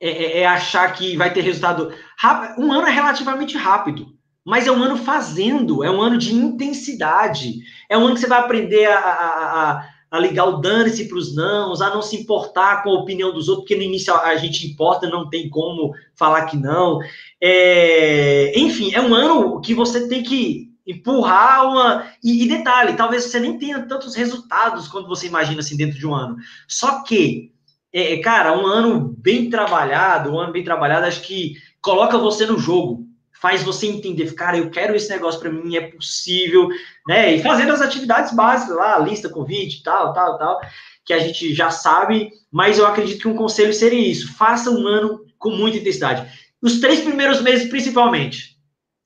[0.00, 2.60] é, é, é achar que vai ter resultado rápido.
[2.62, 4.06] Um ano é relativamente rápido,
[4.44, 7.58] mas é um ano fazendo, é um ano de intensidade,
[7.90, 11.18] é um ano que você vai aprender a, a, a, a ligar o dane-se para
[11.18, 14.36] os nãos, a não se importar com a opinião dos outros, porque no início a
[14.36, 16.98] gente importa, não tem como falar que não.
[17.40, 22.06] É, enfim, é um ano que você tem que empurrar uma.
[22.24, 26.06] E, e, detalhe, talvez você nem tenha tantos resultados quando você imagina assim dentro de
[26.06, 26.36] um ano.
[26.66, 27.52] Só que,
[27.92, 31.52] é, cara, um ano bem trabalhado, um ano bem trabalhado, acho que
[31.82, 33.06] coloca você no jogo.
[33.40, 36.68] Faz você entender, cara, eu quero esse negócio para mim, é possível,
[37.06, 37.34] né?
[37.34, 40.60] E fazendo as atividades básicas lá, lista, convite, tal, tal, tal,
[41.04, 44.86] que a gente já sabe, mas eu acredito que um conselho seria isso: faça um
[44.86, 46.28] ano com muita intensidade.
[46.60, 48.58] Os três primeiros meses, principalmente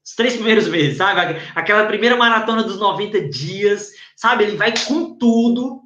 [0.04, 1.40] os três primeiros meses, sabe?
[1.54, 4.44] Aquela primeira maratona dos 90 dias, sabe?
[4.44, 5.82] Ele vai com tudo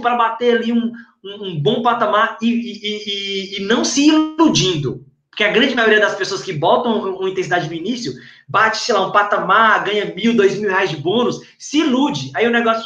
[0.00, 0.92] para bater ali um,
[1.24, 5.04] um, um bom patamar e, e, e, e, não se iludindo.
[5.40, 8.12] Porque a grande maioria das pessoas que botam uma intensidade no início,
[8.46, 12.30] bate, sei lá, um patamar, ganha mil, dois mil reais de bônus, se ilude.
[12.34, 12.84] Aí o negócio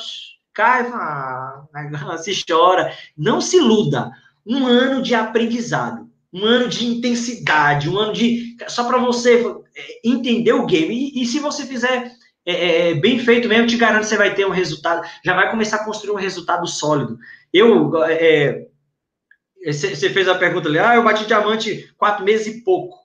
[0.53, 1.65] cai, ah,
[2.17, 2.93] se chora.
[3.19, 4.13] Não se iluda.
[4.47, 8.57] Um ano de aprendizado um ano de intensidade, um ano de.
[8.67, 9.45] Só para você
[9.77, 10.93] é, entender o game.
[10.93, 12.11] E, e se você fizer
[12.45, 15.49] é, é, bem feito mesmo, te garanto que você vai ter um resultado, já vai
[15.49, 17.19] começar a construir um resultado sólido.
[17.53, 18.05] Eu.
[18.05, 18.67] É,
[19.65, 22.99] você fez a pergunta ali, ah, eu bati diamante quatro meses e pouco.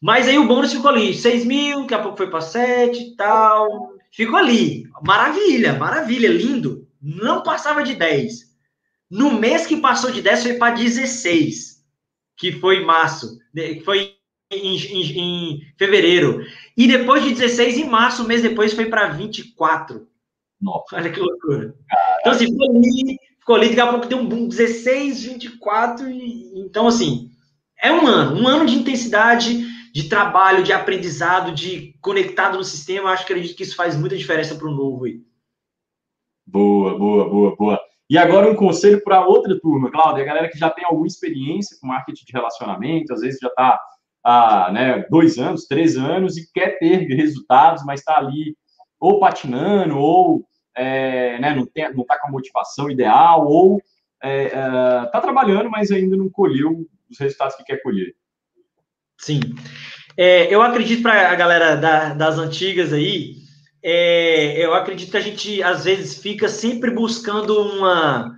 [0.00, 3.16] Mas aí o bônus ficou ali, 6 mil, daqui a pouco foi para 7 e
[3.16, 3.92] tal.
[4.12, 4.84] Ficou ali.
[5.02, 6.88] Maravilha, maravilha, lindo.
[7.00, 8.50] Não passava de 10.
[9.10, 11.70] No mês que passou de 10 foi para 16
[12.40, 14.14] que foi em março, que foi
[14.50, 16.42] em, em, em, fevereiro.
[16.74, 20.08] E depois de 16, em março, um mês depois, foi para 24.
[20.58, 20.96] Nossa.
[20.96, 21.74] Olha que loucura.
[22.20, 23.18] Então, assim, ficou ali,
[23.54, 26.10] ali, daqui a pouco deu um boom, 16, 24.
[26.10, 27.30] E, então, assim,
[27.82, 33.10] é um ano, um ano de intensidade, de trabalho, de aprendizado, de conectado no sistema.
[33.10, 35.20] Acho que acredito que isso faz muita diferença para o novo aí.
[36.46, 37.80] Boa, boa, boa, boa.
[38.08, 41.76] E agora um conselho para outra turma, Cláudia, a galera que já tem alguma experiência
[41.80, 43.80] com marketing de relacionamento, às vezes já está
[44.24, 48.56] há né, dois anos, três anos e quer ter resultados, mas está ali
[48.98, 50.44] ou patinando, ou
[50.80, 51.64] é, né, não
[52.02, 53.82] está com a motivação ideal, ou
[54.22, 58.14] está é, é, tá trabalhando, mas ainda não colheu os resultados que quer colher.
[59.18, 59.40] Sim.
[60.16, 63.36] É, eu acredito para a galera da, das antigas aí,
[63.82, 68.36] é, eu acredito que a gente, às vezes, fica sempre buscando uma,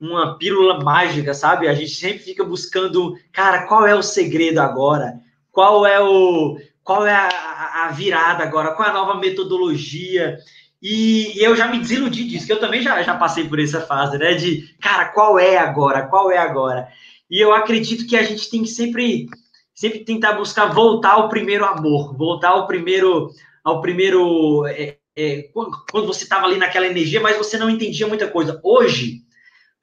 [0.00, 1.68] uma pílula mágica, sabe?
[1.68, 5.14] A gente sempre fica buscando, cara, qual é o segredo agora?
[5.50, 8.74] Qual é o qual é a, a virada agora?
[8.74, 10.36] Qual é a nova metodologia?
[10.82, 13.80] E, e, eu já me desiludi disso, que eu também já, já passei por essa
[13.80, 14.34] fase, né?
[14.34, 16.08] De, cara, qual é agora?
[16.08, 16.88] Qual é agora?
[17.30, 19.28] E eu acredito que a gente tem que sempre,
[19.72, 23.30] sempre tentar buscar voltar ao primeiro amor, voltar ao primeiro,
[23.62, 24.66] ao primeiro.
[24.66, 28.60] É, é, quando você estava ali naquela energia, mas você não entendia muita coisa.
[28.64, 29.20] Hoje,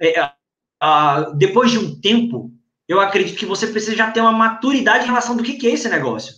[0.02, 0.32] é,
[1.36, 2.52] depois de um tempo,
[2.88, 5.72] eu acredito que você precisa já ter uma maturidade em relação do que, que é
[5.72, 6.34] esse negócio.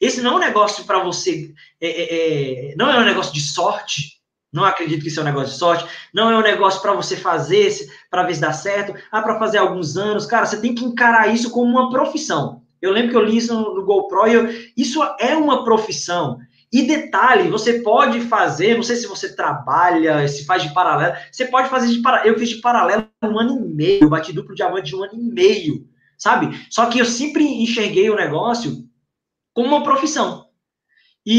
[0.00, 1.52] Esse não é um negócio para você.
[1.80, 4.16] É, é, é, não é um negócio de sorte.
[4.52, 5.86] Não acredito que isso é um negócio de sorte.
[6.14, 7.70] Não é um negócio para você fazer,
[8.10, 8.94] para ver se dá certo.
[9.10, 10.26] Ah, para fazer alguns anos.
[10.26, 12.62] Cara, você tem que encarar isso como uma profissão.
[12.80, 16.38] Eu lembro que eu li isso no, GoPro e eu, isso é uma profissão.
[16.72, 21.46] E detalhe, você pode fazer, não sei se você trabalha, se faz de paralelo, você
[21.46, 22.28] pode fazer de paralelo.
[22.28, 25.22] Eu fiz de paralelo um ano e meio, bati duplo diamante de um ano e
[25.22, 26.66] meio, sabe?
[26.70, 28.84] Só que eu sempre enxerguei o negócio
[29.56, 30.44] como uma profissão.
[31.24, 31.38] E,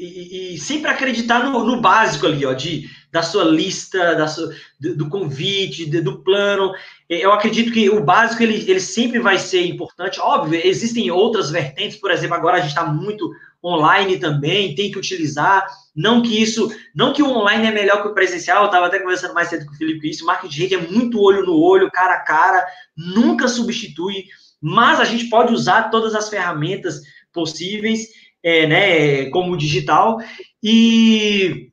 [0.00, 4.50] e, e sempre acreditar no, no, básico ali, ó, de, da sua lista, da sua,
[4.80, 6.72] do, do convite, do, do, plano.
[7.08, 10.18] Eu acredito que o básico ele, ele sempre vai ser importante.
[10.18, 13.30] Óbvio, existem outras vertentes, por exemplo, agora a gente está muito
[13.62, 15.66] online também, tem que utilizar.
[15.94, 18.98] Não que isso, não que o online é melhor que o presencial, eu estava até
[18.98, 20.24] conversando mais cedo com o Felipe isso.
[20.24, 22.66] Marketing de rede é muito olho no olho, cara a cara,
[22.96, 24.24] nunca substitui
[24.68, 27.00] mas a gente pode usar todas as ferramentas
[27.32, 28.08] possíveis,
[28.42, 30.18] é, né, como o digital,
[30.60, 31.70] e,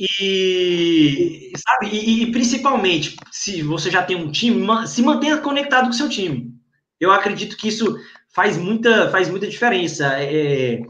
[0.00, 5.92] e sabe, e, e, principalmente, se você já tem um time, se mantenha conectado com
[5.92, 6.50] seu time.
[6.98, 7.94] Eu acredito que isso
[8.34, 10.06] faz muita, faz muita diferença.
[10.18, 10.80] É,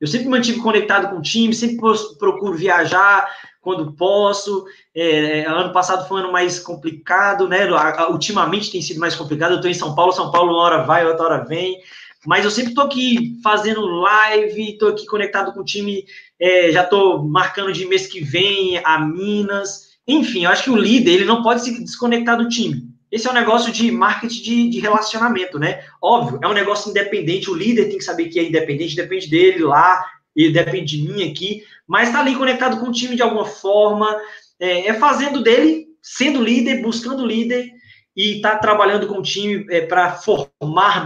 [0.00, 1.76] eu sempre mantive conectado com o time, sempre
[2.18, 3.30] procuro viajar,
[3.60, 4.64] quando posso.
[4.94, 7.68] É, ano passado foi um ano mais complicado, né?
[8.08, 9.52] Ultimamente tem sido mais complicado.
[9.52, 11.78] Eu estou em São Paulo, São Paulo uma hora vai, outra hora vem.
[12.26, 16.04] Mas eu sempre estou aqui fazendo live, estou aqui conectado com o time,
[16.38, 19.90] é, já estou marcando de mês que vem a Minas.
[20.06, 22.90] Enfim, eu acho que o líder ele não pode se desconectar do time.
[23.10, 25.82] Esse é um negócio de marketing de, de, relacionamento, né?
[26.00, 29.64] Óbvio, é um negócio independente, o líder tem que saber que é independente, depende dele
[29.64, 30.04] lá,
[30.34, 34.16] e depende de mim aqui, mas está ali conectado com o time de alguma forma,
[34.58, 37.70] é, é fazendo dele, sendo líder, buscando líder
[38.16, 41.04] e está trabalhando com o time é, para formar,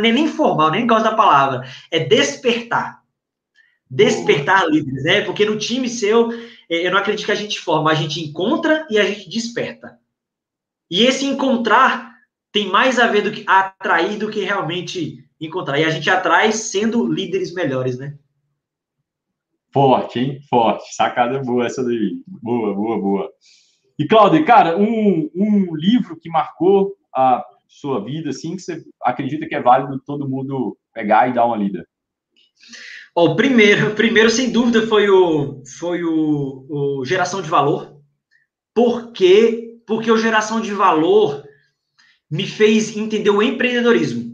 [0.00, 3.02] nem, nem formar, nem gosto da palavra, é despertar.
[3.90, 5.20] Despertar líderes, né?
[5.22, 6.32] Porque no time seu,
[6.68, 9.98] é, eu não acredito que a gente forma, a gente encontra e a gente desperta.
[10.90, 12.12] E esse encontrar
[12.52, 15.78] tem mais a ver do que atrair do que realmente encontrar.
[15.78, 18.14] E a gente atrai sendo líderes melhores, né?
[19.72, 20.40] Forte, hein?
[20.48, 20.94] Forte.
[20.94, 22.22] Sacada boa essa daí.
[22.26, 23.30] Boa, boa, boa.
[23.98, 29.46] E, Cláudio, cara, um, um livro que marcou a sua vida, assim, que você acredita
[29.46, 31.86] que é válido todo mundo pegar e dar uma lida?
[33.14, 38.00] o primeiro, primeiro, sem dúvida, foi o, foi o, o Geração de Valor.
[38.74, 39.78] Por quê?
[39.86, 41.44] Porque o Geração de Valor
[42.30, 44.32] me fez entender o empreendedorismo.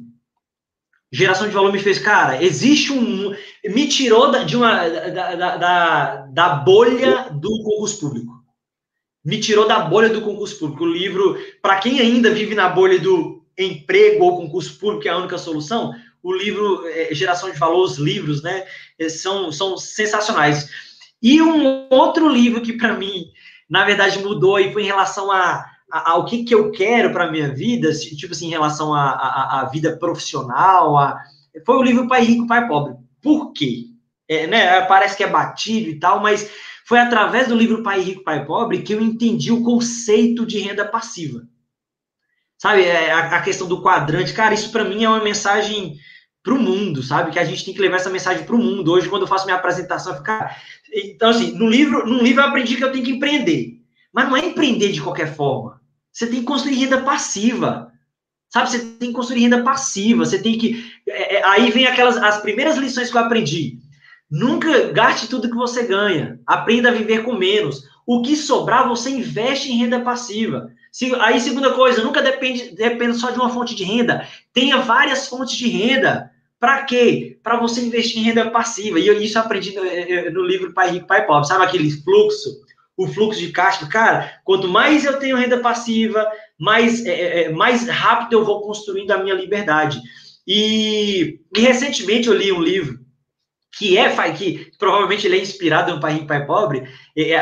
[1.11, 3.35] Geração de valor me fez, cara, existe um.
[3.69, 8.33] Me tirou da, de uma, da, da, da, da bolha do concurso público.
[9.25, 10.85] Me tirou da bolha do concurso público.
[10.85, 15.13] O livro, para quem ainda vive na bolha do emprego ou concurso público, que é
[15.13, 15.93] a única solução,
[16.23, 18.65] o livro é, Geração de Valor, os livros, né,
[19.09, 20.69] são, são sensacionais.
[21.23, 23.27] E um outro livro que, para mim,
[23.69, 27.31] na verdade, mudou e foi em relação a ao que, que eu quero para a
[27.31, 31.19] minha vida, tipo assim, em relação à vida profissional, a,
[31.65, 32.95] foi o livro Pai Rico, Pai Pobre.
[33.23, 33.87] Por quê?
[34.29, 36.51] É, né, parece que é batido e tal, mas
[36.85, 40.85] foi através do livro Pai Rico, Pai Pobre que eu entendi o conceito de renda
[40.85, 41.47] passiva.
[42.59, 45.97] Sabe, é, a, a questão do quadrante, cara, isso para mim é uma mensagem
[46.43, 47.31] para o mundo, sabe?
[47.31, 48.93] Que a gente tem que levar essa mensagem para o mundo.
[48.93, 50.23] Hoje, quando eu faço minha apresentação, eu
[50.95, 53.81] então assim, no livro, no livro eu aprendi que eu tenho que empreender,
[54.13, 55.81] mas não é empreender de qualquer forma.
[56.11, 57.93] Você tem que construir renda passiva.
[58.49, 60.91] Sabe, você tem que construir renda passiva, você tem que.
[61.11, 63.79] É, é, aí vem aquelas as primeiras lições que eu aprendi.
[64.31, 66.39] Nunca gaste tudo que você ganha.
[66.47, 67.83] Aprenda a viver com menos.
[68.07, 70.71] O que sobrar, você investe em renda passiva.
[70.91, 74.27] Se, aí, segunda coisa, nunca depende, depende só de uma fonte de renda.
[74.53, 76.31] Tenha várias fontes de renda.
[76.59, 77.39] Para quê?
[77.43, 78.99] Para você investir em renda passiva.
[78.99, 79.83] E eu, isso eu aprendi no,
[80.33, 81.47] no livro Pai Rico, Pai Pobre.
[81.47, 82.51] Sabe aquele fluxo?
[82.99, 83.87] o fluxo de caixa.
[83.87, 86.29] Cara, quanto mais eu tenho renda passiva,
[86.59, 90.03] mais, é, é, é, mais rápido eu vou construindo a minha liberdade.
[90.49, 92.99] E, e, recentemente eu li um livro
[93.71, 96.89] que é que provavelmente ele é inspirado no Pai Rico Pai Pobre,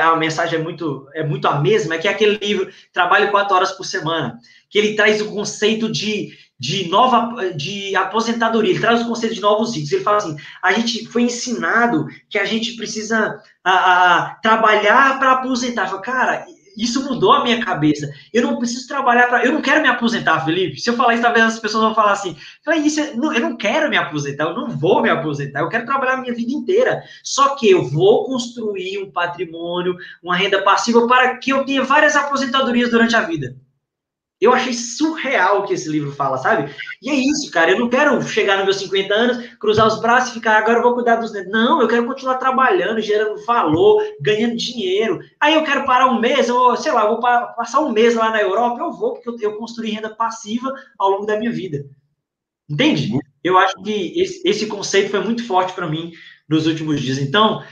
[0.02, 3.54] a mensagem é muito é muito a mesma, é que é aquele livro Trabalho quatro
[3.54, 4.36] horas por semana,
[4.68, 9.40] que ele traz o conceito de, de nova de aposentadoria, ele traz o conceito de
[9.40, 9.92] novos ricos.
[9.92, 13.72] Ele fala assim: a gente foi ensinado que a gente precisa a,
[14.16, 15.88] a trabalhar para aposentar.
[15.88, 16.44] Falo, cara,
[16.76, 18.08] isso mudou a minha cabeça.
[18.32, 19.44] Eu não preciso trabalhar para.
[19.44, 20.80] Eu não quero me aposentar, Felipe.
[20.80, 22.36] Se eu falar isso, talvez as pessoas vão falar assim:
[22.84, 26.14] isso, é, eu não quero me aposentar, eu não vou me aposentar, eu quero trabalhar
[26.14, 27.02] a minha vida inteira.
[27.22, 32.14] Só que eu vou construir um patrimônio, uma renda passiva para que eu tenha várias
[32.14, 33.56] aposentadorias durante a vida.
[34.38, 36.70] Eu achei surreal o que esse livro fala, sabe?
[37.00, 37.70] E é isso, cara.
[37.70, 40.82] Eu não quero chegar nos meus 50 anos, cruzar os braços e ficar, agora eu
[40.82, 41.50] vou cuidar dos netos.
[41.50, 45.20] Não, eu quero continuar trabalhando, gerando valor, ganhando dinheiro.
[45.40, 48.42] Aí eu quero parar um mês, ou sei lá, vou passar um mês lá na
[48.42, 51.86] Europa, eu vou, porque eu, eu construí renda passiva ao longo da minha vida.
[52.68, 53.18] Entende?
[53.42, 56.12] Eu acho que esse, esse conceito foi muito forte para mim
[56.46, 57.16] nos últimos dias.
[57.16, 57.62] Então,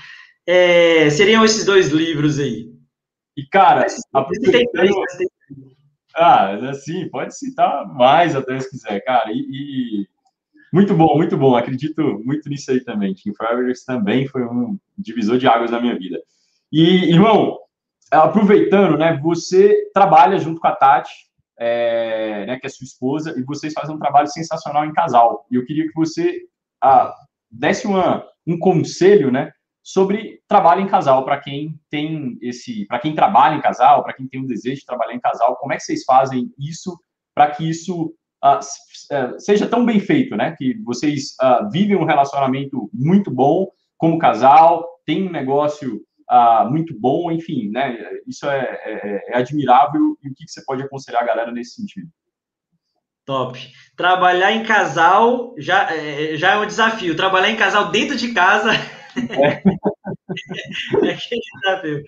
[0.46, 2.72] é, seriam esses dois livros aí.
[3.36, 3.84] E, cara,
[4.14, 4.94] aproveitando...
[6.16, 9.32] Ah, assim, pode citar mais até se quiser, cara.
[9.32, 10.08] E, e,
[10.72, 11.56] muito bom, muito bom.
[11.56, 13.14] Acredito muito nisso aí também.
[13.14, 16.20] Team Fravers também foi um divisor de águas na minha vida.
[16.70, 17.58] E, irmão,
[18.10, 19.18] aproveitando, né?
[19.22, 21.12] Você trabalha junto com a Tati,
[21.58, 25.46] é, né, que é sua esposa, e vocês fazem um trabalho sensacional em casal.
[25.50, 26.40] E eu queria que você
[26.82, 27.14] ah,
[27.50, 29.52] desse uma, um conselho, né?
[29.84, 34.26] Sobre trabalho em casal, para quem tem esse, para quem trabalha em casal, para quem
[34.26, 36.98] tem o desejo de trabalhar em casal, como é que vocês fazem isso
[37.34, 40.54] para que isso uh, seja tão bem feito, né?
[40.56, 46.00] Que vocês uh, vivem um relacionamento muito bom como casal, tem um negócio
[46.30, 47.98] uh, muito bom, enfim, né?
[48.26, 51.74] Isso é, é, é admirável e o que, que você pode aconselhar a galera nesse
[51.74, 52.08] sentido?
[53.26, 53.58] Top.
[53.96, 57.16] Trabalhar em casal já, é, já é um desafio.
[57.16, 58.70] Trabalhar em casal dentro de casa
[59.16, 59.62] é.
[61.12, 62.04] aquele desafio.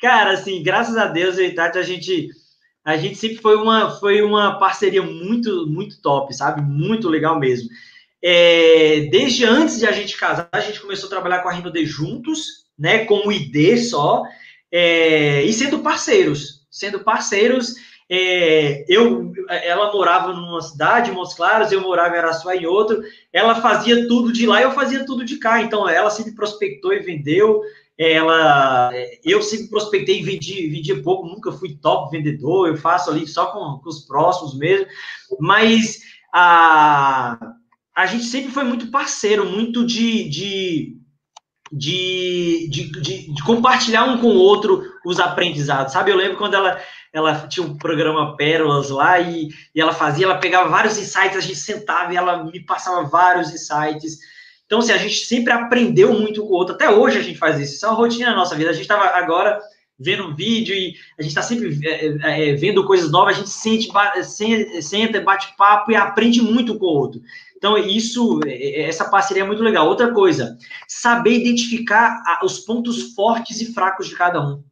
[0.00, 2.28] Cara, assim, graças a Deus, eu e Tati, a gente,
[2.84, 6.62] a gente sempre foi uma, foi uma parceria muito, muito top, sabe?
[6.62, 7.68] Muito legal mesmo.
[8.22, 11.84] É, desde antes de a gente casar, a gente começou a trabalhar com a Rinode
[11.84, 13.04] juntos, né?
[13.04, 14.22] Como ID só,
[14.72, 16.66] é, e sendo parceiros.
[16.70, 17.74] Sendo parceiros
[18.16, 23.02] é, eu, ela morava numa cidade, em Montes Claros, eu morava em Araçuá em outro.
[23.32, 25.60] Ela fazia tudo de lá, eu fazia tudo de cá.
[25.60, 27.60] Então, ela sempre prospectou e vendeu.
[27.98, 28.92] Ela,
[29.24, 32.68] eu sempre prospectei e vendi, vendia pouco, nunca fui top vendedor.
[32.68, 34.86] Eu faço ali só com, com os próximos mesmo.
[35.40, 36.00] Mas
[36.32, 37.38] a,
[37.96, 41.04] a gente sempre foi muito parceiro, muito de, de
[41.72, 46.10] de, de, de, de, compartilhar um com o outro os aprendizados, sabe?
[46.10, 46.80] Eu lembro quando ela,
[47.14, 51.40] ela tinha um programa Pérolas lá e, e ela fazia, ela pegava vários insights, a
[51.40, 54.18] gente sentava e ela me passava vários insights.
[54.66, 56.74] Então, assim, a gente sempre aprendeu muito com o outro.
[56.74, 57.74] Até hoje a gente faz isso.
[57.74, 58.70] Isso é uma rotina na nossa vida.
[58.70, 59.60] A gente estava agora
[59.96, 63.50] vendo um vídeo e a gente está sempre é, é, vendo coisas novas, a gente
[63.50, 63.88] sente,
[64.82, 67.20] senta, bate papo e aprende muito com o outro.
[67.56, 69.86] Então, isso, é, é, essa parceria é muito legal.
[69.86, 70.58] Outra coisa,
[70.88, 74.64] saber identificar os pontos fortes e fracos de cada um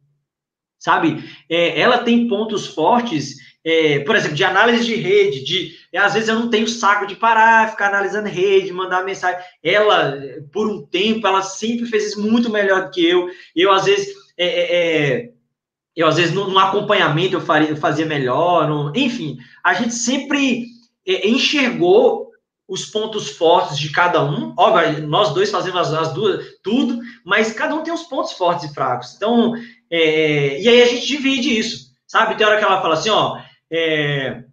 [0.83, 1.23] sabe?
[1.49, 6.13] É, ela tem pontos fortes, é, por exemplo, de análise de rede, de é, às
[6.13, 9.39] vezes eu não tenho saco de parar, ficar analisando rede, mandar mensagem.
[9.63, 10.19] Ela,
[10.51, 13.29] por um tempo, ela sempre fez isso muito melhor do que eu.
[13.55, 15.29] Eu, às vezes, é, é, é
[15.95, 18.67] eu, às vezes, no, no acompanhamento eu, faria, eu fazia melhor.
[18.67, 20.65] No, enfim, a gente sempre
[21.05, 22.33] enxergou
[22.67, 24.53] os pontos fortes de cada um.
[24.57, 28.69] Óbvio, nós dois fazemos as, as, duas, tudo, mas cada um tem os pontos fortes
[28.69, 29.13] e fracos.
[29.15, 29.53] Então,
[29.91, 32.35] é, e aí a gente divide isso, sabe?
[32.35, 33.39] Tem hora que ela fala assim, ó,
[33.71, 34.43] é,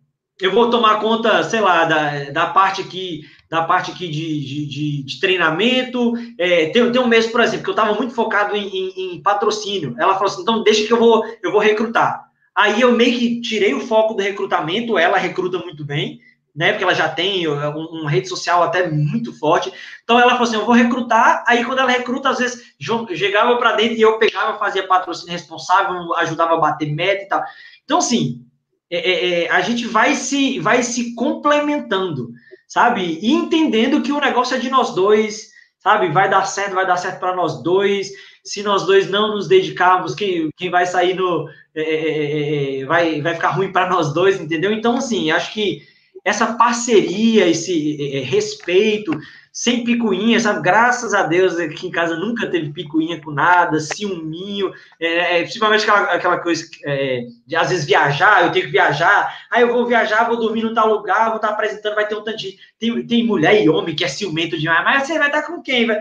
[0.40, 4.66] eu vou tomar conta, sei lá, da, da parte aqui, da parte aqui de, de,
[4.66, 6.14] de, de treinamento.
[6.38, 9.22] É, tem, tem um mês, por exemplo, que eu estava muito focado em, em, em,
[9.22, 9.94] patrocínio.
[9.98, 12.24] Ela falou assim, então deixa que eu vou, eu vou recrutar.
[12.56, 16.20] Aí eu meio que tirei o foco do recrutamento, ela recruta muito bem
[16.54, 16.72] né?
[16.72, 19.72] Porque ela já tem uma rede social até muito forte.
[20.02, 21.44] Então ela falou assim: eu vou recrutar.
[21.46, 22.74] Aí quando ela recruta, às vezes
[23.14, 27.42] chegava para dentro e eu pegava, fazia patrocínio responsável, ajudava a bater meta e tal.
[27.84, 28.44] Então, assim,
[28.90, 32.30] é, é, é, a gente vai se, vai se complementando,
[32.66, 33.18] sabe?
[33.22, 36.08] E entendendo que o negócio é de nós dois, sabe?
[36.10, 38.10] Vai dar certo, vai dar certo para nós dois.
[38.44, 41.48] Se nós dois não nos dedicarmos, quem, quem vai sair no.
[41.74, 44.72] É, é, é vai, vai ficar ruim para nós dois, entendeu?
[44.72, 45.82] Então, assim, acho que
[46.24, 49.16] essa parceria, esse é, é, respeito,
[49.52, 50.62] sem picuinha, sabe?
[50.62, 55.82] Graças a Deus aqui em casa nunca teve picuinha com nada, ciúminho, é, é, principalmente
[55.82, 59.86] aquela, aquela coisa é, de às vezes viajar, eu tenho que viajar, aí eu vou
[59.86, 62.56] viajar, vou dormir no tal lugar, vou estar apresentando, vai ter um tanto de.
[62.78, 65.86] Tem, tem mulher e homem que é ciumento demais, mas você vai estar com quem?
[65.86, 66.00] Vai?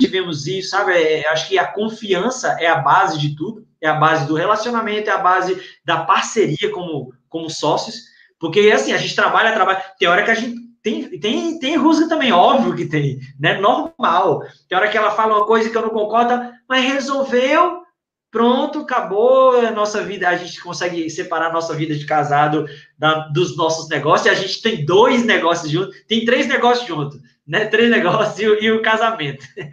[0.00, 0.92] tivemos isso, sabe?
[0.92, 5.08] É, acho que a confiança é a base de tudo, é a base do relacionamento,
[5.08, 8.08] é a base da parceria como, como sócios,
[8.38, 12.08] porque assim, a gente trabalha, trabalha, tem hora que a gente tem, tem, tem rusga
[12.08, 13.58] também, óbvio que tem, né?
[13.60, 14.42] Normal.
[14.68, 17.82] Tem hora que ela fala uma coisa que eu não concordo, mas resolveu,
[18.30, 20.28] pronto, acabou a nossa vida.
[20.28, 22.66] A gente consegue separar a nossa vida de casado
[22.96, 24.26] da, dos nossos negócios.
[24.26, 27.66] E a gente tem dois negócios juntos, tem três negócios juntos, né?
[27.66, 29.44] Três negócios e, e o casamento.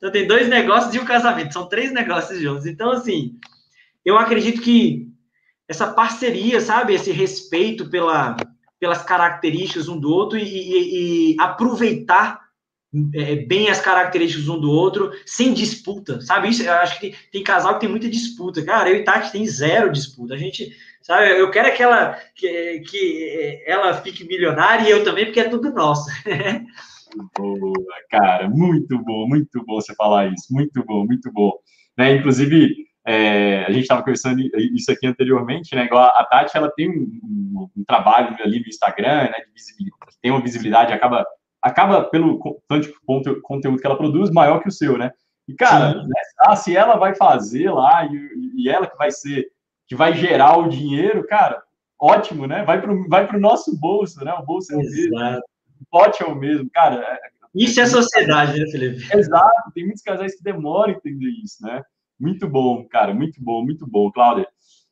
[0.00, 2.64] Então tem dois negócios e o casamento, são três negócios juntos.
[2.64, 3.34] Então, assim,
[4.02, 5.09] eu acredito que
[5.70, 8.36] essa parceria, sabe, esse respeito pela,
[8.80, 12.40] pelas características um do outro e, e, e aproveitar
[13.14, 16.48] é, bem as características um do outro, sem disputa, sabe?
[16.48, 18.64] Isso, eu acho que tem, tem, casal que tem muita disputa.
[18.64, 20.34] Cara, eu e Tati tem zero disputa.
[20.34, 20.72] A gente,
[21.02, 21.30] sabe?
[21.38, 25.48] Eu quero é que ela, que, que ela fique milionária e eu também, porque é
[25.48, 26.10] tudo nosso.
[27.38, 27.72] boa,
[28.10, 31.52] cara, muito bom, muito bom você falar isso, muito bom, muito bom.
[31.96, 32.16] Né?
[32.16, 34.40] Inclusive, é, a gente estava conversando
[34.72, 35.84] isso aqui anteriormente, né?
[35.84, 39.34] Igual a Tati, ela tem um, um, um trabalho ali no Instagram, né?
[40.22, 41.26] Tem uma visibilidade, acaba
[41.60, 42.38] acaba pelo
[42.68, 42.94] tanto de
[43.42, 45.10] conteúdo que ela produz maior que o seu, né?
[45.48, 49.48] E, cara, né, ah, se ela vai fazer lá e, e, ela que vai ser,
[49.88, 51.60] que vai gerar o dinheiro, cara,
[52.00, 52.64] ótimo, né?
[52.64, 54.32] Vai para o vai pro nosso bolso, né?
[54.34, 55.16] O bolso é o mesmo.
[55.80, 56.96] O pote é o mesmo, cara.
[56.96, 59.04] É, é isso é sociedade, né, Felipe?
[59.12, 61.82] Exato, tem muitos casais que demoram a entender isso, né?
[62.20, 64.46] Muito bom, cara, muito bom, muito bom, Cláudia.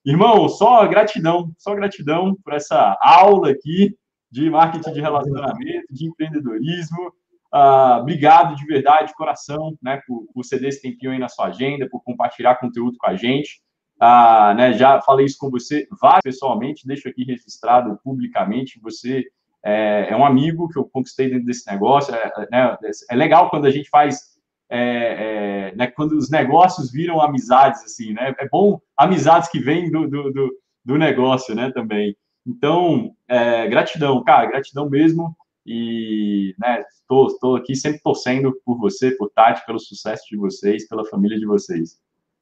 [0.05, 3.95] Irmão, só gratidão, só gratidão por essa aula aqui
[4.31, 7.13] de marketing de relacionamento, de empreendedorismo.
[7.53, 11.47] Uh, obrigado de verdade, de coração, né, por, por ceder esse tempinho aí na sua
[11.47, 13.61] agenda, por compartilhar conteúdo com a gente.
[14.01, 18.81] Uh, né, já falei isso com você várias pessoalmente, deixo aqui registrado publicamente.
[18.81, 19.25] Você
[19.65, 22.15] é, é, um amigo que eu conquistei dentro desse negócio.
[22.15, 22.79] É, é né,
[23.11, 24.38] é legal quando a gente faz,
[24.71, 28.35] é, é, né, quando os negócios viram amizades, assim, né?
[28.39, 30.51] É bom amizades que vêm do, do, do,
[30.85, 32.17] do negócio, né, também.
[32.47, 35.37] Então, é, gratidão, cara, gratidão mesmo.
[35.67, 41.05] E, né, estou aqui sempre torcendo por você, por Tati, pelo sucesso de vocês, pela
[41.05, 41.99] família de vocês.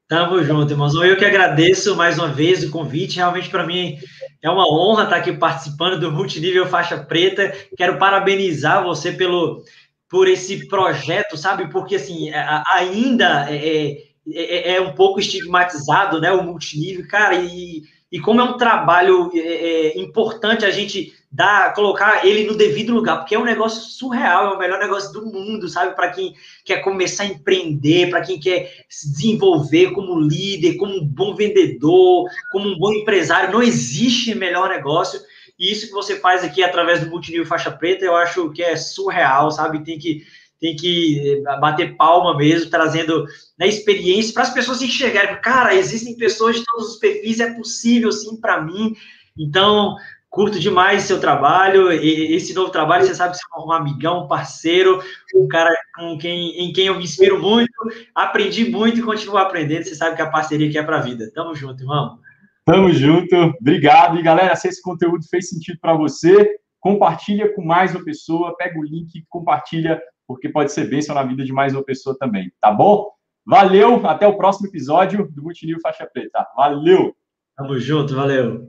[0.08, 0.94] Tamo junto, irmãos.
[0.94, 3.16] Eu que agradeço mais uma vez o convite.
[3.16, 3.98] Realmente, para mim,
[4.40, 7.52] é uma honra estar aqui participando do Multinível Faixa Preta.
[7.76, 9.64] Quero parabenizar você pelo,
[10.08, 11.70] por esse projeto, sabe?
[11.70, 12.30] Porque, assim,
[12.70, 16.32] ainda é, é, é, é um pouco estigmatizado, né?
[16.32, 21.74] O multinível, cara, e e como é um trabalho é, é, importante a gente dar,
[21.74, 25.26] colocar ele no devido lugar, porque é um negócio surreal, é o melhor negócio do
[25.26, 25.94] mundo, sabe?
[25.96, 26.32] Para quem
[26.64, 32.28] quer começar a empreender, para quem quer se desenvolver como líder, como um bom vendedor,
[32.52, 35.20] como um bom empresário, não existe melhor negócio.
[35.58, 38.76] E isso que você faz aqui através do multinível faixa preta, eu acho que é
[38.76, 39.84] surreal, sabe?
[39.84, 40.22] Tem que
[40.58, 43.26] tem que eh, bater palma mesmo, trazendo
[43.58, 45.40] né, experiência para as pessoas enxergarem.
[45.40, 48.94] Cara, existem pessoas de todos os perfis, é possível sim para mim.
[49.38, 49.96] Então,
[50.30, 51.92] curto demais seu trabalho.
[51.92, 55.02] E esse novo trabalho, você sabe, você é um amigão, um parceiro,
[55.34, 57.72] um cara com quem, em quem eu me inspiro muito,
[58.14, 59.84] aprendi muito e continuo aprendendo.
[59.84, 61.30] Você sabe que a parceria aqui é para a vida.
[61.34, 62.18] Tamo junto, irmão.
[62.66, 63.36] Tamo junto.
[63.60, 64.18] Obrigado.
[64.18, 68.76] E galera, se esse conteúdo fez sentido para você, compartilha com mais uma pessoa, pega
[68.76, 72.72] o link, compartilha porque pode ser bênção na vida de mais uma pessoa também, tá
[72.72, 73.08] bom?
[73.46, 76.44] Valeu, até o próximo episódio do Multinil Faixa Preta.
[76.56, 77.14] Valeu!
[77.56, 78.68] Tamo junto, valeu!